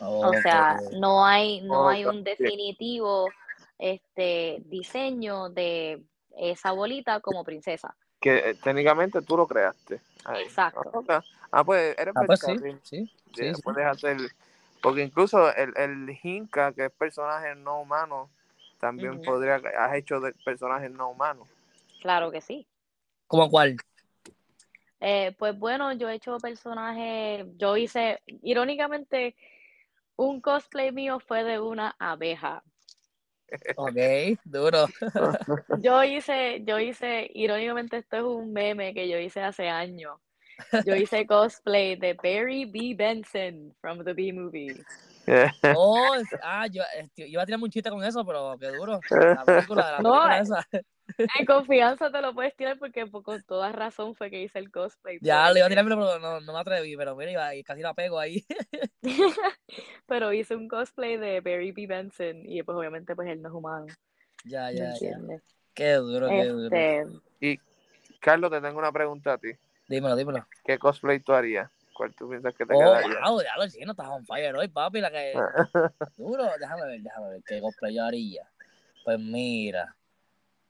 O 0.00 0.32
sea, 0.42 0.80
no 0.92 1.24
hay, 1.24 1.60
no 1.62 1.88
hay 1.88 2.04
un 2.04 2.22
definitivo 2.22 3.30
este 3.78 4.62
diseño 4.66 5.48
de 5.48 6.02
esa 6.36 6.72
bolita 6.72 7.20
como 7.20 7.44
princesa. 7.44 7.94
Que 8.20 8.50
eh, 8.50 8.54
técnicamente 8.54 9.22
tú 9.22 9.36
lo 9.36 9.46
creaste. 9.46 10.00
Ahí. 10.24 10.44
Exacto. 10.44 11.04
Ah. 11.08 11.22
Ah, 11.50 11.64
pues 11.64 11.96
eres 11.98 12.14
Ah, 12.14 12.22
pues 12.26 12.40
sí, 12.40 12.58
sí, 12.58 13.10
sí, 13.34 13.54
sí. 13.54 13.62
Puedes 13.62 13.86
hacer. 13.86 14.16
Porque 14.82 15.02
incluso 15.02 15.54
el, 15.54 15.72
el 15.76 16.18
Hinka, 16.22 16.72
que 16.72 16.86
es 16.86 16.92
personaje 16.92 17.54
no 17.54 17.80
humano, 17.80 18.28
también 18.78 19.20
podría. 19.22 19.60
Has 19.78 19.94
hecho 19.94 20.20
de 20.20 20.32
personajes 20.44 20.90
no 20.90 21.10
humanos. 21.10 21.48
Claro 22.00 22.30
que 22.30 22.40
sí. 22.40 22.66
¿Cómo 23.26 23.48
cuál? 23.50 23.76
Eh, 25.00 25.34
pues 25.38 25.58
bueno, 25.58 25.92
yo 25.92 26.08
he 26.08 26.14
hecho 26.14 26.38
personajes, 26.38 27.46
yo 27.56 27.76
hice, 27.76 28.20
irónicamente, 28.42 29.36
un 30.18 30.40
cosplay 30.40 30.92
mío 30.92 31.20
fue 31.20 31.44
de 31.44 31.60
una 31.60 31.94
abeja. 31.98 32.62
Ok, 33.76 33.96
duro. 34.44 34.86
Yo 35.80 36.04
hice, 36.04 36.62
yo 36.66 36.78
hice, 36.78 37.30
irónicamente 37.34 37.98
esto 37.98 38.16
es 38.16 38.22
un 38.24 38.52
meme 38.52 38.92
que 38.92 39.08
yo 39.08 39.18
hice 39.18 39.40
hace 39.40 39.68
años. 39.68 40.18
Yo 40.84 40.96
hice 40.96 41.24
cosplay 41.26 41.96
de 41.96 42.14
Barry 42.14 42.64
B. 42.64 42.94
Benson 42.96 43.74
from 43.80 44.04
the 44.04 44.12
B 44.12 44.32
Movie. 44.32 44.74
Oh, 45.76 46.14
ah, 46.42 46.66
yo, 46.68 46.82
yo 47.14 47.26
iba 47.26 47.42
a 47.42 47.46
tirar 47.46 47.60
un 47.62 47.70
chiste 47.70 47.90
con 47.90 48.02
eso, 48.02 48.24
pero 48.24 48.56
qué 48.58 48.68
duro. 48.68 48.98
La 49.10 49.44
película, 49.44 49.92
la 49.92 49.98
No, 50.00 50.22
película 50.22 50.38
eh. 50.38 50.40
esa. 50.40 50.68
En 51.38 51.46
confianza 51.46 52.10
te 52.10 52.20
lo 52.20 52.34
puedes 52.34 52.54
tirar 52.56 52.78
porque 52.78 53.06
pues, 53.06 53.24
con 53.24 53.42
toda 53.42 53.72
razón 53.72 54.14
fue 54.14 54.30
que 54.30 54.42
hice 54.42 54.58
el 54.58 54.70
cosplay. 54.70 55.18
Ya, 55.20 55.50
le 55.50 55.60
iba 55.60 55.66
a 55.66 55.68
tirar, 55.68 55.84
pero 55.84 56.18
no, 56.18 56.40
no 56.40 56.52
me 56.52 56.58
atreví, 56.58 56.96
pero 56.96 57.16
mira, 57.16 57.30
iba, 57.30 57.54
y 57.54 57.62
casi 57.64 57.82
la 57.82 57.94
pego 57.94 58.18
ahí. 58.18 58.44
Pero 60.06 60.32
hice 60.32 60.56
un 60.56 60.68
cosplay 60.68 61.16
de 61.16 61.40
Barry 61.40 61.72
B. 61.72 61.86
Benson 61.86 62.42
y 62.44 62.62
pues 62.62 62.76
obviamente 62.76 63.14
pues 63.14 63.28
él 63.28 63.42
no 63.42 63.48
es 63.48 63.54
humano. 63.54 63.86
ya, 64.44 64.66
¿me 64.70 64.76
ya, 64.76 64.94
ya. 64.98 65.18
Qué 65.74 65.92
duro, 65.94 66.28
qué 66.28 66.44
duro. 66.46 66.76
Este, 66.76 67.06
y 67.40 67.60
Carlos, 68.20 68.50
te 68.50 68.60
tengo 68.60 68.78
una 68.78 68.90
pregunta 68.90 69.34
a 69.34 69.38
ti. 69.38 69.52
Dímelo, 69.86 70.16
dímelo. 70.16 70.46
¿Qué 70.64 70.78
cosplay 70.78 71.20
tú 71.20 71.32
harías? 71.32 71.70
¿Cuál 71.92 72.14
tú 72.14 72.28
piensas 72.28 72.54
que 72.54 72.66
te 72.66 72.74
Oh, 72.74 72.78
quedaría? 72.78 73.20
wow, 73.20 73.40
ya 73.42 73.56
lo 73.56 73.68
sí, 73.68 73.80
no 73.84 73.92
estás 73.92 74.08
on 74.08 74.26
fire 74.26 74.54
hoy, 74.56 74.68
papi. 74.68 75.00
La 75.00 75.10
que... 75.10 75.34
Duro, 76.16 76.44
déjame 76.58 76.86
ver, 76.86 77.00
déjame 77.00 77.28
ver 77.30 77.42
qué 77.46 77.60
cosplay 77.60 77.94
yo 77.94 78.04
haría. 78.04 78.48
Pues 79.04 79.18
mira, 79.20 79.94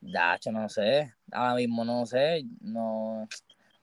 Dacho, 0.01 0.51
no 0.51 0.69
sé. 0.69 1.13
Ahora 1.31 1.55
mismo 1.55 1.83
no 1.83 2.05
sé. 2.05 2.43
No. 2.61 3.27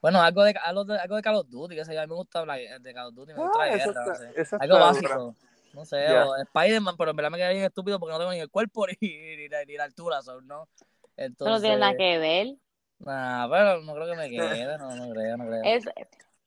Bueno, 0.00 0.22
algo 0.22 0.44
de, 0.44 0.54
algo 0.62 0.84
de, 0.84 0.98
algo 0.98 1.16
de 1.16 1.22
Call 1.22 1.36
of 1.36 1.48
Duty, 1.48 1.74
que 1.74 1.84
sé 1.84 1.94
yo, 1.94 2.00
a 2.00 2.04
mí 2.04 2.08
me 2.10 2.14
gusta 2.16 2.40
hablar 2.40 2.58
de 2.80 2.94
Call 2.94 3.08
of 3.08 3.14
Duty, 3.14 3.32
me 3.34 3.40
gusta 3.40 3.58
Ah, 3.62 3.66
la 3.66 3.76
eso 3.76 3.90
guerra, 3.90 4.06
no 4.06 4.14
sé. 4.14 4.26
Algo 4.58 4.76
está 4.76 4.78
básico. 4.78 5.36
No 5.74 5.84
sé, 5.84 6.04
Ya. 6.04 6.26
o 6.26 6.36
Spider-Man, 6.36 6.96
pero 6.96 7.10
en 7.10 7.16
verdad 7.16 7.30
me 7.30 7.36
queda 7.38 7.50
bien 7.50 7.64
estúpido 7.64 7.98
porque 7.98 8.12
no 8.12 8.18
tengo 8.18 8.32
ni 8.32 8.40
el 8.40 8.48
cuerpo 8.50 8.86
ni, 9.00 9.08
ni, 9.36 9.48
la, 9.48 9.64
ni 9.64 9.76
la 9.76 9.84
altura, 9.84 10.20
¿no? 10.44 10.68
Entonces, 11.16 11.54
no 11.54 11.60
tiene 11.60 11.76
nada 11.78 11.96
que 11.96 12.18
ver. 12.18 12.56
Nah, 12.98 13.48
pero 13.50 13.82
no 13.82 13.94
creo 13.94 14.06
que 14.06 14.16
me 14.16 14.30
quede, 14.30 14.78
no, 14.78 14.94
no 14.94 15.12
creo, 15.12 15.36
no 15.36 15.46
creo. 15.46 15.62
Es, 15.64 15.84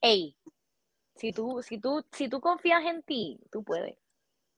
ey, 0.02 0.36
si 1.16 1.32
tú, 1.32 1.62
si 1.62 1.78
tú, 1.78 2.04
si 2.12 2.28
tú 2.28 2.42
confías 2.42 2.84
en 2.86 3.04
ti, 3.04 3.40
tú 3.52 3.64
puedes. 3.64 3.96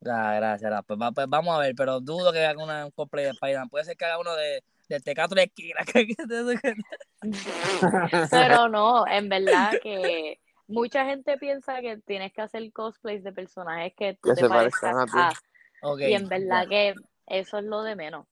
Ah, 0.06 0.34
gracias, 0.36 0.62
gracias. 0.70 0.86
Pues, 0.88 1.00
va- 1.00 1.12
pues 1.12 1.28
vamos 1.28 1.56
a 1.56 1.60
ver, 1.60 1.76
pero 1.76 2.00
dudo 2.00 2.32
que 2.32 2.46
haga 2.46 2.64
una, 2.64 2.86
un 2.86 2.92
cosplay 2.92 3.26
de 3.26 3.32
Spider-Man. 3.32 3.70
Puede 3.70 3.86
ser 3.86 3.98
que 3.98 4.06
haga 4.06 4.20
uno 4.20 4.36
de, 4.36 4.64
del 4.96 5.04
Tecato 5.04 5.36
de 5.36 5.44
esquina. 5.44 5.82
Pero 8.32 8.42
no, 8.70 9.08
en 9.08 9.30
verdad 9.30 9.80
que 9.82 10.40
mucha 10.68 11.06
gente 11.06 11.38
piensa 11.38 11.82
que 11.82 11.98
tienes 11.98 12.34
que 12.34 12.42
hacer 12.42 12.72
cosplays 12.72 13.24
de 13.24 13.32
personajes 13.32 13.94
que 13.96 14.18
tú 14.22 14.30
Que 14.30 14.36
te 14.36 14.42
se 14.42 14.50
parezcan 14.50 15.00
a 15.00 15.06
ti. 15.06 15.18
a. 15.18 15.34
Ok, 15.84 16.00
Y 16.02 16.14
en 16.14 16.30
verdad 16.30 16.68
que 16.68 16.96
eso 17.28 17.60
es 17.60 17.64
lo 17.64 17.84
de 17.84 17.96
menos. 17.96 18.28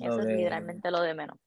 Eso 0.00 0.20
es 0.20 0.26
literalmente 0.26 0.90
lo 0.90 1.00
de 1.00 1.14
menos. 1.14 1.38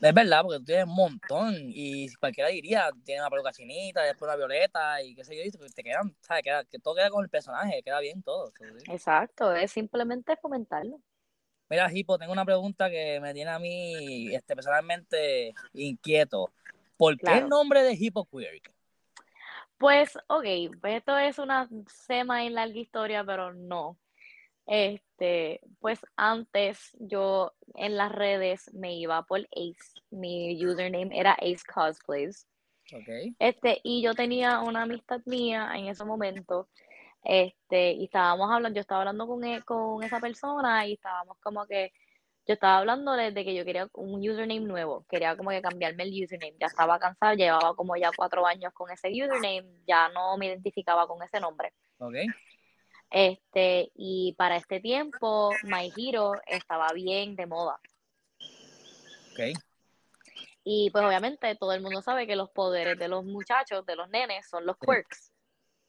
Es 0.00 0.12
verdad, 0.12 0.42
porque 0.42 0.58
tú 0.58 0.64
tienes 0.64 0.86
un 0.86 0.96
montón 0.96 1.54
y 1.56 2.12
cualquiera 2.14 2.50
diría, 2.50 2.90
tiene 3.04 3.20
una 3.20 3.30
peluca 3.30 3.52
chinita, 3.52 4.02
después 4.02 4.28
una 4.28 4.36
violeta 4.36 5.00
y 5.00 5.14
qué 5.14 5.24
sé 5.24 5.36
yo, 5.36 5.42
y 5.44 5.70
te 5.70 5.84
quedan, 5.84 6.16
¿sabes? 6.20 6.42
Queda, 6.42 6.64
que 6.64 6.80
todo 6.80 6.96
queda 6.96 7.08
con 7.08 7.22
el 7.22 7.30
personaje, 7.30 7.82
queda 7.84 8.00
bien 8.00 8.20
todo. 8.20 8.52
Exacto, 8.88 9.54
es 9.54 9.70
simplemente 9.70 10.36
fomentarlo. 10.36 11.00
Mira, 11.72 11.90
Hipo, 11.90 12.18
tengo 12.18 12.34
una 12.34 12.44
pregunta 12.44 12.90
que 12.90 13.18
me 13.18 13.32
tiene 13.32 13.50
a 13.50 13.58
mí 13.58 14.34
este, 14.34 14.54
personalmente 14.54 15.54
inquieto. 15.72 16.52
¿Por 16.98 17.16
qué 17.16 17.24
Claro. 17.24 17.44
el 17.44 17.48
nombre 17.48 17.82
de 17.82 17.94
Hippo 17.94 18.26
Queer? 18.26 18.60
Pues, 19.78 20.18
ok, 20.26 20.44
pues 20.82 20.96
esto 20.96 21.16
es 21.16 21.38
una 21.38 21.70
sema 21.86 22.44
y 22.44 22.50
larga 22.50 22.78
historia, 22.78 23.24
pero 23.24 23.54
no. 23.54 23.96
Este, 24.66 25.62
pues 25.80 25.98
antes 26.14 26.94
yo 27.00 27.54
en 27.74 27.96
las 27.96 28.12
redes 28.12 28.70
me 28.74 28.94
iba 28.94 29.22
por 29.22 29.40
Ace. 29.40 29.98
Mi 30.10 30.62
username 30.62 31.18
era 31.18 31.32
Ace 31.40 31.62
Cosplays. 31.66 32.46
Ok. 32.92 33.34
Este, 33.38 33.80
y 33.82 34.02
yo 34.02 34.12
tenía 34.12 34.60
una 34.60 34.82
amistad 34.82 35.22
mía 35.24 35.70
en 35.74 35.86
ese 35.86 36.04
momento. 36.04 36.68
Este, 37.22 37.92
y 37.92 38.04
estábamos 38.04 38.50
hablando, 38.50 38.76
yo 38.76 38.80
estaba 38.80 39.02
hablando 39.02 39.26
con, 39.26 39.44
e- 39.44 39.62
con 39.62 40.02
esa 40.02 40.18
persona 40.20 40.86
y 40.86 40.94
estábamos 40.94 41.38
como 41.40 41.66
que, 41.66 41.92
yo 42.44 42.54
estaba 42.54 42.78
hablando 42.78 43.12
de, 43.12 43.30
de 43.30 43.44
que 43.44 43.54
yo 43.54 43.64
quería 43.64 43.88
un 43.92 44.18
username 44.18 44.60
nuevo, 44.60 45.06
quería 45.08 45.36
como 45.36 45.50
que 45.50 45.62
cambiarme 45.62 46.02
el 46.02 46.24
username, 46.24 46.56
ya 46.58 46.66
estaba 46.66 46.98
cansada, 46.98 47.34
llevaba 47.34 47.76
como 47.76 47.96
ya 47.96 48.10
cuatro 48.16 48.44
años 48.44 48.72
con 48.72 48.90
ese 48.90 49.08
username, 49.08 49.64
ya 49.86 50.08
no 50.08 50.36
me 50.36 50.46
identificaba 50.46 51.06
con 51.06 51.22
ese 51.22 51.38
nombre. 51.38 51.72
Ok. 51.98 52.16
Este, 53.10 53.92
y 53.94 54.34
para 54.36 54.56
este 54.56 54.80
tiempo, 54.80 55.54
My 55.64 55.92
Hero 55.96 56.40
estaba 56.46 56.92
bien 56.92 57.36
de 57.36 57.46
moda. 57.46 57.78
Ok. 59.32 59.60
Y 60.64 60.90
pues 60.90 61.04
obviamente 61.04 61.54
todo 61.56 61.72
el 61.72 61.82
mundo 61.82 62.02
sabe 62.02 62.26
que 62.26 62.36
los 62.36 62.50
poderes 62.50 62.98
de 62.98 63.08
los 63.08 63.24
muchachos, 63.24 63.84
de 63.84 63.96
los 63.96 64.08
nenes, 64.08 64.48
son 64.48 64.64
los 64.64 64.76
quirks. 64.78 65.32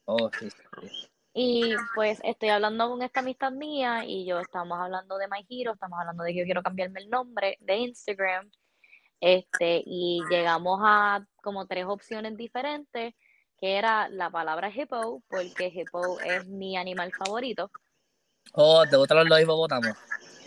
Oh, 0.04 0.30
sí, 0.38 0.50
sí. 0.50 1.08
Y 1.36 1.74
pues 1.96 2.20
estoy 2.22 2.50
hablando 2.50 2.88
con 2.88 3.02
esta 3.02 3.18
amistad 3.18 3.50
mía 3.50 4.04
y 4.06 4.24
yo 4.24 4.38
estamos 4.38 4.78
hablando 4.78 5.18
de 5.18 5.26
My 5.26 5.44
Hero, 5.50 5.72
estamos 5.72 5.98
hablando 5.98 6.22
de 6.22 6.32
que 6.32 6.38
yo 6.38 6.44
quiero 6.44 6.62
cambiarme 6.62 7.00
el 7.00 7.10
nombre 7.10 7.58
de 7.60 7.76
Instagram. 7.76 8.48
Este, 9.20 9.82
y 9.84 10.22
llegamos 10.30 10.78
a 10.84 11.26
como 11.42 11.66
tres 11.66 11.86
opciones 11.86 12.36
diferentes, 12.36 13.14
que 13.58 13.76
era 13.76 14.08
la 14.10 14.30
palabra 14.30 14.70
hippo, 14.70 15.24
porque 15.28 15.72
hippo 15.74 16.20
es 16.20 16.46
mi 16.46 16.76
animal 16.76 17.10
favorito. 17.12 17.68
Oh, 18.52 18.84
¿te 18.88 18.96
gustan 18.96 19.28
los, 19.28 19.40
hipopótamos? 19.40 19.96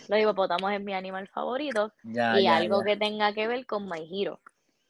Los 0.08 0.18
hipopótamos 0.20 0.72
es 0.72 0.80
mi 0.80 0.94
animal 0.94 1.28
favorito 1.28 1.92
Ya, 2.02 2.40
y 2.40 2.44
ya, 2.44 2.56
algo 2.56 2.80
ya. 2.80 2.86
que 2.86 2.96
tenga 2.96 3.34
que 3.34 3.46
ver 3.46 3.66
con 3.66 3.86
My 3.90 4.08
Hero. 4.10 4.40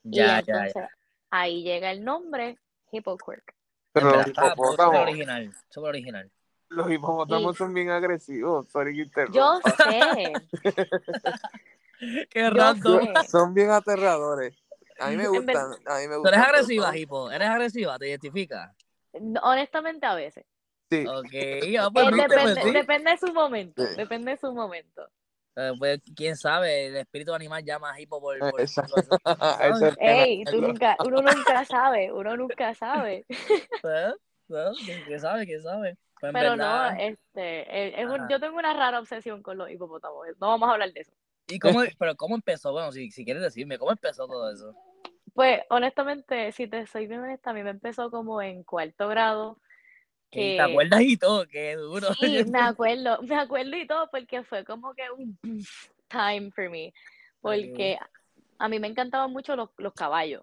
y 0.04 0.20
entonces 0.20 0.74
ya. 0.74 0.88
ahí 1.30 1.64
llega 1.64 1.90
el 1.90 2.04
nombre 2.04 2.56
Hippo 2.92 3.18
Quirk. 3.18 3.57
Pero 4.00 4.16
los 4.16 4.26
hipopótamos, 4.28 4.96
original, 5.00 5.54
súper 5.68 5.88
original. 5.90 6.30
los 6.70 6.90
hipopótamos 6.90 7.56
son 7.56 7.72
bien 7.74 7.90
agresivos. 7.90 8.68
Sorry 8.70 8.94
que 8.96 9.02
interrumpa. 9.02 9.38
Yo 9.38 9.60
sé, 9.76 10.32
Qué 12.30 12.50
sé. 12.50 13.28
Son 13.28 13.54
bien 13.54 13.70
aterradores. 13.70 14.54
A 15.00 15.10
mí 15.10 15.16
me 15.16 15.28
gustan. 15.28 15.72
A 15.86 15.98
mí 15.98 16.08
me 16.08 16.14
¿Tú 16.14 16.20
gustan. 16.20 16.34
eres 16.34 16.46
agresiva, 16.48 16.96
Hipo? 16.96 17.30
¿Eres 17.30 17.48
agresiva? 17.48 17.98
¿Te 17.98 18.08
identificas? 18.08 18.72
Honestamente 19.42 20.06
a 20.06 20.14
veces. 20.14 20.44
Sí. 20.90 21.04
Ok, 21.06 21.26
ah, 21.80 21.90
pues, 21.92 22.06
Eh, 22.08 22.72
depende, 22.72 23.10
de 23.10 23.18
su 23.18 23.32
momento, 23.34 23.84
Sí. 23.86 23.94
depende 23.96 24.30
de 24.32 24.36
su 24.38 24.52
momento. 24.54 25.08
Eh, 25.60 25.72
pues, 25.76 26.00
quién 26.14 26.36
sabe, 26.36 26.86
el 26.86 26.96
espíritu 26.98 27.34
animal 27.34 27.64
llama 27.64 27.90
a 27.92 28.00
Hipo 28.00 28.20
por... 28.20 28.38
por- 28.38 28.60
Ey, 29.98 30.44
tú 30.44 30.60
nunca, 30.60 30.96
uno 31.04 31.20
nunca 31.20 31.64
sabe, 31.64 32.12
uno 32.12 32.36
nunca 32.36 32.74
sabe. 32.74 33.26
¿Eh? 33.28 34.12
¿No? 34.46 34.72
¿Quién 35.04 35.18
sabe? 35.20 35.46
¿Quién 35.46 35.60
sabe? 35.60 35.96
Pues 36.20 36.32
Pero 36.32 36.50
verdad- 36.52 36.94
no, 36.94 37.00
este, 37.00 37.60
eh, 37.88 37.94
es 38.02 38.08
un- 38.08 38.28
yo 38.28 38.38
tengo 38.38 38.56
una 38.56 38.72
rara 38.72 39.00
obsesión 39.00 39.42
con 39.42 39.58
los 39.58 39.68
hipopótamos. 39.68 40.26
No 40.40 40.46
vamos 40.46 40.68
a 40.68 40.72
hablar 40.74 40.92
de 40.92 41.00
eso. 41.00 41.12
¿Y 41.48 41.58
cómo, 41.58 41.80
pero 41.98 42.14
cómo 42.14 42.36
empezó? 42.36 42.70
Bueno, 42.72 42.92
si, 42.92 43.10
si 43.10 43.24
quieres 43.24 43.42
decirme, 43.42 43.78
¿cómo 43.78 43.90
empezó 43.90 44.28
todo 44.28 44.52
eso? 44.52 44.74
Pues 45.34 45.60
honestamente, 45.70 46.52
si 46.52 46.68
te 46.68 46.86
soy 46.86 47.08
bien 47.08 47.20
honesta, 47.20 47.50
a 47.50 47.52
mí 47.52 47.64
me 47.64 47.70
empezó 47.70 48.10
como 48.12 48.40
en 48.42 48.62
cuarto 48.62 49.08
grado. 49.08 49.58
¿Te 50.30 50.38
Que 50.56 50.60
acuerdas 50.60 51.00
y 51.02 51.16
todo? 51.16 51.46
Qué 51.46 51.74
duro. 51.76 52.12
sí, 52.14 52.44
me 52.44 52.60
acuerdo, 52.76 53.22
me 53.22 53.34
acuerdo 53.36 53.76
y 53.76 53.86
todo 53.86 54.08
porque 54.10 54.42
fue 54.42 54.64
como 54.64 54.92
que 54.94 55.02
un 55.10 55.38
time 56.08 56.50
for 56.50 56.68
me. 56.70 56.92
Porque 57.40 57.98
a 58.58 58.68
mí 58.68 58.78
me 58.78 58.88
encantaban 58.88 59.30
mucho 59.32 59.54
los, 59.56 59.70
los 59.78 59.92
caballos. 59.94 60.42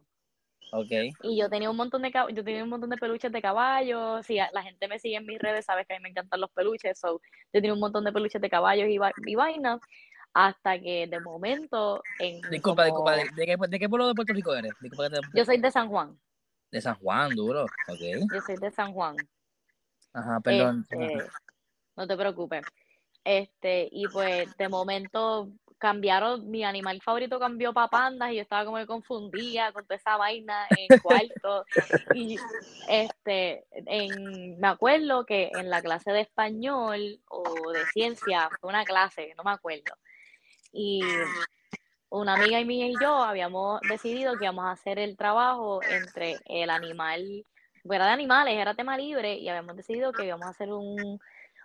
Ok. 0.72 0.92
Y 1.24 1.38
yo 1.38 1.50
tenía 1.50 1.70
un 1.70 1.78
montón 1.78 2.02
de 2.02 2.12
yo 2.34 2.44
tenía 2.44 2.64
un 2.64 2.70
montón 2.70 2.90
de 2.90 2.98
peluches 2.98 3.32
de 3.32 3.42
caballos. 3.42 4.26
Si 4.26 4.36
la 4.36 4.64
gente 4.64 4.88
me 4.88 4.98
sigue 5.00 5.18
en 5.18 5.26
mis 5.26 5.40
redes, 5.40 5.66
sabes 5.66 5.86
que 5.88 5.94
a 5.94 5.98
mí 5.98 6.04
me 6.04 6.10
encantan 6.10 6.42
los 6.42 6.50
peluches. 6.52 6.98
So, 7.00 7.22
yo 7.54 7.62
tenía 7.62 7.74
un 7.74 7.80
montón 7.80 8.04
de 8.04 8.12
peluches 8.12 8.42
de 8.42 8.50
caballos 8.50 8.88
y, 8.90 8.98
va- 8.98 9.14
y 9.26 9.36
vainas. 9.36 9.80
Hasta 10.34 10.78
que 10.80 11.08
de 11.08 11.20
momento, 11.22 12.02
en 12.20 12.42
Disculpa, 12.50 12.90
como- 12.90 13.10
disculpa. 13.10 13.16
¿de, 13.36 13.42
de 13.42 13.46
qué, 13.46 13.68
¿De 13.70 13.80
qué 13.80 13.88
pueblo 13.88 14.08
de 14.08 14.16
Puerto 14.16 14.34
Rico 14.34 14.54
eres? 14.54 14.74
Disculpa 14.82 15.10
te- 15.10 15.22
Yo 15.34 15.46
soy 15.46 15.58
de 15.60 15.72
San 15.72 15.88
Juan. 15.88 16.20
De 16.72 16.82
San 16.82 16.96
Juan, 16.96 17.30
duro. 17.36 17.64
Ok. 17.88 18.02
Yo 18.34 18.42
soy 18.42 18.58
de 18.58 18.72
San 18.72 18.92
Juan. 18.92 19.16
Ajá, 20.16 20.40
perdón. 20.40 20.86
Este, 20.90 21.28
no 21.98 22.08
te 22.08 22.16
preocupes. 22.16 22.66
Este, 23.26 23.90
y 23.92 24.08
pues 24.08 24.56
de 24.56 24.70
momento 24.70 25.50
cambiaron, 25.78 26.50
mi 26.50 26.64
animal 26.64 27.02
favorito 27.02 27.38
cambió 27.38 27.74
para 27.74 27.90
pandas 27.90 28.32
y 28.32 28.36
yo 28.36 28.42
estaba 28.42 28.64
como 28.64 28.78
que 28.78 28.86
confundida 28.86 29.74
con 29.74 29.84
toda 29.84 29.98
esa 29.98 30.16
vaina 30.16 30.68
en 30.70 30.88
cuarto. 31.04 31.66
Y 32.14 32.38
este, 32.88 33.66
en, 33.72 34.58
me 34.58 34.68
acuerdo 34.70 35.26
que 35.26 35.52
en 35.54 35.70
la 35.70 35.82
clase 35.82 36.12
de 36.12 36.22
español 36.22 37.20
o 37.28 37.72
de 37.74 37.86
ciencia, 37.88 38.50
fue 38.62 38.70
una 38.70 38.86
clase, 38.86 39.34
no 39.38 39.44
me 39.44 39.52
acuerdo. 39.52 39.98
Y 40.72 41.02
una 42.10 42.36
amiga 42.36 42.62
y 42.62 42.66
mía 42.66 42.88
y 42.88 42.94
yo 43.02 43.14
habíamos 43.18 43.82
decidido 43.90 44.38
que 44.38 44.46
íbamos 44.46 44.66
a 44.66 44.72
hacer 44.72 44.98
el 44.98 45.18
trabajo 45.18 45.82
entre 45.84 46.38
el 46.46 46.70
animal 46.70 47.46
era 47.94 48.08
de 48.08 48.12
animales, 48.14 48.56
era 48.56 48.74
tema 48.74 48.98
libre 48.98 49.36
y 49.36 49.48
habíamos 49.50 49.76
decidido 49.76 50.14
que 50.14 50.26
íbamos 50.26 50.48
a 50.48 50.52
hacer 50.52 50.72
un, 50.72 51.20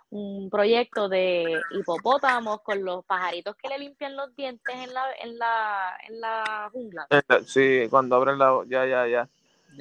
un 0.09 0.49
proyecto 0.49 1.09
de 1.09 1.65
hipopótamos 1.69 2.61
con 2.61 2.83
los 2.83 3.03
pajaritos 3.05 3.55
que 3.55 3.69
le 3.69 3.79
limpian 3.79 4.15
los 4.15 4.35
dientes 4.35 4.75
en 4.75 4.93
la, 4.93 5.05
en 5.19 5.37
la, 5.37 5.97
en 6.07 6.21
la 6.21 6.69
jungla. 6.71 7.07
Sí, 7.45 7.87
cuando 7.89 8.15
abren 8.15 8.37
la 8.37 8.51
bo- 8.51 8.65
ya, 8.65 8.85
ya, 8.85 9.07
ya. 9.07 9.29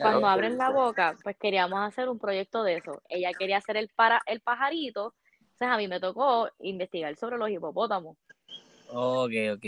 Cuando 0.01 0.27
abren 0.27 0.57
la 0.57 0.71
boca, 0.71 1.17
pues 1.23 1.37
queríamos 1.37 1.81
hacer 1.81 2.09
un 2.09 2.19
proyecto 2.19 2.63
de 2.63 2.77
eso. 2.77 3.03
Ella 3.09 3.35
quería 3.35 3.59
hacer 3.59 3.77
el, 3.77 3.89
para, 3.89 4.23
el 4.27 4.41
pajarito, 4.41 5.15
entonces 5.41 5.69
a 5.69 5.77
mí 5.77 5.89
me 5.89 6.01
tocó 6.01 6.49
investigar 6.61 7.15
sobre 7.17 7.37
los 7.39 7.51
hipopótamos. 7.51 8.17
Ok, 8.89 9.33
ok. 9.53 9.65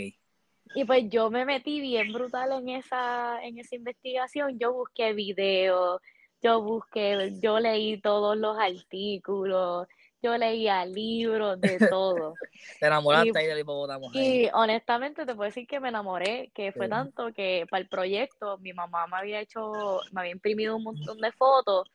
Y 0.75 0.85
pues 0.85 1.07
yo 1.09 1.29
me 1.29 1.45
metí 1.45 1.81
bien 1.81 2.11
brutal 2.11 2.51
en 2.53 2.69
esa, 2.69 3.43
en 3.43 3.59
esa 3.59 3.75
investigación. 3.75 4.57
Yo 4.57 4.73
busqué 4.73 5.13
videos, 5.13 6.01
yo 6.43 6.61
busqué, 6.61 7.33
yo 7.41 7.59
leí 7.59 7.99
todos 8.01 8.35
los 8.37 8.57
artículos, 8.59 9.87
yo 10.21 10.37
leía 10.37 10.85
libros, 10.85 11.59
de 11.59 11.77
todo. 11.89 12.35
Te 12.79 12.87
enamoraste 12.87 13.29
Y- 13.29 13.37
ahí 13.37 13.47
del 13.47 13.59
hipopótamo. 13.59 14.11
Y 14.13 14.49
honestamente 14.53 15.25
te 15.25 15.33
puedo 15.35 15.47
decir 15.49 15.65
que 15.65 15.79
me 15.79 15.89
enamoré, 15.89 16.51
que 16.53 16.71
fue 16.71 16.85
Sí. 16.85 16.89
tanto 16.91 17.31
que 17.33 17.65
para 17.69 17.81
el 17.81 17.89
proyecto 17.89 18.57
mi 18.59 18.73
mamá 18.73 19.07
me 19.07 19.17
había 19.17 19.39
hecho, 19.39 20.01
me 20.11 20.21
había 20.21 20.33
imprimido 20.33 20.75
un 20.75 20.83
montón 20.83 21.17
de 21.19 21.31
fotos. 21.31 21.89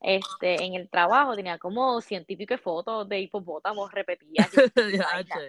Este, 0.00 0.62
en 0.62 0.74
el 0.74 0.90
trabajo 0.90 1.34
tenía 1.34 1.58
como 1.58 2.00
científico 2.02 2.52
de 2.54 2.58
fotos 2.58 3.08
de 3.08 3.20
hipopótamos 3.20 3.90
repetidas. 3.92 4.50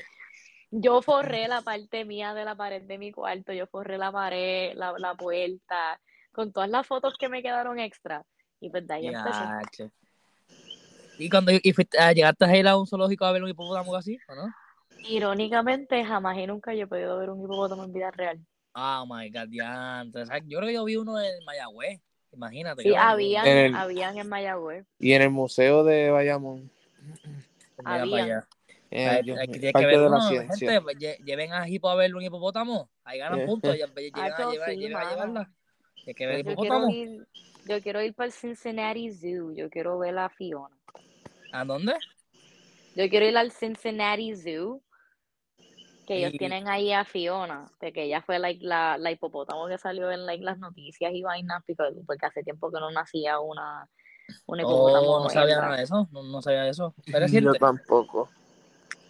Yo 0.72 1.02
forré 1.02 1.48
la 1.48 1.62
parte 1.62 2.04
mía 2.06 2.34
de 2.34 2.44
la 2.46 2.56
pared 2.56 2.82
de 2.82 2.98
mi 2.98 3.12
cuarto, 3.12 3.54
yo 3.54 3.68
forré 3.68 3.98
la 3.98 4.12
pared, 4.12 4.74
la, 4.76 4.94
la 4.98 5.16
puerta, 5.16 6.00
con 6.34 6.52
todas 6.52 6.70
las 6.70 6.86
fotos 6.86 7.18
que 7.18 7.30
me 7.30 7.42
quedaron 7.42 7.80
extra. 7.80 8.26
Y 8.60 8.70
pues 8.70 8.88
de 8.88 8.94
ahí. 8.94 9.12
Ya. 9.12 9.60
¿Y 11.20 11.30
cuando 11.30 11.52
y 11.52 11.74
fuiste, 11.74 11.98
ah, 12.00 12.12
llegaste 12.12 12.46
a 12.46 12.56
ir 12.58 12.68
a 12.68 12.78
un 12.78 12.86
zoológico 12.88 13.26
a 13.26 13.32
ver 13.32 13.42
un 13.44 13.50
hipopótamo 13.50 13.96
así, 13.96 14.18
o 14.28 14.36
no? 14.36 14.54
Irónicamente, 15.10 16.04
jamás 16.06 16.38
y 16.38 16.46
nunca 16.48 16.74
yo 16.74 16.84
he 16.84 16.88
podido 16.88 17.18
ver 17.18 17.30
un 17.30 17.44
hipopótamo 17.44 17.84
en 17.84 17.94
vida 17.94 18.12
real. 18.12 18.40
Oh 18.76 19.06
my 19.10 19.30
god, 19.32 19.48
diantre. 19.48 20.26
¿Sabes? 20.26 20.44
Yo 20.48 20.58
creo 20.60 20.68
que 20.68 20.74
yo 20.76 20.84
vi 20.86 20.96
uno 20.96 21.20
en 21.20 21.44
Mayagüez. 21.46 22.00
Imagínate. 22.32 22.84
Sí, 22.84 22.94
habían, 22.96 23.48
En 23.48 23.58
el- 23.58 23.76
habían 23.76 24.18
en 24.18 24.30
Mayagüez. 24.30 24.86
Y 25.00 25.14
en 25.14 25.22
el 25.24 25.32
museo 25.32 25.84
de 25.84 26.12
Bayamón. 26.12 26.70
Habían. 27.84 28.44
eh, 28.92 29.08
Hay- 29.08 29.24
Dios 29.24 29.38
hay 29.40 29.48
que- 29.48 29.72
parte 29.72 29.86
ver 29.88 30.00
de 30.00 30.10
la 30.10 30.22
gente, 30.22 30.82
pues, 30.82 30.98
lle- 30.98 31.18
lleven 31.24 31.54
a 31.54 31.68
Hipo 31.68 31.90
a 31.90 31.96
ver 31.96 32.14
un 32.16 32.22
hipopótamo. 32.24 32.90
Ahí 33.04 33.18
ganan 33.20 33.40
Eh. 33.42 33.46
puntos. 33.46 33.76
lle- 33.76 33.94
Lleven, 33.96 34.14
a, 34.16 34.38
sí, 34.66 34.78
lleven 34.78 34.98
a 34.98 35.10
llevarla. 35.10 35.52
Hay 36.06 36.14
que 36.14 36.26
ver 36.28 36.40
hipopótamo. 36.40 36.90
ir, 36.92 37.28
yo 37.68 37.82
quiero 37.82 38.02
ir 38.02 38.14
para 38.14 38.28
el 38.28 38.34
Cincinnati 38.34 39.12
Zoo, 39.14 39.52
yo 39.54 39.70
quiero 39.70 39.98
ver 40.00 40.18
a 40.18 40.30
Fiona. 40.30 40.76
¿A 41.52 41.66
dónde? 41.66 41.94
Yo 42.96 43.10
quiero 43.10 43.28
ir 43.28 43.38
al 43.38 43.52
Cincinnati 43.52 44.36
Zoo, 44.36 44.82
que 46.08 46.18
ellos 46.18 46.34
Y- 46.34 46.38
tienen 46.38 46.68
ahí 46.68 46.92
a 46.94 47.06
Fiona, 47.06 47.70
de 47.82 47.92
que 47.92 48.04
ella 48.04 48.22
fue 48.22 48.40
like, 48.40 48.64
la, 48.66 48.98
la 48.98 49.12
hipopótamo 49.12 49.68
que 49.68 49.78
salió 49.78 50.12
en 50.12 50.26
like, 50.26 50.44
las 50.44 50.58
noticias 50.58 51.12
y 51.14 51.22
vainas, 51.22 51.64
porque, 51.66 51.84
porque 52.06 52.26
hace 52.26 52.44
tiempo 52.44 52.72
que 52.72 52.80
no 52.80 52.90
nacía 52.92 53.40
una, 53.40 53.88
una 54.46 54.62
hipopótamo. 54.62 55.18
Oh, 55.18 55.24
no 55.24 55.30
sabía 55.30 55.62
nada 55.62 55.78
de 55.78 55.84
eso. 55.84 56.08
No, 56.12 56.24
no 56.24 56.42
sabía 56.42 56.68
eso. 56.68 56.94
Pero 57.12 57.28
Yo 57.28 57.54
tampoco. 57.56 58.30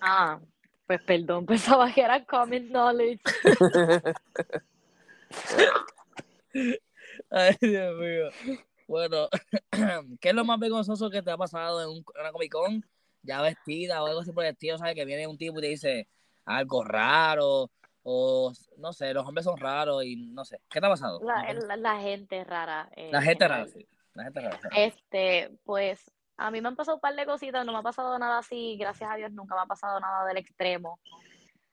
Ah, 0.01 0.39
pues 0.85 1.01
perdón, 1.03 1.45
pensaba 1.45 1.91
que 1.93 2.01
era 2.01 2.23
common 2.25 2.69
knowledge. 2.69 3.21
Ay, 7.29 7.55
Dios 7.61 7.95
mío. 7.97 8.57
Bueno, 8.87 9.27
¿qué 10.21 10.29
es 10.29 10.35
lo 10.35 10.45
más 10.45 10.59
vergonzoso 10.59 11.09
que 11.09 11.21
te 11.21 11.31
ha 11.31 11.37
pasado 11.37 11.81
en 11.81 11.89
un- 11.89 12.05
una 12.19 12.31
Comic 12.31 12.51
Con? 12.51 12.85
Ya 13.23 13.41
vestida 13.41 14.01
o 14.01 14.07
algo 14.07 14.21
así 14.21 14.31
por 14.31 14.45
el 14.45 14.51
estilo, 14.51 14.77
¿sabes? 14.77 14.95
Que 14.95 15.03
viene 15.05 15.27
un 15.27 15.37
tipo 15.37 15.59
y 15.59 15.61
te 15.61 15.67
dice 15.67 16.07
algo 16.45 16.83
raro, 16.85 17.69
o 18.03 18.53
no 18.77 18.93
sé, 18.93 19.13
los 19.13 19.25
hombres 19.27 19.43
son 19.43 19.57
raros 19.57 20.05
y 20.05 20.15
no 20.15 20.45
sé. 20.45 20.61
¿Qué 20.69 20.79
te 20.79 20.85
ha 20.85 20.89
pasado? 20.89 21.19
La, 21.25 21.51
la, 21.53 21.75
la 21.75 21.99
gente 21.99 22.43
rara. 22.45 22.89
eh, 22.95 23.09
La 23.11 23.21
gente 23.21 23.43
en 23.43 23.49
rara, 23.49 23.67
sí. 23.67 23.85
La 24.13 24.23
gente 24.23 24.39
rara. 24.39 24.59
Este, 24.77 25.51
pues 25.65 26.09
a 26.37 26.49
mí 26.51 26.61
me 26.61 26.69
han 26.69 26.77
pasado 26.77 26.95
un 26.95 27.01
par 27.01 27.15
de 27.15 27.25
cositas, 27.25 27.65
no 27.65 27.73
me 27.73 27.79
ha 27.79 27.83
pasado 27.83 28.17
nada 28.17 28.37
así, 28.37 28.77
gracias 28.79 29.09
a 29.11 29.15
Dios 29.17 29.31
nunca 29.33 29.55
me 29.55 29.61
ha 29.61 29.65
pasado 29.65 29.99
nada 29.99 30.25
del 30.25 30.37
extremo. 30.37 30.99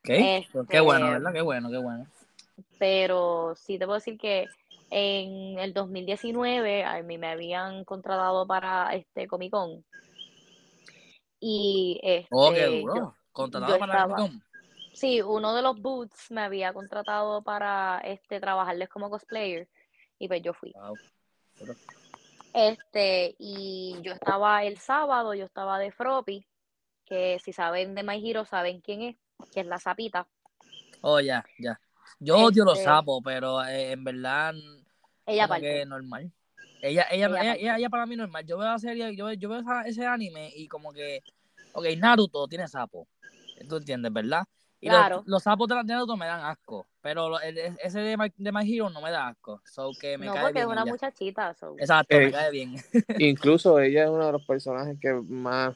¿Qué? 0.02 0.38
Este- 0.38 0.58
Qué 0.68 0.80
bueno, 0.80 1.08
¿verdad? 1.10 1.32
Qué 1.32 1.42
bueno, 1.42 1.70
qué 1.70 1.78
bueno. 1.78 2.06
Pero 2.78 3.54
sí 3.56 3.78
te 3.78 3.84
puedo 3.84 3.98
decir 3.98 4.18
que 4.18 4.48
en 4.90 5.58
el 5.58 5.72
2019 5.74 6.84
a 6.84 7.02
mí 7.02 7.18
me 7.18 7.28
habían 7.28 7.84
contratado 7.84 8.46
para 8.46 8.94
este 8.94 9.26
Comic 9.26 9.50
Con. 9.52 9.84
Y 11.40 12.00
este, 12.02 12.28
Oh, 12.30 12.50
qué 12.52 12.60
yo- 12.60 12.88
duro. 12.92 13.16
Contratado 13.32 13.72
yo 13.74 13.78
para 13.78 14.02
Comic 14.04 14.16
Con. 14.16 14.42
sí, 14.94 15.20
uno 15.22 15.54
de 15.54 15.62
los 15.62 15.80
booths 15.80 16.30
me 16.30 16.42
había 16.42 16.72
contratado 16.72 17.42
para 17.42 18.00
este 18.04 18.40
trabajarles 18.40 18.88
como 18.88 19.10
cosplayer 19.10 19.68
y 20.18 20.28
pues 20.28 20.42
yo 20.42 20.54
fui. 20.54 20.72
Wow. 20.74 20.96
Este, 22.52 23.34
y 23.38 23.96
yo 24.02 24.12
estaba 24.12 24.62
el 24.64 24.78
sábado, 24.78 25.34
yo 25.34 25.44
estaba 25.44 25.78
de 25.78 25.90
Froppy, 25.90 26.46
que 27.04 27.38
si 27.40 27.52
saben 27.52 27.94
de 27.96 28.04
My 28.04 28.22
Hero 28.30 28.44
saben 28.44 28.80
quién 28.80 29.02
es, 29.02 29.16
que 29.52 29.60
es 29.60 29.66
la 29.66 29.78
sapita. 29.78 30.28
Oh, 31.00 31.18
ya, 31.20 31.44
ya. 31.58 31.80
Yo 32.18 32.36
odio 32.38 32.64
los 32.64 32.74
Este- 32.74 32.84
sapos, 32.84 33.20
pero 33.24 33.62
eh, 33.64 33.92
en 33.92 34.04
verdad 34.04 34.54
Ella 35.26 35.44
que 35.44 35.48
parte. 35.48 35.86
normal. 35.86 36.30
Ella, 36.82 37.06
ella, 37.10 37.26
Ella 37.26 37.40
ella, 37.42 37.54
ella, 37.54 37.76
ella 37.78 37.88
para 37.88 38.06
mí 38.06 38.14
normal. 38.16 38.44
Yo 38.46 38.58
veo 38.58 38.68
la 38.68 38.78
serie, 38.78 39.14
yo, 39.16 39.32
yo 39.32 39.48
veo 39.48 39.60
esa- 39.60 39.82
ese 39.86 40.06
anime 40.06 40.52
y 40.54 40.68
como 40.68 40.92
que, 40.92 41.22
ok, 41.72 41.86
Naruto 41.96 42.46
tiene 42.46 42.68
sapo. 42.68 43.06
Tú 43.68 43.76
entiendes, 43.76 44.12
¿verdad? 44.12 44.44
Y 44.80 44.88
los- 44.88 44.98
Claro. 44.98 45.22
los, 45.26 45.42
sapos 45.42 45.66
de 45.68 45.82
Naruto 45.82 46.14
me 46.16 46.26
dan 46.26 46.44
asco, 46.44 46.86
pero 47.00 47.30
lo- 47.30 47.40
el- 47.40 47.56
ese 47.82 48.00
de 48.00 48.16
My, 48.18 48.30
de 48.36 48.52
My 48.52 48.70
Hero 48.70 48.90
no 48.90 49.00
me 49.00 49.10
da 49.10 49.28
asco. 49.28 49.62
So 49.64 49.92
que 49.98 50.18
me 50.18 50.26
No, 50.26 50.34
cae 50.34 50.42
porque 50.42 50.58
es 50.58 50.66
bien 50.66 50.72
una 50.72 50.82
ella. 50.82 50.90
muchachita. 50.92 51.54
so. 51.54 51.74
Exacto, 51.78 52.16
me 52.18 52.26
Eh, 52.26 52.30
cae 52.32 52.50
bien. 52.50 52.74
Incluso 53.18 53.80
ella 53.80 54.04
es 54.04 54.10
uno 54.10 54.26
de 54.26 54.32
los 54.32 54.44
personajes 54.44 54.98
que 55.00 55.14
más 55.14 55.74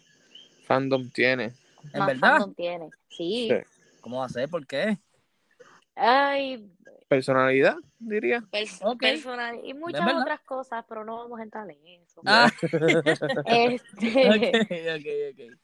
fandom 0.66 1.08
tiene. 1.10 1.54
En 1.94 1.98
Más 2.00 2.08
verdad, 2.08 2.30
fandom 2.32 2.54
tiene. 2.54 2.90
Sí. 3.08 3.48
Sí. 3.50 3.54
¿cómo 4.02 4.18
va 4.18 4.26
a 4.26 4.28
ser? 4.28 4.48
¿Por 4.50 4.66
qué? 4.66 4.98
Ay, 5.98 6.64
Personalidad, 7.08 7.76
diría. 7.98 8.40
pers- 8.52 8.80
Ok. 8.84 9.00
personal 9.00 9.58
y 9.64 9.72
muchas 9.74 10.14
otras 10.14 10.40
cosas, 10.42 10.84
pero 10.88 11.04
no 11.04 11.16
vamos 11.16 11.40
a 11.40 11.42
entrar 11.42 11.68
en 11.70 11.84
eso. 11.86 12.20
Ah, 12.26 12.50
Este, 13.46 14.28
ok, 14.28 15.00
ok, 15.00 15.08
ok. 15.32 15.58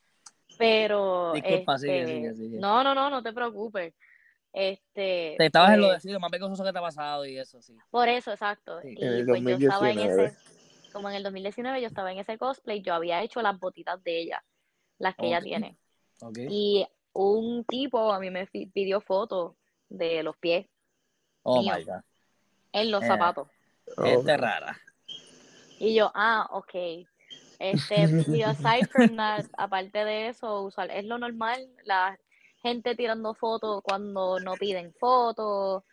pero 0.57 1.33
Disculpa, 1.35 1.75
este, 1.75 2.07
sigue, 2.07 2.35
sigue. 2.35 2.59
no, 2.59 2.83
no, 2.83 2.95
no, 2.95 3.11
no 3.11 3.23
te 3.23 3.33
preocupes. 3.33 3.95
Este, 4.53 5.35
Te 5.37 5.47
estabas 5.47 5.75
en 5.75 5.81
lo 5.81 5.87
pues, 5.89 5.97
decir, 5.99 6.13
lo 6.13 6.21
más 6.21 6.31
vergonzoso 6.31 6.65
que 6.65 6.73
te 6.73 6.79
ha 6.79 6.83
pasado 6.83 7.27
y 7.27 7.37
eso, 7.39 7.61
sí. 7.61 7.77
Por 7.91 8.09
eso, 8.09 8.33
exacto. 8.33 8.81
Sí. 8.81 8.95
Y 8.97 9.05
En 9.05 9.13
el 9.15 9.27
pues 9.27 9.43
yo 9.43 9.55
estaba 9.57 9.91
en 9.91 9.97
2019. 9.97 10.25
ese, 10.25 10.93
como 10.93 11.11
en 11.11 11.17
el 11.17 11.23
2019 11.25 11.81
yo 11.83 11.89
estaba 11.89 12.13
en 12.13 12.19
ese 12.19 12.39
cosplay, 12.39 12.81
yo 12.81 12.95
había 12.95 13.23
hecho 13.23 13.43
las 13.43 13.59
botitas 13.59 14.03
de 14.03 14.21
ella, 14.21 14.45
las 14.99 15.15
que 15.17 15.27
ella 15.27 15.43
tiene. 15.43 15.77
Y 16.49 16.87
un 17.13 17.65
tipo 17.65 18.13
a 18.13 18.19
mí 18.19 18.31
me 18.31 18.47
pidió 18.47 19.01
fotos 19.01 19.57
de 19.99 20.23
los 20.23 20.37
pies. 20.37 20.67
Oh 21.43 21.61
my 21.63 21.85
god. 21.85 22.01
en 22.73 22.91
los 22.91 23.03
Eh. 23.05 23.07
zapatos. 23.07 23.49
Gente 24.03 24.37
rara. 24.37 24.77
Y 25.79 25.95
yo, 25.95 26.11
ah, 26.15 26.49
ok. 26.51 26.75
Este, 27.59 27.95
y 28.41 28.43
aside 28.43 28.87
from 28.89 29.17
that, 29.17 29.45
aparte 29.57 30.05
de 30.05 30.29
eso, 30.29 30.63
usual, 30.63 30.91
es 30.91 31.05
lo 31.05 31.19
normal, 31.19 31.69
la 31.85 32.19
gente 32.63 32.97
tirando 32.97 33.35
fotos 33.35 33.83
cuando 33.83 34.41
no 34.41 34.55
piden 34.55 34.93
fotos, 34.95 35.85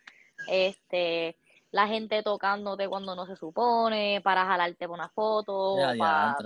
este, 0.48 1.36
la 1.70 1.86
gente 1.86 2.22
tocándote 2.22 2.88
cuando 2.88 3.14
no 3.14 3.26
se 3.26 3.36
supone, 3.36 4.20
para 4.22 4.44
jalarte 4.46 4.88
por 4.88 4.98
una 4.98 5.08
foto, 5.10 5.76
Ya, 5.78 5.92
o 5.92 5.98
para 5.98 6.36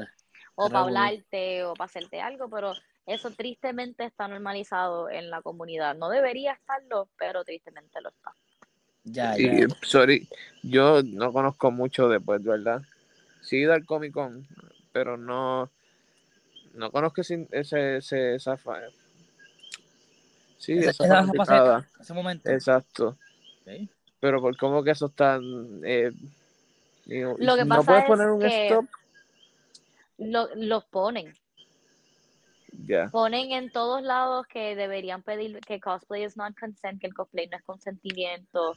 o 0.58 0.66
para 0.68 0.80
hablarte 0.80 1.64
o 1.64 1.74
para 1.74 1.86
hacerte 1.86 2.20
algo, 2.20 2.48
pero 2.50 2.72
eso 3.06 3.30
tristemente 3.30 4.04
está 4.04 4.28
normalizado 4.28 5.08
en 5.08 5.30
la 5.30 5.40
comunidad. 5.42 5.94
No 5.96 6.08
debería 6.08 6.52
estarlo, 6.52 7.08
pero 7.16 7.44
tristemente 7.44 8.00
lo 8.00 8.08
está. 8.10 8.32
Ya, 9.04 9.38
Y, 9.38 9.60
ya. 9.60 9.66
sorry, 9.82 10.28
yo 10.62 11.02
no 11.04 11.32
conozco 11.32 11.70
mucho 11.70 12.08
después, 12.08 12.42
¿verdad? 12.42 12.82
Sí 13.42 13.56
he 13.56 13.60
ido 13.60 13.72
al 13.72 13.86
Comic 13.86 14.12
Con, 14.12 14.46
pero 14.92 15.16
no, 15.16 15.70
no 16.74 16.90
conozco 16.90 17.20
ese, 17.20 17.46
ese, 17.52 17.98
ese- 17.98 18.34
esa, 18.34 18.56
fa- 18.56 18.80
sí, 20.58 20.78
Esa- 20.78 20.90
esa, 20.90 21.20
esa 21.20 21.32
faceta, 21.34 21.84
ese 22.00 22.12
momento. 22.12 22.50
Exacto. 22.50 23.16
Pero 24.18 24.40
por 24.40 24.56
cómo 24.56 24.82
que 24.82 24.90
eso 24.90 25.06
está, 25.06 25.38
eh, 25.84 26.10
digo, 27.04 27.36
Lo 27.38 27.54
que 27.54 27.64
no 27.64 27.76
pasa 27.76 27.86
puedes 27.86 28.02
es 28.02 28.08
poner 28.08 28.28
un 28.30 28.40
que- 28.40 28.66
stop, 28.66 28.86
Lo- 30.18 30.48
los 30.56 30.84
ponen, 30.86 31.32
ponen 33.10 33.52
en 33.52 33.70
todos 33.70 34.02
lados 34.02 34.46
que 34.46 34.76
deberían 34.76 35.22
pedir 35.22 35.60
que 35.60 35.80
cosplay 35.80 36.24
is 36.24 36.36
not 36.36 36.58
consent, 36.58 37.00
que 37.00 37.06
el 37.06 37.14
cosplay 37.14 37.48
no 37.48 37.56
es 37.56 37.62
consentimiento, 37.62 38.74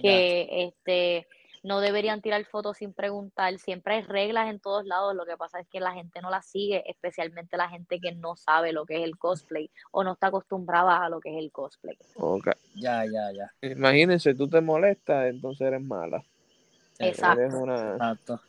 que 0.00 0.66
este 0.66 1.26
no 1.62 1.80
deberían 1.80 2.22
tirar 2.22 2.42
fotos 2.46 2.78
sin 2.78 2.92
preguntar, 2.92 3.58
siempre 3.58 3.96
hay 3.96 4.02
reglas 4.02 4.48
en 4.48 4.60
todos 4.60 4.86
lados, 4.86 5.14
lo 5.14 5.26
que 5.26 5.36
pasa 5.36 5.60
es 5.60 5.68
que 5.68 5.78
la 5.78 5.92
gente 5.92 6.22
no 6.22 6.30
las 6.30 6.46
sigue, 6.46 6.82
especialmente 6.90 7.56
la 7.56 7.68
gente 7.68 8.00
que 8.00 8.12
no 8.12 8.34
sabe 8.36 8.72
lo 8.72 8.86
que 8.86 8.96
es 8.96 9.04
el 9.04 9.18
cosplay 9.18 9.70
o 9.90 10.02
no 10.02 10.12
está 10.12 10.28
acostumbrada 10.28 11.04
a 11.04 11.10
lo 11.10 11.20
que 11.20 11.30
es 11.30 11.36
el 11.36 11.52
cosplay. 11.52 11.98
Ok. 12.16 12.48
Ya, 12.76 13.04
ya, 13.04 13.30
ya. 13.32 13.52
Imagínense, 13.68 14.34
tú 14.34 14.48
te 14.48 14.60
molestas, 14.60 15.26
entonces 15.26 15.66
eres 15.66 15.82
mala. 15.82 16.24
Exacto. 16.98 17.40
Eres 17.40 17.54
una... 17.54 17.92
Exacto. 17.92 18.40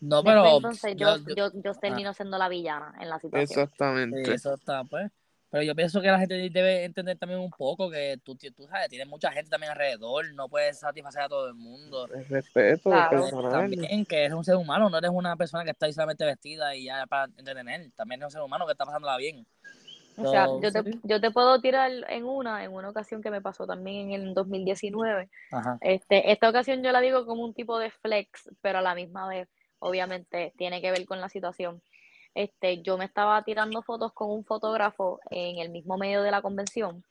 No, 0.00 0.22
Después, 0.22 0.36
pero 0.36 0.56
entonces 0.56 0.96
yo, 0.96 1.16
yo- 1.18 1.34
yo, 1.34 1.50
yo 1.62 1.74
termino 1.74 2.14
siendo 2.14 2.38
la 2.38 2.48
villana 2.48 2.94
en 3.00 3.08
la 3.08 3.18
situación. 3.18 3.46
Sí, 3.48 3.52
Exactamente. 3.60 4.34
eso 4.34 4.54
está, 4.54 4.84
pues. 4.84 5.10
Pero 5.50 5.62
yo 5.62 5.74
pienso 5.74 6.02
que 6.02 6.08
la 6.08 6.18
gente 6.18 6.34
debe 6.50 6.84
entender 6.84 7.16
también 7.16 7.40
un 7.40 7.50
poco 7.50 7.90
que 7.90 8.18
tú, 8.22 8.36
tú 8.36 8.66
sabes, 8.68 8.88
tienes 8.90 9.08
mucha 9.08 9.32
gente 9.32 9.48
también 9.48 9.72
alrededor, 9.72 10.30
no 10.34 10.46
puedes 10.48 10.78
satisfacer 10.78 11.22
a 11.22 11.28
todo 11.28 11.48
el 11.48 11.54
mundo. 11.54 12.06
El 12.14 12.26
respeto 12.26 12.90
Claro. 12.90 13.10
personal. 13.22 13.50
También 13.50 14.04
que 14.04 14.24
eres 14.24 14.34
un 14.34 14.44
ser 14.44 14.56
humano, 14.56 14.90
no 14.90 14.98
eres 14.98 15.10
una 15.10 15.36
persona 15.36 15.64
que 15.64 15.70
está 15.70 15.86
ahí 15.86 15.92
solamente 15.94 16.26
vestida 16.26 16.76
y 16.76 16.84
ya 16.84 17.06
para 17.06 17.32
entretener. 17.38 17.90
También 17.96 18.20
eres 18.20 18.26
un 18.26 18.32
ser 18.32 18.42
humano 18.42 18.66
que 18.66 18.72
está 18.72 18.84
pasándola 18.84 19.16
bien. 19.16 19.46
O 20.18 20.30
sea, 20.30 20.48
yo 20.60 20.70
te, 20.70 20.82
sí. 20.82 21.00
yo 21.04 21.20
te 21.20 21.30
puedo 21.30 21.60
tirar 21.60 21.90
en 22.08 22.24
una, 22.24 22.62
en 22.64 22.72
una 22.74 22.90
ocasión 22.90 23.22
que 23.22 23.30
me 23.30 23.40
pasó 23.40 23.66
también 23.66 24.10
en 24.12 24.20
el 24.28 24.34
2019. 24.34 25.30
Ajá. 25.52 25.78
Este, 25.80 26.30
esta 26.30 26.48
ocasión 26.50 26.82
yo 26.82 26.92
la 26.92 27.00
digo 27.00 27.24
como 27.24 27.42
un 27.44 27.54
tipo 27.54 27.78
de 27.78 27.90
flex, 27.90 28.50
pero 28.60 28.78
a 28.80 28.82
la 28.82 28.94
misma 28.94 29.28
vez, 29.28 29.48
obviamente, 29.78 30.52
tiene 30.56 30.80
que 30.80 30.90
ver 30.90 31.06
con 31.06 31.20
la 31.20 31.28
situación. 31.28 31.82
Este, 32.34 32.82
yo 32.82 32.98
me 32.98 33.04
estaba 33.04 33.42
tirando 33.42 33.82
fotos 33.82 34.12
con 34.12 34.30
un 34.30 34.44
fotógrafo 34.44 35.20
en 35.30 35.58
el 35.58 35.70
mismo 35.70 35.96
medio 35.96 36.22
de 36.22 36.30
la 36.30 36.42
convención 36.42 37.04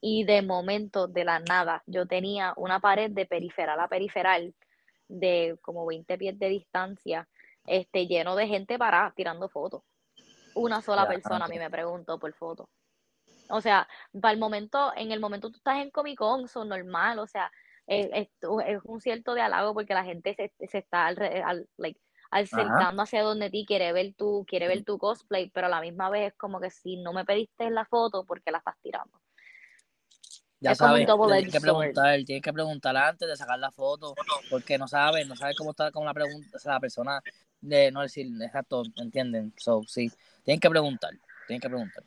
y 0.00 0.24
de 0.24 0.42
momento, 0.42 1.08
de 1.08 1.24
la 1.24 1.40
nada, 1.40 1.82
yo 1.86 2.06
tenía 2.06 2.54
una 2.56 2.80
pared 2.80 3.10
de 3.10 3.26
periferal 3.26 3.78
a 3.80 3.88
periferal 3.88 4.54
de 5.08 5.58
como 5.60 5.84
20 5.86 6.16
pies 6.16 6.38
de 6.38 6.48
distancia, 6.48 7.28
este, 7.66 8.06
lleno 8.06 8.34
de 8.34 8.46
gente 8.46 8.78
parada 8.78 9.12
tirando 9.14 9.48
fotos. 9.48 9.82
Una 10.54 10.80
sola 10.80 11.06
persona 11.06 11.44
a 11.44 11.48
mí 11.48 11.58
me 11.58 11.70
preguntó 11.70 12.18
por 12.18 12.32
foto. 12.32 12.68
O 13.50 13.60
sea, 13.60 13.88
para 14.20 14.32
el 14.32 14.38
momento, 14.38 14.92
en 14.96 15.12
el 15.12 15.20
momento 15.20 15.50
tú 15.50 15.56
estás 15.56 15.78
en 15.78 15.90
Comic 15.90 16.18
Con, 16.18 16.48
son 16.48 16.68
normal, 16.68 17.18
o 17.18 17.26
sea, 17.26 17.52
es, 17.90 18.08
es- 18.12 18.28
es 18.66 18.80
un 18.84 19.00
cierto 19.00 19.34
de 19.34 19.42
halago 19.42 19.74
porque 19.74 19.94
la 19.94 20.04
gente 20.04 20.34
se, 20.34 20.52
se 20.68 20.78
está 20.78 21.08
alre- 21.08 21.42
al- 21.44 21.68
like, 21.76 22.00
acercando 22.30 23.02
hacia 23.02 23.22
donde 23.22 23.50
ti, 23.50 23.64
quiere 23.66 23.92
ver 23.92 24.14
tu, 24.14 24.44
quiere 24.48 24.68
ver 24.68 24.84
tu 24.84 24.98
cosplay, 24.98 25.50
pero 25.50 25.66
a 25.66 25.70
la 25.70 25.80
misma 25.80 26.10
vez 26.10 26.28
es 26.32 26.38
como 26.38 26.60
que 26.60 26.70
si 26.70 26.96
no 26.96 27.12
me 27.12 27.24
pediste 27.24 27.70
la 27.70 27.84
foto, 27.86 28.24
¿por 28.24 28.42
qué 28.42 28.50
la 28.52 28.58
estás 28.58 28.76
tirando? 28.82 29.20
Ya 30.60 30.72
Es 30.72 30.78
sabes, 30.78 31.06
tienes 31.06 31.50
que 31.50 31.60
preguntar, 31.60 32.20
tienes 32.24 32.42
que 32.42 32.52
preguntar 32.52 32.96
antes 32.96 33.26
de 33.28 33.36
sacar 33.36 33.58
la 33.58 33.70
foto, 33.72 34.14
porque 34.50 34.76
no 34.78 34.86
sabes, 34.88 35.26
no 35.26 35.34
sabes 35.36 35.56
cómo 35.56 35.70
está 35.70 35.90
con 35.90 36.04
la 36.04 36.12
pregunta, 36.14 36.56
o 36.56 36.60
sea, 36.60 36.74
la 36.74 36.80
persona 36.80 37.22
de 37.60 37.90
no 37.90 38.02
decir, 38.02 38.26
exacto, 38.42 38.82
¿entienden? 38.96 39.54
So, 39.56 39.82
sí, 39.86 40.12
tienen 40.44 40.60
que 40.60 40.68
preguntar, 40.70 41.12
tienen 41.46 41.60
que 41.60 41.68
preguntar. 41.68 42.04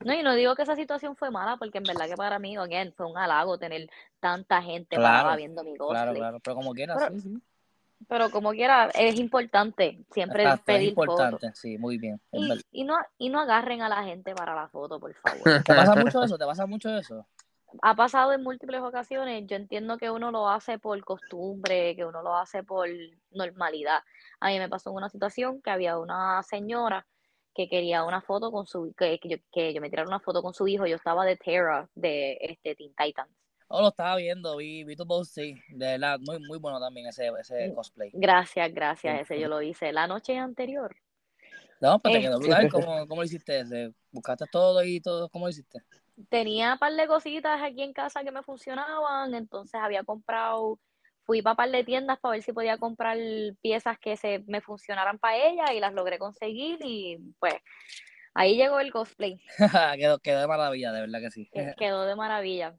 No, 0.00 0.12
y 0.12 0.22
no 0.22 0.34
digo 0.34 0.54
que 0.54 0.62
esa 0.62 0.76
situación 0.76 1.16
fue 1.16 1.30
mala, 1.30 1.56
porque 1.56 1.78
en 1.78 1.84
verdad 1.84 2.06
que 2.08 2.16
para 2.16 2.38
mí, 2.38 2.56
again, 2.56 2.92
fue 2.92 3.06
un 3.06 3.16
halago 3.16 3.58
tener 3.58 3.88
tanta 4.20 4.60
gente 4.62 4.96
Claro, 4.96 5.16
parada 5.18 5.36
viendo 5.36 5.64
mi 5.64 5.76
cosplay. 5.76 6.02
Claro, 6.02 6.14
claro, 6.14 6.40
pero 6.40 6.56
como 6.56 6.72
quieras, 6.72 6.98
Pero- 6.98 7.14
sí, 7.14 7.20
sí. 7.20 7.42
Pero 8.06 8.30
como 8.30 8.50
quiera, 8.50 8.90
es 8.94 9.18
importante 9.18 9.98
siempre 10.10 10.42
Exacto, 10.42 10.72
es 10.72 10.78
pedir 10.78 10.94
fotos. 10.94 11.20
importante, 11.20 11.54
sí, 11.54 11.78
muy 11.78 11.96
bien. 11.96 12.20
es 12.32 12.66
y, 12.70 12.84
no, 12.84 12.96
y 13.16 13.30
no 13.30 13.40
agarren 13.40 13.80
a 13.80 13.88
la 13.88 14.02
gente 14.04 14.34
para 14.34 14.54
la 14.54 14.68
foto, 14.68 15.00
por 15.00 15.14
favor. 15.14 15.62
¿Te 15.64 15.74
pasa 15.74 15.94
mucho 15.94 16.22
eso? 16.22 16.36
¿Te 16.36 16.44
pasa 16.44 16.66
mucho 16.66 16.90
eso? 16.90 17.26
ha 17.82 17.94
pasado 17.94 18.32
en 18.32 18.42
múltiples 18.42 18.80
ocasiones. 18.82 19.46
Yo 19.46 19.56
entiendo 19.56 19.98
que 19.98 20.10
uno 20.10 20.30
lo 20.30 20.48
hace 20.48 20.78
por 20.78 21.02
costumbre, 21.04 21.96
que 21.96 22.04
uno 22.04 22.22
lo 22.22 22.36
hace 22.36 22.62
por 22.62 22.88
normalidad. 23.30 24.02
A 24.40 24.48
mí 24.48 24.58
me 24.58 24.68
pasó 24.68 24.90
en 24.90 24.96
una 24.96 25.08
situación 25.08 25.60
que 25.62 25.70
había 25.70 25.98
una 25.98 26.42
señora 26.42 27.06
que 27.54 27.68
quería 27.68 28.04
una 28.04 28.20
foto 28.20 28.50
con 28.50 28.66
su 28.66 28.92
que, 28.96 29.18
que 29.18 29.28
yo, 29.28 29.36
que 29.52 29.72
yo 29.72 29.80
me 29.80 29.90
tirara 29.90 30.08
una 30.08 30.20
foto 30.20 30.42
con 30.42 30.54
su 30.54 30.66
hijo. 30.66 30.86
Yo 30.86 30.96
estaba 30.96 31.24
de 31.24 31.36
Terra 31.36 31.88
de 31.94 32.36
este 32.40 32.74
Teen 32.74 32.92
Titans. 32.94 33.30
Oh, 33.68 33.80
lo 33.80 33.88
estaba 33.88 34.16
viendo, 34.16 34.56
vi, 34.56 34.84
vi 34.84 34.94
tu 34.94 35.06
post, 35.06 35.34
sí, 35.34 35.54
de 35.70 35.86
verdad, 35.86 36.18
muy, 36.20 36.38
muy 36.38 36.58
bueno 36.58 36.78
también 36.78 37.06
ese, 37.06 37.30
ese 37.40 37.70
Mm. 37.70 37.74
cosplay. 37.74 38.10
Gracias, 38.12 38.72
gracias. 38.72 39.22
Ese 39.22 39.40
yo 39.40 39.48
lo 39.48 39.62
hice 39.62 39.92
la 39.92 40.06
noche 40.06 40.36
anterior. 40.36 40.94
No, 41.80 41.98
pero 41.98 42.12
te 42.14 42.20
quedó 42.20 42.34
Este. 42.34 42.46
brutal, 42.46 42.70
¿cómo, 42.70 43.08
cómo 43.08 43.20
lo 43.22 43.24
hiciste 43.24 43.60
ese? 43.60 43.92
¿Buscaste 44.12 44.44
todo 44.50 44.82
y 44.84 45.00
todo? 45.00 45.28
¿Cómo 45.28 45.46
lo 45.46 45.50
hiciste? 45.50 45.82
Tenía 46.28 46.74
un 46.74 46.78
par 46.78 46.92
de 46.92 47.06
cositas 47.06 47.60
aquí 47.62 47.82
en 47.82 47.92
casa 47.92 48.22
que 48.22 48.30
me 48.30 48.42
funcionaban, 48.42 49.34
entonces 49.34 49.80
había 49.82 50.04
comprado, 50.04 50.78
fui 51.24 51.42
para 51.42 51.56
par 51.56 51.70
de 51.70 51.84
tiendas 51.84 52.18
para 52.20 52.32
ver 52.32 52.42
si 52.42 52.52
podía 52.52 52.78
comprar 52.78 53.18
piezas 53.60 53.98
que 53.98 54.16
se 54.16 54.44
me 54.46 54.60
funcionaran 54.60 55.18
para 55.18 55.36
ella 55.36 55.72
y 55.72 55.80
las 55.80 55.94
logré 55.94 56.18
conseguir 56.18 56.78
y 56.82 57.18
pues 57.38 57.54
ahí 58.34 58.56
llegó 58.56 58.80
el 58.80 58.92
cosplay, 58.92 59.40
quedó, 59.98 60.18
quedó 60.18 60.40
de 60.40 60.46
maravilla, 60.46 60.92
de 60.92 61.00
verdad 61.00 61.20
que 61.20 61.30
sí. 61.30 61.48
que 61.52 61.74
quedó 61.78 62.04
de 62.04 62.16
maravilla. 62.16 62.76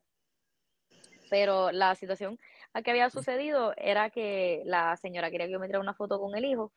Pero 1.30 1.72
la 1.72 1.96
situación 1.96 2.38
a 2.74 2.82
que 2.82 2.92
había 2.92 3.10
sucedido 3.10 3.74
era 3.78 4.10
que 4.10 4.62
la 4.66 4.96
señora 4.98 5.32
quería 5.32 5.48
que 5.48 5.54
yo 5.54 5.60
me 5.60 5.68
tirara 5.68 5.82
una 5.82 5.96
foto 5.96 6.20
con 6.20 6.36
el 6.38 6.46
hijo. 6.46 6.72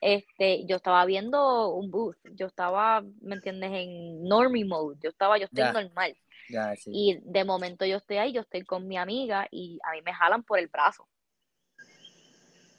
Este, 0.00 0.66
yo 0.66 0.76
estaba 0.76 1.04
viendo 1.06 1.72
un 1.72 1.90
booth, 1.90 2.18
yo 2.34 2.46
estaba, 2.46 3.02
¿me 3.22 3.36
entiendes? 3.36 3.70
En 3.72 4.22
normie 4.24 4.66
mode, 4.66 4.98
yo 5.02 5.08
estaba, 5.08 5.38
yo 5.38 5.46
estoy 5.46 5.64
Ya. 5.64 5.72
normal. 5.72 6.14
Ya, 6.48 6.74
sí. 6.76 6.90
Y 6.92 7.18
de 7.22 7.44
momento 7.44 7.84
yo 7.84 7.96
estoy 7.96 8.18
ahí, 8.18 8.32
yo 8.32 8.40
estoy 8.42 8.62
con 8.62 8.86
mi 8.86 8.96
amiga 8.96 9.48
y 9.50 9.78
a 9.84 9.92
mí 9.92 10.02
me 10.02 10.12
jalan 10.14 10.42
por 10.42 10.58
el 10.58 10.68
brazo. 10.68 11.06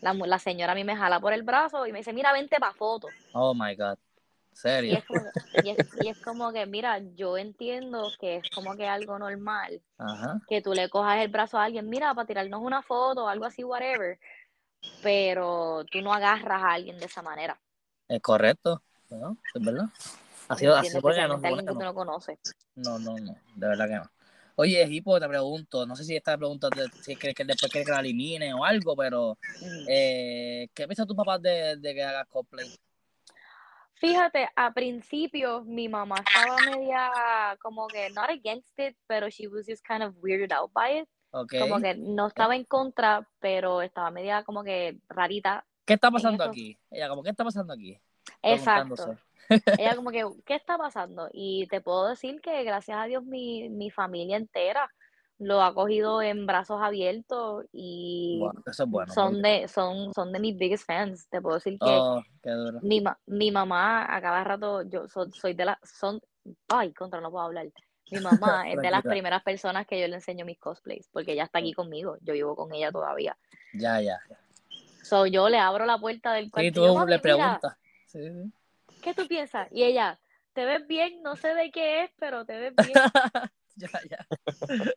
La, 0.01 0.13
la 0.13 0.39
señora 0.39 0.73
a 0.73 0.75
mí 0.75 0.83
me 0.83 0.95
jala 0.95 1.19
por 1.19 1.33
el 1.33 1.43
brazo 1.43 1.85
y 1.87 1.91
me 1.91 1.99
dice, 1.99 2.13
mira, 2.13 2.31
vente 2.33 2.57
para 2.59 2.73
foto. 2.73 3.09
Oh 3.33 3.53
my 3.53 3.75
God. 3.75 3.97
Y 4.53 4.59
¿Serio? 4.59 4.97
es, 4.97 5.05
como, 5.05 5.23
que- 5.23 5.59
y, 5.63 5.69
es, 5.69 5.79
y 5.93 6.07
es 6.07 6.17
como 6.23 6.53
que, 6.53 6.65
mira, 6.65 6.99
yo 7.15 7.37
entiendo 7.37 8.11
que 8.19 8.37
es 8.37 8.51
como 8.51 8.75
que 8.75 8.87
algo 8.87 9.17
normal, 9.19 9.81
Ajá. 9.97 10.39
que 10.47 10.61
tú 10.61 10.73
le 10.73 10.89
cojas 10.89 11.19
el 11.19 11.29
brazo 11.29 11.57
a 11.57 11.65
alguien, 11.65 11.89
mira, 11.89 12.13
para 12.13 12.27
tirarnos 12.27 12.61
una 12.61 12.81
foto 12.81 13.25
o 13.25 13.27
algo 13.27 13.45
así, 13.45 13.63
whatever, 13.63 14.19
pero 15.03 15.85
tú 15.91 16.01
no 16.01 16.13
agarras 16.13 16.63
a 16.63 16.73
alguien 16.73 16.97
de 16.99 17.05
esa 17.05 17.21
manera. 17.21 17.59
Es 18.07 18.21
correcto. 18.21 18.81
¿no? 19.09 19.37
Es 19.53 19.63
verdad. 19.63 19.85
Así, 20.49 20.65
¿me 20.65 20.71
así 20.73 20.99
porque 20.99 21.27
no, 21.27 21.33
alguien 21.35 21.65
que 21.65 21.73
tú 21.73 21.73
no, 21.73 21.85
no 21.85 21.93
conoces. 21.93 22.39
no, 22.75 22.99
no, 22.99 23.17
no, 23.17 23.35
de 23.55 23.67
verdad 23.67 23.87
que 23.87 23.95
no. 23.95 24.11
Oye, 24.55 24.87
Hipo, 24.89 25.19
te 25.19 25.27
pregunto, 25.27 25.85
no 25.85 25.95
sé 25.95 26.03
si 26.03 26.15
esta 26.15 26.35
pregunta, 26.35 26.69
si 27.01 27.11
es 27.11 27.19
que, 27.19 27.33
que 27.33 27.45
después 27.45 27.71
quiere 27.71 27.85
que 27.85 27.91
la 27.91 27.99
elimine 27.99 28.53
o 28.53 28.65
algo, 28.65 28.95
pero 28.95 29.37
Ujú. 29.61 29.85
eh, 29.87 30.67
¿qué 30.73 30.87
piensa 30.87 31.05
tu 31.05 31.15
papá 31.15 31.37
de, 31.37 31.75
de 31.77 31.93
que 31.93 32.03
hagas 32.03 32.27
cosplay? 32.27 32.67
Fíjate, 33.99 34.47
a 34.55 34.73
principio 34.73 35.63
mi 35.63 35.89
mamá 35.89 36.21
estaba 36.21 36.59
media 36.61 37.57
como 37.61 37.87
que 37.87 38.09
not 38.11 38.29
against 38.29 38.79
it, 38.79 38.95
pero 39.07 39.29
she 39.29 39.47
was 39.47 39.65
just 39.67 39.83
kind 39.85 40.03
of 40.03 40.15
weirded 40.21 40.51
out 40.51 40.71
by 40.73 40.99
it. 41.01 41.09
Ok. 41.31 41.53
Como 41.59 41.79
que 41.79 41.95
no 41.95 42.27
estaba 42.27 42.55
en 42.55 42.63
contra, 42.65 43.27
pero 43.39 43.81
estaba 43.81 44.11
media 44.11 44.43
como 44.43 44.63
que 44.63 44.99
rarita. 45.09 45.65
¿Qué 45.85 45.93
está 45.93 46.11
pasando 46.11 46.43
aquí? 46.43 46.77
Ella, 46.91 47.09
como, 47.09 47.23
¿qué 47.23 47.29
está 47.29 47.43
pasando 47.43 47.73
aquí? 47.73 47.99
Exacto. 48.43 49.17
Ella 49.77 49.95
como 49.95 50.11
que, 50.11 50.25
¿qué 50.45 50.55
está 50.55 50.77
pasando? 50.77 51.29
Y 51.31 51.67
te 51.67 51.81
puedo 51.81 52.07
decir 52.09 52.41
que 52.41 52.63
gracias 52.63 52.97
a 52.97 53.05
Dios 53.05 53.23
mi, 53.23 53.69
mi 53.69 53.89
familia 53.91 54.37
entera 54.37 54.89
lo 55.39 55.61
ha 55.61 55.73
cogido 55.73 56.21
en 56.23 56.47
brazos 56.47 56.81
abiertos 56.81 57.65
y 57.71 58.39
Bueno, 58.39 58.61
eso 58.65 58.83
es 58.83 58.89
bueno. 58.89 59.13
son 59.13 59.33
porque- 59.35 59.47
de, 59.61 59.67
son, 59.67 60.13
son 60.13 60.31
de 60.33 60.39
mis 60.39 60.57
biggest 60.57 60.85
fans. 60.85 61.27
Te 61.29 61.41
puedo 61.41 61.55
decir 61.55 61.73
que 61.79 61.85
Oh, 61.85 62.23
qué 62.41 62.49
duro. 62.49 62.79
mi, 62.81 63.03
mi 63.27 63.51
mamá 63.51 64.15
a 64.15 64.19
cada 64.21 64.43
rato, 64.43 64.81
yo 64.83 65.07
so- 65.07 65.29
soy 65.31 65.53
de 65.53 65.65
las, 65.65 65.77
son, 65.83 66.19
ay, 66.69 66.91
contra, 66.93 67.21
no 67.21 67.29
puedo 67.29 67.45
hablar. 67.45 67.67
Mi 68.09 68.19
mamá 68.21 68.69
es 68.71 68.81
de 68.81 68.89
las 68.89 69.03
primeras 69.03 69.43
personas 69.43 69.85
que 69.85 69.99
yo 69.99 70.07
le 70.07 70.15
enseño 70.15 70.45
mis 70.45 70.57
cosplays, 70.57 71.07
porque 71.11 71.33
ella 71.33 71.43
está 71.43 71.59
aquí 71.59 71.73
conmigo, 71.73 72.17
yo 72.21 72.33
vivo 72.33 72.55
con 72.55 72.73
ella 72.73 72.91
todavía. 72.91 73.37
Ya, 73.73 74.01
ya. 74.01 74.17
So, 75.03 75.25
yo 75.27 75.49
le 75.49 75.59
abro 75.59 75.85
la 75.85 75.97
puerta 75.99 76.33
del 76.33 76.49
cuarto 76.49 76.61
Sí, 76.63 76.67
y 76.67 76.71
tú 76.71 76.83
yo, 76.85 76.93
"Mami, 76.95 77.11
le 77.11 77.19
preguntas. 77.19 77.77
Sí, 78.07 78.19
sí. 78.23 78.51
¿Qué 79.07 79.13
tú 79.13 79.27
piensas? 79.27 79.69
Y 79.71 79.83
ella, 79.83 80.19
te 80.53 80.65
ves 80.65 80.85
bien, 80.85 81.21
no 81.23 81.35
sé 81.37 81.53
de 81.53 81.71
qué 81.71 82.03
es, 82.03 82.11
pero 82.19 82.45
te 82.45 82.57
ves 82.57 82.73
bien. 82.75 82.93
ya, 83.75 83.89
ya. 84.09 84.27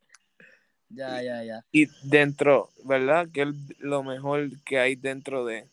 ya, 0.89 1.23
ya, 1.23 1.45
ya. 1.45 1.65
Y 1.71 1.87
dentro, 2.03 2.71
¿verdad? 2.85 3.29
¿Qué 3.33 3.43
es 3.43 3.49
lo 3.79 4.03
mejor 4.03 4.49
que 4.65 4.81
hay 4.81 4.97
dentro 4.97 5.45
de 5.45 5.69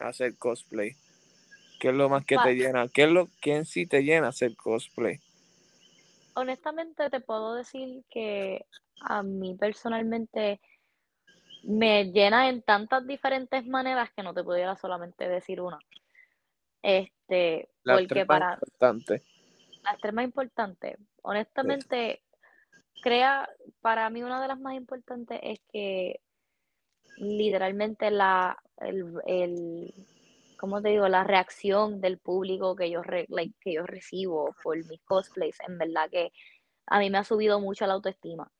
hacer 0.00 0.36
cosplay? 0.36 0.96
¿Qué 1.78 1.88
es 1.90 1.94
lo 1.94 2.08
más 2.08 2.24
que 2.24 2.38
te 2.38 2.54
llena? 2.54 2.88
¿Qué 2.88 3.04
es 3.04 3.10
lo 3.10 3.28
que 3.40 3.56
en 3.56 3.64
sí 3.64 3.86
te 3.86 4.02
llena 4.02 4.28
hacer 4.28 4.56
cosplay? 4.56 5.20
Honestamente, 6.34 7.08
te 7.08 7.20
puedo 7.20 7.54
decir 7.54 8.02
que 8.10 8.66
a 9.00 9.22
mí 9.22 9.54
personalmente 9.54 10.60
me 11.62 12.04
llena 12.06 12.48
en 12.48 12.62
tantas 12.62 13.06
diferentes 13.06 13.64
maneras 13.66 14.10
que 14.16 14.22
no 14.22 14.34
te 14.34 14.42
pudiera 14.42 14.76
solamente 14.76 15.28
decir 15.28 15.60
una. 15.60 15.78
Este, 16.82 17.19
Las 17.84 17.96
porque 17.96 18.08
tres 18.08 18.26
para 18.26 18.54
importantes. 18.54 19.22
las 19.82 19.98
tres 20.00 20.12
más 20.12 20.24
importantes, 20.24 20.96
honestamente, 21.22 22.22
crea, 23.02 23.48
para 23.80 24.10
mí 24.10 24.22
una 24.22 24.40
de 24.42 24.48
las 24.48 24.60
más 24.60 24.74
importantes 24.74 25.40
es 25.42 25.60
que 25.72 26.20
literalmente 27.16 28.10
la, 28.10 28.56
el, 28.78 29.14
el, 29.26 29.94
¿cómo 30.58 30.82
te 30.82 30.90
digo? 30.90 31.08
La 31.08 31.24
reacción 31.24 32.00
del 32.00 32.18
público 32.18 32.76
que 32.76 32.90
yo, 32.90 33.02
re- 33.02 33.26
like, 33.28 33.54
que 33.60 33.74
yo 33.74 33.84
recibo 33.86 34.54
por 34.62 34.76
mis 34.86 35.00
cosplays, 35.04 35.56
en 35.66 35.78
verdad 35.78 36.08
que 36.10 36.30
a 36.86 36.98
mí 36.98 37.10
me 37.10 37.18
ha 37.18 37.24
subido 37.24 37.60
mucho 37.60 37.86
la 37.86 37.94
autoestima 37.94 38.50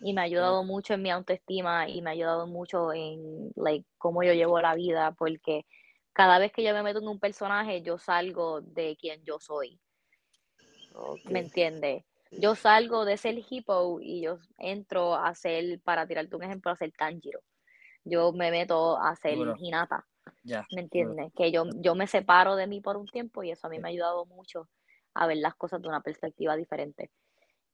y 0.00 0.12
me 0.12 0.20
ha 0.20 0.24
ayudado 0.24 0.64
mucho 0.64 0.94
en 0.94 1.02
mi 1.02 1.10
autoestima 1.10 1.88
y 1.88 2.02
me 2.02 2.10
ha 2.10 2.12
ayudado 2.12 2.46
mucho 2.46 2.92
en 2.92 3.50
like, 3.56 3.86
cómo 3.98 4.22
yo 4.22 4.32
llevo 4.32 4.60
la 4.60 4.74
vida, 4.74 5.12
porque 5.12 5.66
cada 6.12 6.38
vez 6.38 6.52
que 6.52 6.62
yo 6.62 6.72
me 6.74 6.82
meto 6.82 6.98
en 7.00 7.08
un 7.08 7.20
personaje, 7.20 7.82
yo 7.82 7.98
salgo 7.98 8.60
de 8.60 8.96
quien 8.96 9.24
yo 9.24 9.38
soy. 9.40 9.80
¿Me 11.24 11.40
entiendes? 11.40 12.04
Yo 12.30 12.54
salgo 12.54 13.04
de 13.04 13.16
ser 13.16 13.38
hippo 13.50 14.00
y 14.00 14.22
yo 14.22 14.38
entro 14.58 15.14
a 15.14 15.34
ser, 15.34 15.80
para 15.80 16.06
tirarte 16.06 16.36
un 16.36 16.42
ejemplo, 16.42 16.70
a 16.70 16.76
ser 16.76 16.92
Tanjiro. 16.92 17.40
Yo 18.04 18.32
me 18.32 18.50
meto 18.50 18.98
a 18.98 19.14
ser 19.16 19.36
Duro. 19.36 19.54
Hinata, 19.58 20.06
Ya. 20.42 20.66
¿me 20.70 20.82
entiendes? 20.82 21.32
Que 21.34 21.50
yo, 21.50 21.64
yo 21.76 21.94
me 21.94 22.06
separo 22.06 22.56
de 22.56 22.66
mí 22.66 22.80
por 22.80 22.96
un 22.96 23.06
tiempo 23.06 23.42
y 23.42 23.50
eso 23.50 23.66
a 23.66 23.70
mí 23.70 23.78
me 23.78 23.88
ha 23.88 23.90
ayudado 23.90 24.26
mucho 24.26 24.68
a 25.14 25.26
ver 25.26 25.38
las 25.38 25.54
cosas 25.54 25.80
de 25.80 25.88
una 25.88 26.00
perspectiva 26.00 26.56
diferente. 26.56 27.10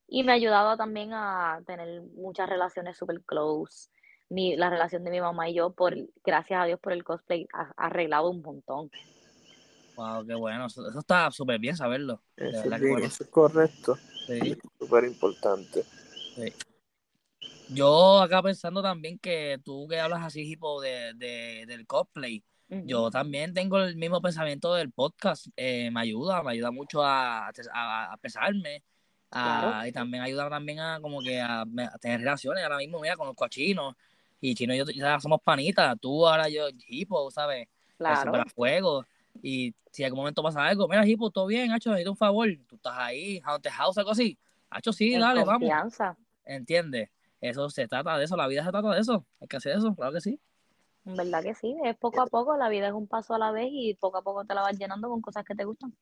Y 0.07 0.23
me 0.23 0.33
ha 0.33 0.35
ayudado 0.37 0.77
también 0.77 1.13
a 1.13 1.61
tener 1.67 2.03
muchas 2.15 2.49
relaciones 2.49 2.97
super 2.97 3.23
close. 3.23 3.89
Mi, 4.29 4.57
la 4.57 4.71
relación 4.71 5.05
de 5.05 5.11
mi 5.11 5.21
mamá 5.21 5.49
y 5.49 5.55
yo, 5.55 5.71
por, 5.73 5.95
gracias 6.25 6.61
a 6.61 6.65
Dios 6.65 6.81
por 6.81 6.93
el 6.93 7.05
cosplay, 7.05 7.47
ha, 7.53 7.73
arreglado 7.77 8.31
un 8.31 8.43
montón. 8.43 8.91
Wow, 9.97 10.27
qué 10.27 10.35
bueno. 10.35 10.67
Eso, 10.67 10.89
eso 10.89 10.99
está 10.99 11.31
súper 11.31 11.59
bien 11.59 11.77
saberlo. 11.77 12.21
Eso, 12.37 12.63
bien, 12.69 12.81
bueno. 12.93 13.07
eso 13.07 13.23
es 13.25 13.31
correcto. 13.31 13.97
Sí. 14.27 14.57
Súper 14.79 15.05
importante. 15.05 15.85
Yo 17.69 18.21
acá 18.21 18.43
pensando 18.43 18.83
también 18.83 19.19
que 19.19 19.59
tú 19.65 19.87
que 19.89 20.01
hablas 20.01 20.23
así, 20.23 20.43
tipo, 20.45 20.81
de, 20.81 21.13
de- 21.15 21.65
del 21.67 21.87
cosplay, 21.87 22.43
yo 22.69 23.11
también 23.11 23.55
tengo 23.55 23.79
el 23.79 23.97
mismo 23.97 24.21
pensamiento 24.21 24.75
del 24.75 24.91
podcast. 24.91 25.47
Eh, 25.57 25.91
me 25.93 26.01
ayuda, 26.01 26.43
me 26.43 26.53
ayuda 26.53 26.71
mucho 26.73 27.03
a, 27.05 27.49
a, 27.73 28.13
a 28.13 28.17
pesarme. 28.17 28.83
a- 29.31 29.61
Claro. 29.61 29.87
Y 29.87 29.93
también 29.93 30.23
ayuda 30.23 30.49
también 30.51 30.81
a 30.81 31.01
como 31.01 31.21
que 31.21 31.41
a, 31.41 31.65
tener 32.01 32.21
relaciones. 32.21 32.65
Ahora 32.65 32.79
mismo, 32.79 33.01
mira, 33.01 33.17
conozco 33.17 33.45
a 33.45 33.49
Chino. 33.49 33.97
Y 34.45 34.55
Chino 34.55 34.75
y 34.75 34.77
yo 34.77 34.85
ya 34.85 35.19
somos 35.21 35.41
panitas. 35.41 35.99
Tú, 35.99 36.27
ahora 36.27 36.51
yo, 36.51 36.67
Hipo, 36.87 37.31
¿sabes? 37.31 37.67
Claro. 37.97 38.45
fuego. 38.55 39.07
Y 39.43 39.75
si 39.91 40.03
en 40.03 40.09
algún 40.09 40.19
momento 40.19 40.43
pasa 40.43 40.67
algo, 40.67 40.87
mira, 40.87 41.07
Hipo, 41.07 41.31
todo 41.31 41.47
bien, 41.47 41.73
Hacho, 41.73 41.89
necesito 41.89 42.11
un 42.11 42.17
favor. 42.19 42.49
Tú 42.69 42.77
estás 42.77 42.93
ahí, 42.95 43.41
Haunted 43.43 43.71
House, 43.71 43.97
algo 43.97 44.11
así. 44.11 44.39
Hacho, 44.69 44.93
sí, 44.93 45.15
en 45.15 45.21
dale, 45.21 45.45
vamos. 45.45 45.61
confianza. 45.61 46.19
¿Entiendes? 46.45 47.09
Eso 47.41 47.71
se 47.71 47.89
trata 47.89 48.19
de 48.19 48.25
eso, 48.27 48.37
la 48.37 48.47
vida 48.47 48.63
se 48.63 48.71
trata 48.71 48.91
de 48.91 49.01
eso. 49.01 49.25
Hay 49.41 49.49
que 49.49 49.57
hacer 49.57 49.79
eso, 49.79 49.95
claro 49.95 50.13
que 50.13 50.21
sí. 50.21 50.39
En 51.07 51.17
verdad 51.17 51.43
que 51.43 51.55
sí, 51.55 51.75
es 51.83 51.97
poco 51.97 52.21
a 52.21 52.27
poco, 52.27 52.55
la 52.59 52.69
vida 52.69 52.89
es 52.89 52.93
un 52.93 53.07
paso 53.07 53.35
a 53.35 53.39
la 53.39 53.51
vez 53.51 53.69
y 53.71 53.95
poco 53.95 54.19
a 54.19 54.23
poco 54.23 54.45
te 54.45 54.53
la 54.53 54.61
vas 54.61 54.79
llenando 54.79 55.09
con 55.09 55.23
cosas 55.23 55.47
que 55.47 55.55
te 55.55 55.65
gustan. 55.65 55.95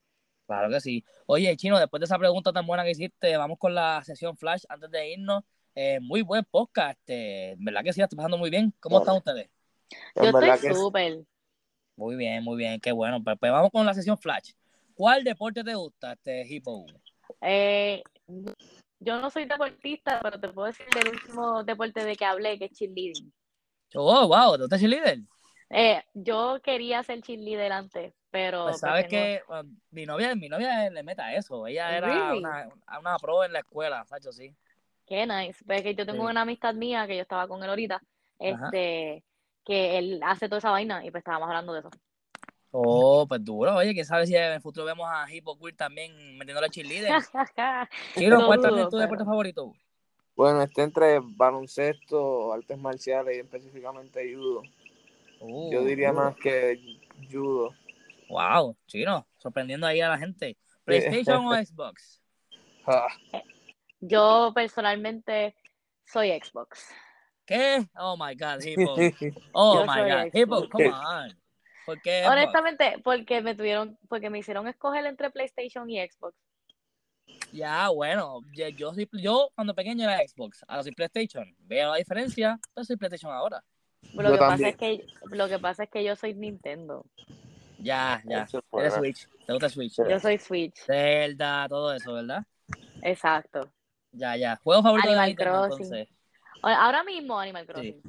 Claro 0.49 0.69
que 0.69 0.81
sí. 0.81 1.05
Oye, 1.27 1.57
Chino, 1.57 1.79
después 1.79 2.01
de 2.01 2.07
esa 2.07 2.19
pregunta 2.19 2.53
tan 2.53 2.67
buena 2.67 2.83
que 2.83 2.91
hiciste, 2.91 3.37
vamos 3.37 3.59
con 3.61 3.73
la 3.73 4.03
sesión 4.03 4.37
Flash 4.37 4.65
antes 4.69 4.91
de 4.91 5.13
irnos. 5.13 5.45
Eh, 5.75 6.01
muy 6.01 6.21
buen 6.21 6.45
podcast, 6.45 6.99
este, 7.01 7.57
¿verdad 7.59 7.83
que 7.83 7.93
sí? 7.93 8.03
Pasando 8.15 8.37
muy 8.37 8.51
bien. 8.51 8.75
¿Cómo 8.79 8.99
están 8.99 9.17
ustedes? 9.17 9.49
Yo 10.17 10.25
estoy 10.25 10.75
súper. 10.75 11.25
Muy 11.97 12.17
bien, 12.17 12.45
muy 12.45 12.57
bien, 12.57 12.79
qué 12.81 12.93
bueno. 12.93 13.23
Pues, 13.23 13.39
pues 13.39 13.53
vamos 13.53 13.71
con 13.71 13.87
la 13.87 13.95
sesión 13.95 14.19
Flash. 14.19 14.53
¿Cuál 14.95 15.25
deporte 15.25 15.65
te 15.65 15.75
gusta, 15.75 16.13
este 16.13 16.47
Hippo? 16.47 16.85
Eh, 17.41 18.03
yo 19.01 19.21
no 19.21 19.31
soy 19.31 19.47
deportista, 19.47 20.21
pero 20.23 20.39
te 20.39 20.49
puedo 20.49 20.67
decir 20.67 20.87
del 20.95 21.09
último 21.09 21.65
deporte 21.65 22.05
de 22.05 22.17
que 22.17 22.25
hablé, 22.25 22.59
que 22.59 22.67
es 22.67 22.73
cheerleading. 22.73 23.33
Oh, 23.95 24.29
wow, 24.29 24.57
¿tú 24.59 24.65
estás 24.65 24.83
líder? 24.83 25.21
Eh, 25.71 26.03
yo 26.13 26.61
quería 26.63 27.03
ser 27.03 27.23
cheerleader 27.23 27.73
antes, 27.73 28.13
pero 28.31 28.65
Pues 28.65 28.75
pues 28.75 28.81
sabes 28.81 29.07
que 29.07 29.43
bueno, 29.49 29.71
mi 29.91 30.05
novia, 30.05 30.35
mi 30.35 30.51
novia 30.51 30.91
le 30.91 31.03
meta 31.03 31.27
a 31.27 31.35
eso. 31.35 31.67
Ella 31.67 31.97
era 31.97 32.09
Really? 32.09 32.39
una, 32.41 32.69
una 33.01 33.17
pro 33.19 33.43
en 33.43 33.55
la 33.55 33.61
escuela, 33.61 34.05
Sacho, 34.05 34.33
sí. 34.33 34.55
Qué 35.07 35.27
nice. 35.27 35.63
Pues 35.67 35.83
que 35.83 35.95
yo 35.95 36.07
tengo 36.07 36.25
Sí. 36.25 36.31
una 36.31 36.43
amistad 36.43 36.75
mía 36.75 37.07
que 37.07 37.17
yo 37.17 37.23
estaba 37.23 37.47
con 37.49 37.63
él 37.63 37.69
ahorita, 37.71 38.01
este, 38.39 39.25
que 39.65 39.99
él 39.99 40.21
hace 40.25 40.49
toda 40.49 40.59
esa 40.59 40.71
vaina 40.71 41.05
y 41.05 41.11
pues 41.11 41.21
estábamos 41.23 41.49
hablando 41.49 41.73
de 41.73 41.81
eso. 41.81 41.91
Oh, 42.71 43.27
pues 43.29 43.45
duro. 43.45 43.77
Oye, 43.77 43.93
quién 43.93 44.07
sabe 44.07 44.27
si 44.27 44.35
en 44.35 44.53
el 44.53 44.61
futuro 44.63 44.87
vemos 44.87 45.07
a 45.11 45.31
Hippo 45.31 45.59
Queer 45.59 45.77
también 45.77 46.39
metiéndole 46.39 46.71
cheerleader. 46.71 47.13
Chino, 48.15 48.41
Lo 48.41 48.47
¿cuál 48.47 48.61
es 48.61 48.67
tu 48.67 48.75
pero- 48.91 48.99
deporte 48.99 49.25
favorito? 49.25 49.73
Bueno, 50.35 50.63
está 50.63 50.83
entre 50.83 51.21
baloncesto, 51.23 52.55
artes 52.55 52.79
marciales 52.79 53.37
y 53.37 53.41
específicamente 53.41 54.35
judo. 54.35 54.63
Uh, 55.41 55.71
Yo 55.71 55.85
diría 55.85 56.11
uh, 56.13 56.15
más 56.15 56.35
que 56.37 56.81
judo. 57.31 57.75
Wow, 58.31 58.75
chino, 58.87 59.27
sorprendiendo 59.37 59.87
ahí 59.87 60.01
a 60.01 60.09
la 60.09 60.17
gente. 60.17 60.57
¿PlayStation 60.85 61.45
o 61.47 61.53
Xbox? 61.65 62.23
Yo 64.03 64.51
personalmente 64.53 65.55
soy 66.05 66.31
Xbox. 66.31 66.93
¿Qué? 67.47 67.87
Oh 67.97 68.17
my 68.17 68.35
God, 68.35 68.61
Hippo. 68.65 68.97
Oh 69.53 69.87
my 69.87 70.03
God, 70.03 70.27
Xbox. 70.27 70.35
Hippo, 70.35 70.69
come 70.69 70.89
on. 70.89 71.39
¿Por 71.87 72.01
qué? 72.03 72.25
Honestamente, 72.27 73.01
porque 73.03 73.41
me 73.41 73.55
tuvieron, 73.55 73.97
porque 74.09 74.29
me 74.29 74.41
hicieron 74.41 74.67
escoger 74.67 75.07
entre 75.07 75.31
PlayStation 75.31 75.89
y 75.89 75.99
Xbox. 76.05 76.37
Ya, 77.53 77.89
bueno, 77.91 78.41
yo, 78.53 78.69
yo, 79.13 79.51
cuando 79.55 79.75
pequeño 79.75 80.05
era 80.05 80.27
Xbox, 80.27 80.65
ahora 80.67 80.83
soy 80.83 80.93
PlayStation. 80.93 81.55
Veo 81.61 81.93
la 81.93 81.99
diferencia, 81.99 82.59
pero 82.75 82.85
soy 82.85 82.97
PlayStation 82.97 83.33
ahora. 83.33 83.63
Lo 84.15 84.33
que 84.33 84.39
pasa 84.39 84.69
es 84.69 84.77
que 84.77 85.07
lo 85.31 85.49
que 85.49 85.59
pasa 85.61 85.85
es 85.85 85.91
que 85.91 86.03
yo 86.03 86.17
soy 86.17 86.35
Nintendo. 86.35 87.07
Ya, 87.79 88.21
ya. 88.25 88.49
Eres. 88.73 88.95
Switch, 88.95 89.29
te 89.47 89.53
gusta 89.53 89.69
Switch. 89.69 89.97
Yo 90.09 90.19
soy 90.19 90.39
Switch. 90.39 90.77
Zelda, 90.85 91.67
todo 91.69 91.95
eso, 91.95 92.13
¿verdad? 92.13 92.45
Exacto. 93.03 93.73
Ya, 94.13 94.37
ya. 94.37 94.57
Juego 94.63 94.83
favorito 94.83 95.09
Animal 95.09 95.25
de 95.25 95.29
Nintendo, 95.31 95.67
Crossing. 95.67 95.87
entonces. 95.87 96.09
Ahora 96.63 97.03
mismo 97.05 97.39
Animal 97.39 97.67
Crossing. 97.67 98.03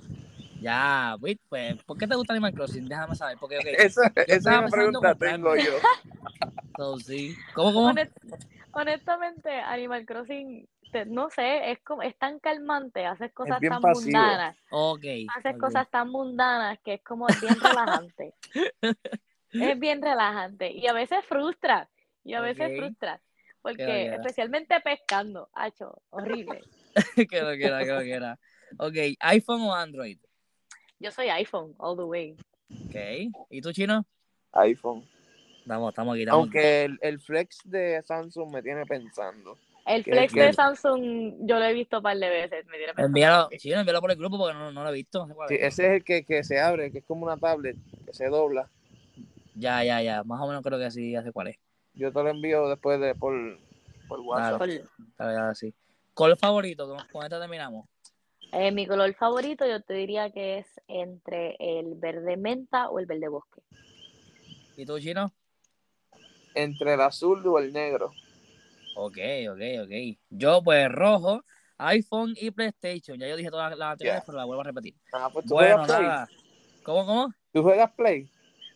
Ya, 0.61 1.17
wait, 1.19 1.41
pues, 1.49 1.83
¿por 1.83 1.97
qué 1.97 2.07
te 2.07 2.15
gusta 2.15 2.33
Animal 2.33 2.53
Crossing? 2.53 2.87
Déjame 2.87 3.15
saber, 3.15 3.37
porque, 3.37 3.57
ok, 3.59 3.65
Esa, 3.65 4.07
esa 4.15 4.61
pensando 4.61 4.69
pregunta 4.71 5.15
tengo 5.15 5.55
yo. 5.55 5.71
so, 6.77 6.97
sí. 6.99 7.35
¿Cómo, 7.53 7.73
cómo? 7.73 7.89
Honest- 7.89 8.11
honestamente, 8.71 9.49
Animal 9.51 10.05
Crossing, 10.05 10.67
te- 10.91 11.05
no 11.05 11.29
sé, 11.29 11.71
es 11.71 11.79
como, 11.83 12.01
es 12.01 12.17
tan 12.17 12.39
calmante, 12.39 13.05
haces 13.05 13.33
cosas 13.33 13.59
tan 13.59 13.81
pasivo. 13.81 14.01
mundanas, 14.01 14.57
Ok. 14.69 15.03
haces 15.35 15.57
cosas 15.57 15.89
tan 15.89 16.09
mundanas 16.09 16.79
que 16.83 16.95
es 16.95 17.03
como 17.03 17.27
es 17.29 17.39
bien 17.41 17.59
relajante. 17.59 18.33
es 19.51 19.79
bien 19.79 20.01
relajante 20.01 20.71
y 20.71 20.87
a 20.87 20.93
veces 20.93 21.23
frustra, 21.25 21.89
y 22.23 22.33
a 22.33 22.41
veces 22.41 22.71
frustra, 22.77 23.21
porque 23.63 24.13
especialmente 24.13 24.79
pescando, 24.81 25.49
hacho, 25.53 25.99
horrible. 26.11 26.61
que 27.29 27.41
lo 27.41 27.55
quiera, 27.55 27.79
que 27.83 27.91
lo 27.91 28.01
quiera. 28.01 28.39
Ok, 28.77 28.95
¿iPhone 29.19 29.61
o 29.61 29.73
Android? 29.73 30.19
Yo 30.99 31.09
soy 31.11 31.29
iPhone 31.29 31.73
all 31.79 31.97
the 31.97 32.03
way. 32.03 32.35
Ok. 32.87 33.35
¿Y 33.49 33.61
tú, 33.61 33.71
chino? 33.71 34.05
iPhone. 34.51 35.03
Estamos, 35.61 35.89
estamos 35.89 36.13
aquí, 36.13 36.23
estamos 36.23 36.47
aquí. 36.49 36.57
Aunque 36.57 36.83
el, 36.83 36.99
el 37.01 37.19
flex 37.19 37.59
de 37.63 38.01
Samsung 38.03 38.51
me 38.53 38.61
tiene 38.61 38.85
pensando. 38.85 39.57
El 39.85 40.03
flex 40.03 40.33
de 40.33 40.53
Samsung 40.53 41.33
yo 41.47 41.57
lo 41.59 41.65
he 41.65 41.73
visto 41.73 41.97
un 41.97 42.03
par 42.03 42.17
de 42.17 42.29
veces. 42.29 42.65
Me 42.67 42.77
tiene 42.77 42.93
pensando. 42.93 43.05
Envíalo, 43.07 43.49
sí, 43.57 43.71
envíalo 43.71 44.01
por 44.01 44.11
el 44.11 44.17
grupo 44.17 44.37
porque 44.37 44.53
no, 44.53 44.71
no 44.71 44.83
lo 44.83 44.89
he 44.89 44.93
visto. 44.93 45.19
no 45.19 45.27
sé 45.27 45.33
cuál 45.33 45.49
Sí, 45.49 45.55
es. 45.55 45.61
ese 45.73 45.85
es 45.87 45.91
el 45.93 46.03
que, 46.03 46.23
que 46.25 46.43
se 46.43 46.59
abre, 46.59 46.91
que 46.91 46.99
es 46.99 47.05
como 47.05 47.23
una 47.25 47.37
tablet, 47.37 47.77
que 48.05 48.13
se 48.13 48.27
dobla. 48.27 48.69
Ya, 49.55 49.83
ya, 49.83 50.01
ya. 50.01 50.23
Más 50.23 50.41
o 50.41 50.47
menos 50.47 50.63
creo 50.63 50.79
que 50.79 50.91
sí, 50.91 51.11
ya 51.11 51.23
sé 51.23 51.31
cuál 51.31 51.47
es. 51.47 51.57
Yo 51.95 52.11
te 52.11 52.23
lo 52.23 52.29
envío 52.29 52.67
después 52.67 52.99
de 52.99 53.13
por, 53.15 53.33
por 54.07 54.19
WhatsApp. 54.21 54.61
Sí. 55.55 55.73
¿Cuál 56.13 56.37
favorito? 56.37 56.87
¿Con, 57.11 57.23
este 57.23 57.39
terminamos? 57.39 57.87
eh, 58.51 58.71
mi 58.71 58.85
color 58.85 59.13
favorito 59.15 59.65
yo 59.65 59.81
te 59.81 59.93
diría 59.93 60.31
que 60.31 60.59
es 60.59 60.67
entre 60.87 61.55
el 61.59 61.95
verde 61.95 62.37
menta 62.37 62.89
o 62.89 62.99
el 62.99 63.05
verde 63.05 63.27
bosque. 63.27 63.61
¿Y 64.75 64.85
tú, 64.85 64.99
Chino? 64.99 65.31
Entre 66.55 66.93
el 66.93 67.01
azul 67.01 67.45
o 67.47 67.59
el 67.59 67.73
negro. 67.73 68.11
Ok, 68.95 69.17
ok, 69.49 69.61
ok. 69.83 70.17
Yo, 70.29 70.63
pues, 70.63 70.89
rojo, 70.89 71.43
iPhone 71.77 72.33
y 72.35 72.51
PlayStation. 72.51 73.17
Ya 73.17 73.27
yo 73.27 73.35
dije 73.35 73.49
todas 73.49 73.75
las 73.77 73.91
anteriores, 73.91 74.23
pero 74.25 74.37
la 74.37 74.45
vuelvo 74.45 74.61
a 74.61 74.65
repetir. 74.65 74.95
Ah, 75.11 75.29
pues 75.31 75.45
tú 75.45 75.55
Bueno, 75.55 75.77
juegas 75.77 75.97
Play. 75.97 76.07
nada. 76.07 76.27
¿Cómo, 76.83 77.05
cómo? 77.05 77.33
¿Tú 77.51 77.63
juegas 77.63 77.91
Play? 77.91 78.29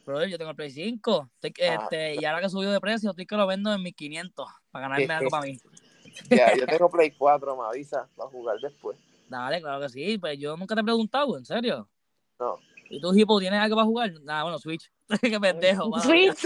Brother, 0.07 0.29
yo 0.29 0.37
tengo 0.37 0.51
el 0.51 0.55
Play 0.55 0.71
5. 0.71 1.29
Estoy 1.35 1.51
que- 1.51 1.67
Ah. 1.67 1.79
este, 1.83 2.15
y 2.15 2.23
ahora 2.23 2.39
que 2.41 2.47
subió 2.49 2.71
de 2.71 2.79
precio, 2.79 3.09
estoy 3.09 3.25
que 3.25 3.35
lo 3.35 3.45
vendo 3.45 3.73
en 3.73 3.83
1500 3.83 4.47
para 4.71 4.87
ganarme 4.87 5.13
algo 5.13 5.29
para 5.29 5.43
mí. 5.45 5.57
Ya, 6.29 6.55
yo 6.55 6.65
tengo 6.81 6.89
Play 6.89 7.11
4, 7.11 7.57
me 7.57 7.67
avisa, 7.67 8.07
para 8.15 8.29
jugar 8.29 8.57
después. 8.61 8.97
Dale, 9.27 9.59
claro 9.61 9.81
que 9.81 9.89
sí. 9.89 10.17
Pues 10.17 10.39
yo 10.39 10.55
nunca 10.55 10.75
te 10.75 10.81
he 10.81 10.83
preguntado, 10.85 11.37
¿en 11.37 11.43
serio? 11.45 11.89
No. 12.39 12.57
¿Y 12.89 13.01
tú, 13.01 13.13
Hippo, 13.13 13.37
tienes 13.41 13.59
algo 13.59 13.75
para 13.75 13.85
jugar? 13.85 14.13
Nada, 14.23 14.43
bueno, 14.43 14.57
Switch. 14.59 14.89
Qué 15.21 15.37
pendejo. 15.41 15.91
Switch. 15.99 16.39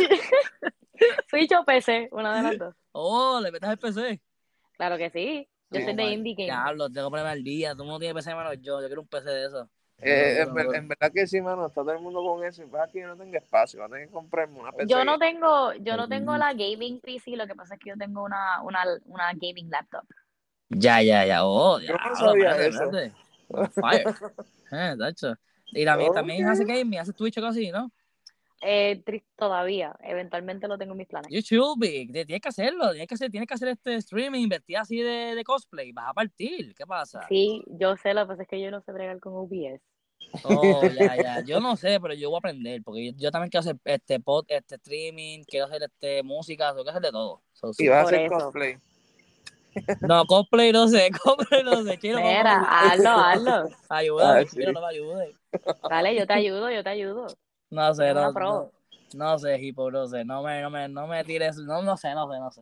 Switch 1.29 1.51
o 1.53 1.63
PC, 1.63 2.09
una 2.11 2.35
de 2.37 2.41
las 2.41 2.57
dos. 2.57 2.75
Oh, 2.93 3.39
le 3.41 3.51
metes 3.51 3.69
el 3.69 3.77
PC. 3.77 4.21
Claro 4.75 4.97
que 4.97 5.11
sí. 5.11 5.47
Yo 5.69 5.79
Sí, 5.79 5.85
soy 5.85 5.95
de. 5.95 6.03
Indie 6.11 6.33
Game. 6.33 6.45
Diablo, 6.45 6.89
tengo 6.89 7.07
que 7.07 7.11
ponerme 7.11 7.31
al 7.31 7.43
día. 7.43 7.75
Tú 7.75 7.85
no 7.85 7.99
tienes 7.99 8.15
PC 8.15 8.35
menos 8.35 8.55
yo. 8.59 8.81
Yo 8.81 8.87
quiero 8.87 9.01
un 9.01 9.07
PC 9.07 9.29
de 9.29 9.45
eso. 9.45 9.69
Eh, 10.01 10.35
No, 10.37 10.41
en, 10.43 10.47
no, 10.49 10.53
ver- 10.55 10.65
no. 10.67 10.73
en 10.73 10.87
verdad 10.87 11.11
que 11.13 11.27
sí, 11.27 11.41
mano, 11.41 11.67
está 11.67 11.81
todo 11.81 11.91
el 11.93 11.99
mundo 12.01 12.23
con 12.23 12.43
eso. 12.43 12.63
Y 12.63 12.67
pasa 12.67 12.91
que 12.91 13.01
yo 13.01 13.07
no 13.07 13.15
tengo 13.17 13.35
espacio, 13.37 13.79
voy 13.79 13.87
a 13.87 13.89
tener 13.91 14.07
que 14.07 14.13
comprarme 14.13 14.59
una 14.59 14.71
PC. 14.71 14.87
Yo 14.89 15.05
no 15.05 15.19
tengo, 15.19 15.73
yo 15.75 15.95
no 15.97 16.07
tengo 16.07 16.35
la 16.37 16.53
gaming 16.53 16.99
PC, 16.99 17.31
lo 17.35 17.45
que 17.47 17.55
pasa 17.55 17.75
es 17.75 17.79
que 17.79 17.89
yo 17.89 17.97
tengo 17.97 18.23
una, 18.23 18.61
una, 18.63 18.83
una 19.05 19.31
gaming 19.33 19.69
laptop. 19.69 20.03
Ya, 20.69 21.01
ya, 21.01 21.25
ya. 21.25 21.45
Oh, 21.45 21.79
Yo 21.79 21.93
no 21.93 21.99
diablo, 21.99 22.15
sabía 22.15 22.51
espérate, 22.51 22.67
eso. 22.69 22.83
espérate. 22.85 23.13
On 23.49 23.71
fire. 23.71 24.05
Eh, 24.71 24.95
tacho. 24.97 25.35
Y 25.73 25.83
la 25.85 25.97
mía 25.97 26.09
también 26.13 26.47
hace 26.47 26.63
gaming, 26.65 26.99
hace 26.99 27.13
Twitch 27.13 27.37
o 27.37 27.39
algo 27.41 27.49
así, 27.51 27.69
¿no? 27.71 27.91
Eh, 28.63 29.03
todavía, 29.35 29.95
eventualmente 30.03 30.67
lo 30.67 30.77
tengo 30.77 30.91
en 30.91 30.99
mis 30.99 31.07
planes. 31.07 31.31
You 31.31 31.41
should 31.41 31.79
be. 31.79 32.07
Te- 32.13 32.25
Tienes 32.25 32.41
que 32.41 32.49
hacerlo. 32.49 32.91
Tienes 32.91 33.07
que 33.07 33.15
hacer, 33.15 33.31
tienes 33.31 33.47
que 33.47 33.53
hacer 33.55 33.69
este 33.69 33.95
streaming, 33.95 34.41
invertir 34.41 34.77
así 34.77 35.01
de, 35.01 35.33
de 35.35 35.43
cosplay. 35.43 35.91
Vas 35.91 36.09
a 36.09 36.13
partir. 36.13 36.75
¿Qué 36.75 36.85
pasa? 36.85 37.25
Sí, 37.27 37.63
yo 37.67 37.97
sé, 37.97 38.13
lo 38.13 38.21
que 38.21 38.27
pasa 38.27 38.43
es 38.43 38.47
que 38.47 38.61
yo 38.61 38.69
no 38.69 38.81
sé 38.81 38.91
bregar 38.91 39.19
con 39.19 39.33
OBS. 39.33 39.81
Oh, 40.43 40.87
ya, 40.89 41.15
ya. 41.21 41.41
Yo 41.41 41.59
no 41.59 41.75
sé, 41.75 41.99
pero 41.99 42.13
yo 42.13 42.29
voy 42.29 42.37
a 42.37 42.39
aprender. 42.39 42.81
Porque 42.83 43.11
yo, 43.11 43.17
yo 43.17 43.31
también 43.31 43.49
quiero 43.49 43.61
hacer 43.61 43.77
este 43.85 44.19
pod, 44.19 44.45
este 44.47 44.75
streaming, 44.75 45.43
quiero 45.43 45.65
hacer 45.67 45.83
este 45.83 46.23
música, 46.23 46.69
tengo 46.71 46.83
que 46.83 46.89
hacer 46.89 47.01
de 47.01 47.11
todo. 47.11 47.41
So, 47.53 47.73
sí. 47.73 47.85
Y 47.85 47.87
vas 47.89 47.99
a 47.99 48.01
hacer 48.03 48.21
eso. 48.21 48.35
cosplay. 48.35 48.77
No, 50.01 50.25
cosplay 50.25 50.71
no 50.71 50.87
sé, 50.87 51.09
cosplay 51.23 51.63
no 51.63 51.83
sé. 51.83 51.99
Vamos 52.13 52.21
Mira, 52.21 52.67
hazlo, 52.69 53.09
hazlo. 53.09 53.69
Ayúdame, 53.89 54.41
Ah, 54.41 54.45
sí. 54.45 54.59
Chino, 54.59 54.71
no 54.73 54.81
me 54.81 54.87
ayude. 54.87 55.35
Dale, 55.89 56.15
yo 56.15 56.25
te 56.27 56.33
ayudo, 56.33 56.71
yo 56.71 56.83
te 56.83 56.89
ayudo. 56.89 57.27
No 57.69 57.93
sé, 57.93 58.13
no, 58.13 58.31
no, 58.31 58.71
no 59.13 59.39
sé, 59.39 59.59
Hippo, 59.59 59.89
no 59.91 60.07
sé. 60.07 60.25
No 60.25 60.43
me, 60.43 60.61
no 60.61 60.69
me, 60.69 60.87
no 60.89 61.07
me 61.07 61.23
tires, 61.23 61.57
no, 61.57 61.81
no 61.81 61.95
sé, 61.97 62.13
no 62.13 62.29
sé, 62.31 62.39
no 62.39 62.51
sé. 62.51 62.61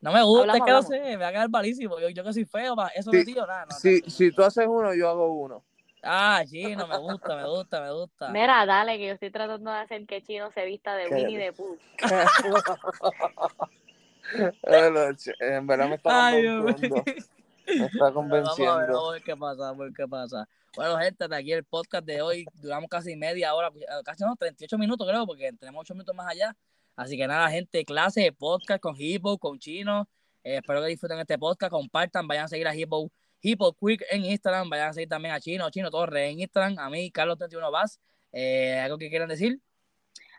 No 0.00 0.12
me 0.12 0.22
gusta, 0.24 0.40
Hablamos, 0.52 0.58
es 0.58 0.64
que 0.66 0.72
no 0.72 0.82
sé, 0.82 1.10
me 1.10 1.16
va 1.18 1.28
a 1.28 1.32
quedar 1.32 1.48
malísimo. 1.50 2.00
Yo, 2.00 2.08
yo 2.08 2.24
que 2.24 2.32
soy 2.32 2.44
feo, 2.44 2.74
pa- 2.74 2.88
eso 2.88 3.12
Sí, 3.12 3.18
de 3.18 3.24
tío, 3.24 3.46
nada. 3.46 3.66
No, 3.66 3.72
Si, 3.72 4.00
no, 4.00 4.10
si 4.10 4.32
tú 4.32 4.42
haces 4.42 4.66
uno, 4.68 4.92
yo 4.94 5.08
hago 5.08 5.28
uno. 5.32 5.62
Ah, 6.02 6.42
chino, 6.46 6.86
me 6.86 6.98
gusta, 6.98 7.36
me 7.36 7.46
gusta, 7.46 7.80
me 7.80 7.92
gusta. 7.92 8.28
Mira, 8.30 8.66
dale, 8.66 8.98
que 8.98 9.06
yo 9.06 9.12
estoy 9.14 9.30
tratando 9.30 9.70
de 9.70 9.78
hacer 9.78 10.06
que 10.06 10.22
Chino 10.22 10.50
se 10.52 10.64
vista 10.64 10.96
de. 10.96 11.08
Winnie 11.08 11.38
the 11.38 11.52
Pooh. 11.52 11.78
En 15.40 15.66
verdad 15.66 15.88
me 15.88 15.96
está 15.96 16.26
Ay, 16.28 16.42
Dios 16.42 16.64
convenciendo. 16.64 16.96
mío. 16.96 17.14
Me 17.66 17.86
está 17.86 18.12
convenciendo. 18.12 18.74
vamos 18.74 19.08
a 19.08 19.12
ver 19.12 19.22
qué 19.22 19.36
pasa, 19.36 19.72
ver 19.72 19.92
qué 19.96 20.08
pasa. 20.08 20.48
Bueno, 20.74 20.96
gente, 20.98 21.28
de 21.28 21.36
aquí 21.36 21.52
el 21.52 21.64
podcast 21.64 22.04
de 22.04 22.22
hoy, 22.22 22.46
duramos 22.54 22.88
casi 22.88 23.14
media 23.14 23.54
hora, 23.54 23.68
eh, 23.74 23.84
casi 24.04 24.24
no, 24.24 24.34
38 24.36 24.78
minutos 24.78 25.06
creo, 25.06 25.26
porque 25.26 25.52
tenemos 25.52 25.82
8 25.82 25.94
minutos 25.94 26.14
más 26.14 26.28
allá. 26.28 26.56
Así 26.96 27.16
que 27.16 27.26
nada, 27.26 27.50
gente, 27.50 27.84
clase 27.84 28.22
de 28.22 28.32
podcast 28.32 28.80
con 28.80 28.94
Hippo, 28.96 29.38
con 29.38 29.58
Chino. 29.58 30.08
Eh, 30.44 30.56
espero 30.56 30.80
que 30.80 30.88
disfruten 30.88 31.18
este 31.18 31.38
podcast, 31.38 31.70
compartan, 31.70 32.26
vayan 32.26 32.46
a 32.46 32.48
seguir 32.48 32.66
a 32.66 32.74
Hippo, 32.74 33.10
Hippo 33.42 33.74
Quick 33.74 34.04
en 34.10 34.24
Instagram, 34.24 34.70
vayan 34.70 34.90
a 34.90 34.92
seguir 34.92 35.08
también 35.08 35.34
a 35.34 35.40
Chino, 35.40 35.68
Chino 35.70 35.90
Torres 35.90 36.30
en 36.30 36.40
Instagram, 36.40 36.78
a 36.78 36.88
mí, 36.88 37.10
Carlos31 37.10 37.70
Vaz. 37.70 38.00
Eh, 38.32 38.78
¿Algo 38.78 38.96
que 38.96 39.10
quieran 39.10 39.28
decir? 39.28 39.60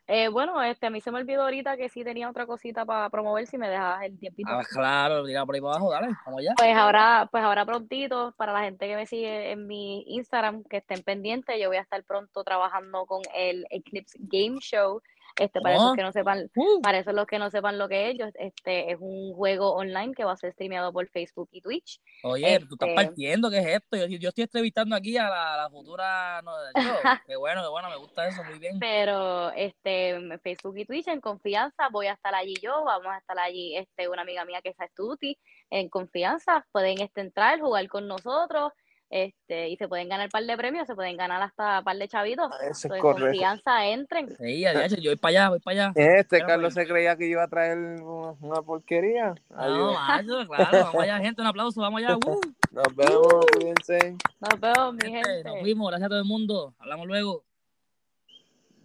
Eh, 0.06 0.28
bueno, 0.28 0.62
este, 0.62 0.88
a 0.88 0.90
mí 0.90 1.00
se 1.00 1.12
me 1.12 1.20
olvidó 1.20 1.44
ahorita 1.44 1.78
que 1.78 1.88
sí 1.88 2.04
tenía 2.04 2.30
otra 2.30 2.46
cosita 2.46 2.86
para 2.86 3.10
promover 3.10 3.48
si 3.48 3.58
me 3.58 3.70
dejas 3.70 4.04
el 4.04 4.20
tiempito. 4.20 4.50
Ah, 4.52 4.62
claro, 4.70 5.24
diga 5.24 5.46
por 5.46 5.56
ahí 5.56 5.62
para 5.62 5.76
abajo, 5.76 5.92
dale, 5.92 6.08
vamos 6.26 6.42
allá. 6.42 6.54
Pues 6.58 6.76
ahora, 6.76 7.30
pues 7.32 7.42
ahora 7.42 7.66
prontito, 7.66 8.34
para 8.36 8.52
la 8.52 8.64
gente 8.64 8.86
que 8.86 8.98
me 8.98 9.06
sigue 9.06 9.52
en 9.52 9.66
mi 9.66 10.04
Instagram, 10.08 10.64
que 10.66 10.78
estén 10.78 11.04
pendientes, 11.04 11.58
yo 11.58 11.70
voy 11.70 11.78
a 11.78 11.82
estar 11.82 12.04
pronto 12.04 12.44
trabajando 12.44 13.06
con 13.06 13.22
el 13.34 13.66
Eclipse 13.70 14.18
Game 14.20 14.58
Show. 14.60 15.02
Este, 15.40 15.62
para 15.62 15.76
Oh. 15.78 15.82
esos 15.82 15.96
que 15.96 16.04
no 16.04 16.12
sepan, 16.12 16.50
Uh, 16.56 16.82
para 16.82 17.00
esos 17.00 17.14
los 17.14 17.26
que 17.26 17.40
no 17.40 17.50
sepan 17.50 17.78
lo 17.78 17.88
que 17.90 18.12
es, 18.12 18.18
este 18.36 18.92
es 18.92 18.98
un 19.00 19.34
juego 19.34 19.74
online 19.74 20.14
que 20.14 20.24
va 20.24 20.34
a 20.34 20.38
ser 20.38 20.52
streameado 20.54 20.94
por 20.94 21.08
Facebook 21.10 21.50
y 21.52 21.62
Twitch. 21.62 22.00
Oye, 22.24 22.60
tú 22.60 22.76
estás 22.76 22.90
Este- 22.90 22.96
partiendo, 23.06 23.50
¿qué 23.50 23.58
es 23.60 23.68
esto? 23.68 23.98
Yo, 23.98 24.06
yo 24.18 24.30
estoy 24.30 24.44
entrevistando 24.44 24.96
aquí 24.96 25.18
a 25.18 25.30
la, 25.30 25.68
futura. 25.72 26.42
No, 26.44 26.52
yo, 26.52 26.62
qué 27.28 27.36
bueno, 27.36 27.62
qué 27.64 27.70
bueno, 27.70 27.90
me 27.90 27.98
gusta 27.98 28.28
eso, 28.28 28.44
muy 28.44 28.60
bien. 28.60 28.80
Pero 28.80 29.52
este 29.54 30.20
Facebook 30.44 30.78
y 30.78 30.86
Twitch 30.86 31.08
en 31.08 31.20
confianza, 31.22 31.90
voy 31.90 32.08
a 32.08 32.14
estar 32.14 32.36
allí 32.36 32.54
yo, 32.62 32.84
vamos 32.84 33.08
a 33.08 33.18
estar 33.18 33.40
allí 33.40 33.76
este 33.76 34.08
una 34.08 34.22
amiga 34.22 34.46
mía 34.46 34.62
que 34.62 34.70
es 34.70 34.80
Astuti, 34.80 35.38
en 35.72 35.90
confianza, 35.90 36.66
pueden 36.72 37.02
este 37.02 37.22
entrar, 37.22 37.60
jugar 37.60 37.88
con 37.88 38.08
nosotros, 38.08 38.72
este, 39.14 39.70
y 39.70 39.78
se 39.78 39.88
pueden 39.88 40.10
ganar 40.10 40.28
par 40.32 40.44
de 40.44 40.58
premios, 40.58 40.88
se 40.88 40.96
pueden 40.96 41.16
ganar 41.16 41.40
hasta 41.40 41.84
par 41.84 41.96
de 41.98 42.08
chavitos. 42.08 42.52
Eso 42.68 42.92
es 42.92 43.00
correcto. 43.00 43.26
confianza 43.28 43.86
entren. 43.86 44.36
Sí, 44.38 44.66
adiós, 44.66 45.00
yo 45.00 45.12
voy 45.12 45.18
para 45.18 45.30
allá, 45.30 45.50
voy 45.50 45.60
para 45.60 45.90
allá. 45.90 45.94
Este 45.96 46.38
Pero 46.38 46.48
Carlos 46.48 46.74
bueno. 46.74 46.88
se 46.88 46.92
creía 46.92 47.16
que 47.16 47.28
iba 47.28 47.44
a 47.44 47.48
traer 47.48 47.78
una, 47.78 48.64
porquería. 48.64 49.36
No, 49.52 49.94
macho, 49.94 50.48
claro, 50.48 50.80
vamos 50.86 51.04
allá, 51.04 51.20
gente, 51.20 51.42
un 51.44 51.48
aplauso, 51.48 51.80
vamos 51.80 52.02
allá. 52.02 52.18
Uh, 52.26 52.40
Nos 52.72 52.96
vemos, 52.96 53.46
cuídense. 53.54 54.18
Nos 54.40 54.60
vemos, 54.60 54.96
mi 54.96 55.12
gente, 55.12 55.30
gente. 55.30 55.44
nos 55.44 55.60
fuimos, 55.60 55.90
gracias 55.90 56.06
a 56.08 56.10
todo 56.10 56.20
el 56.20 56.26
mundo. 56.26 56.74
Hablamos 56.80 57.06
luego. 57.06 57.44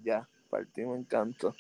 Ya, 0.03 0.29
partimos 0.51 0.99
en 0.99 1.05
canto. 1.05 1.55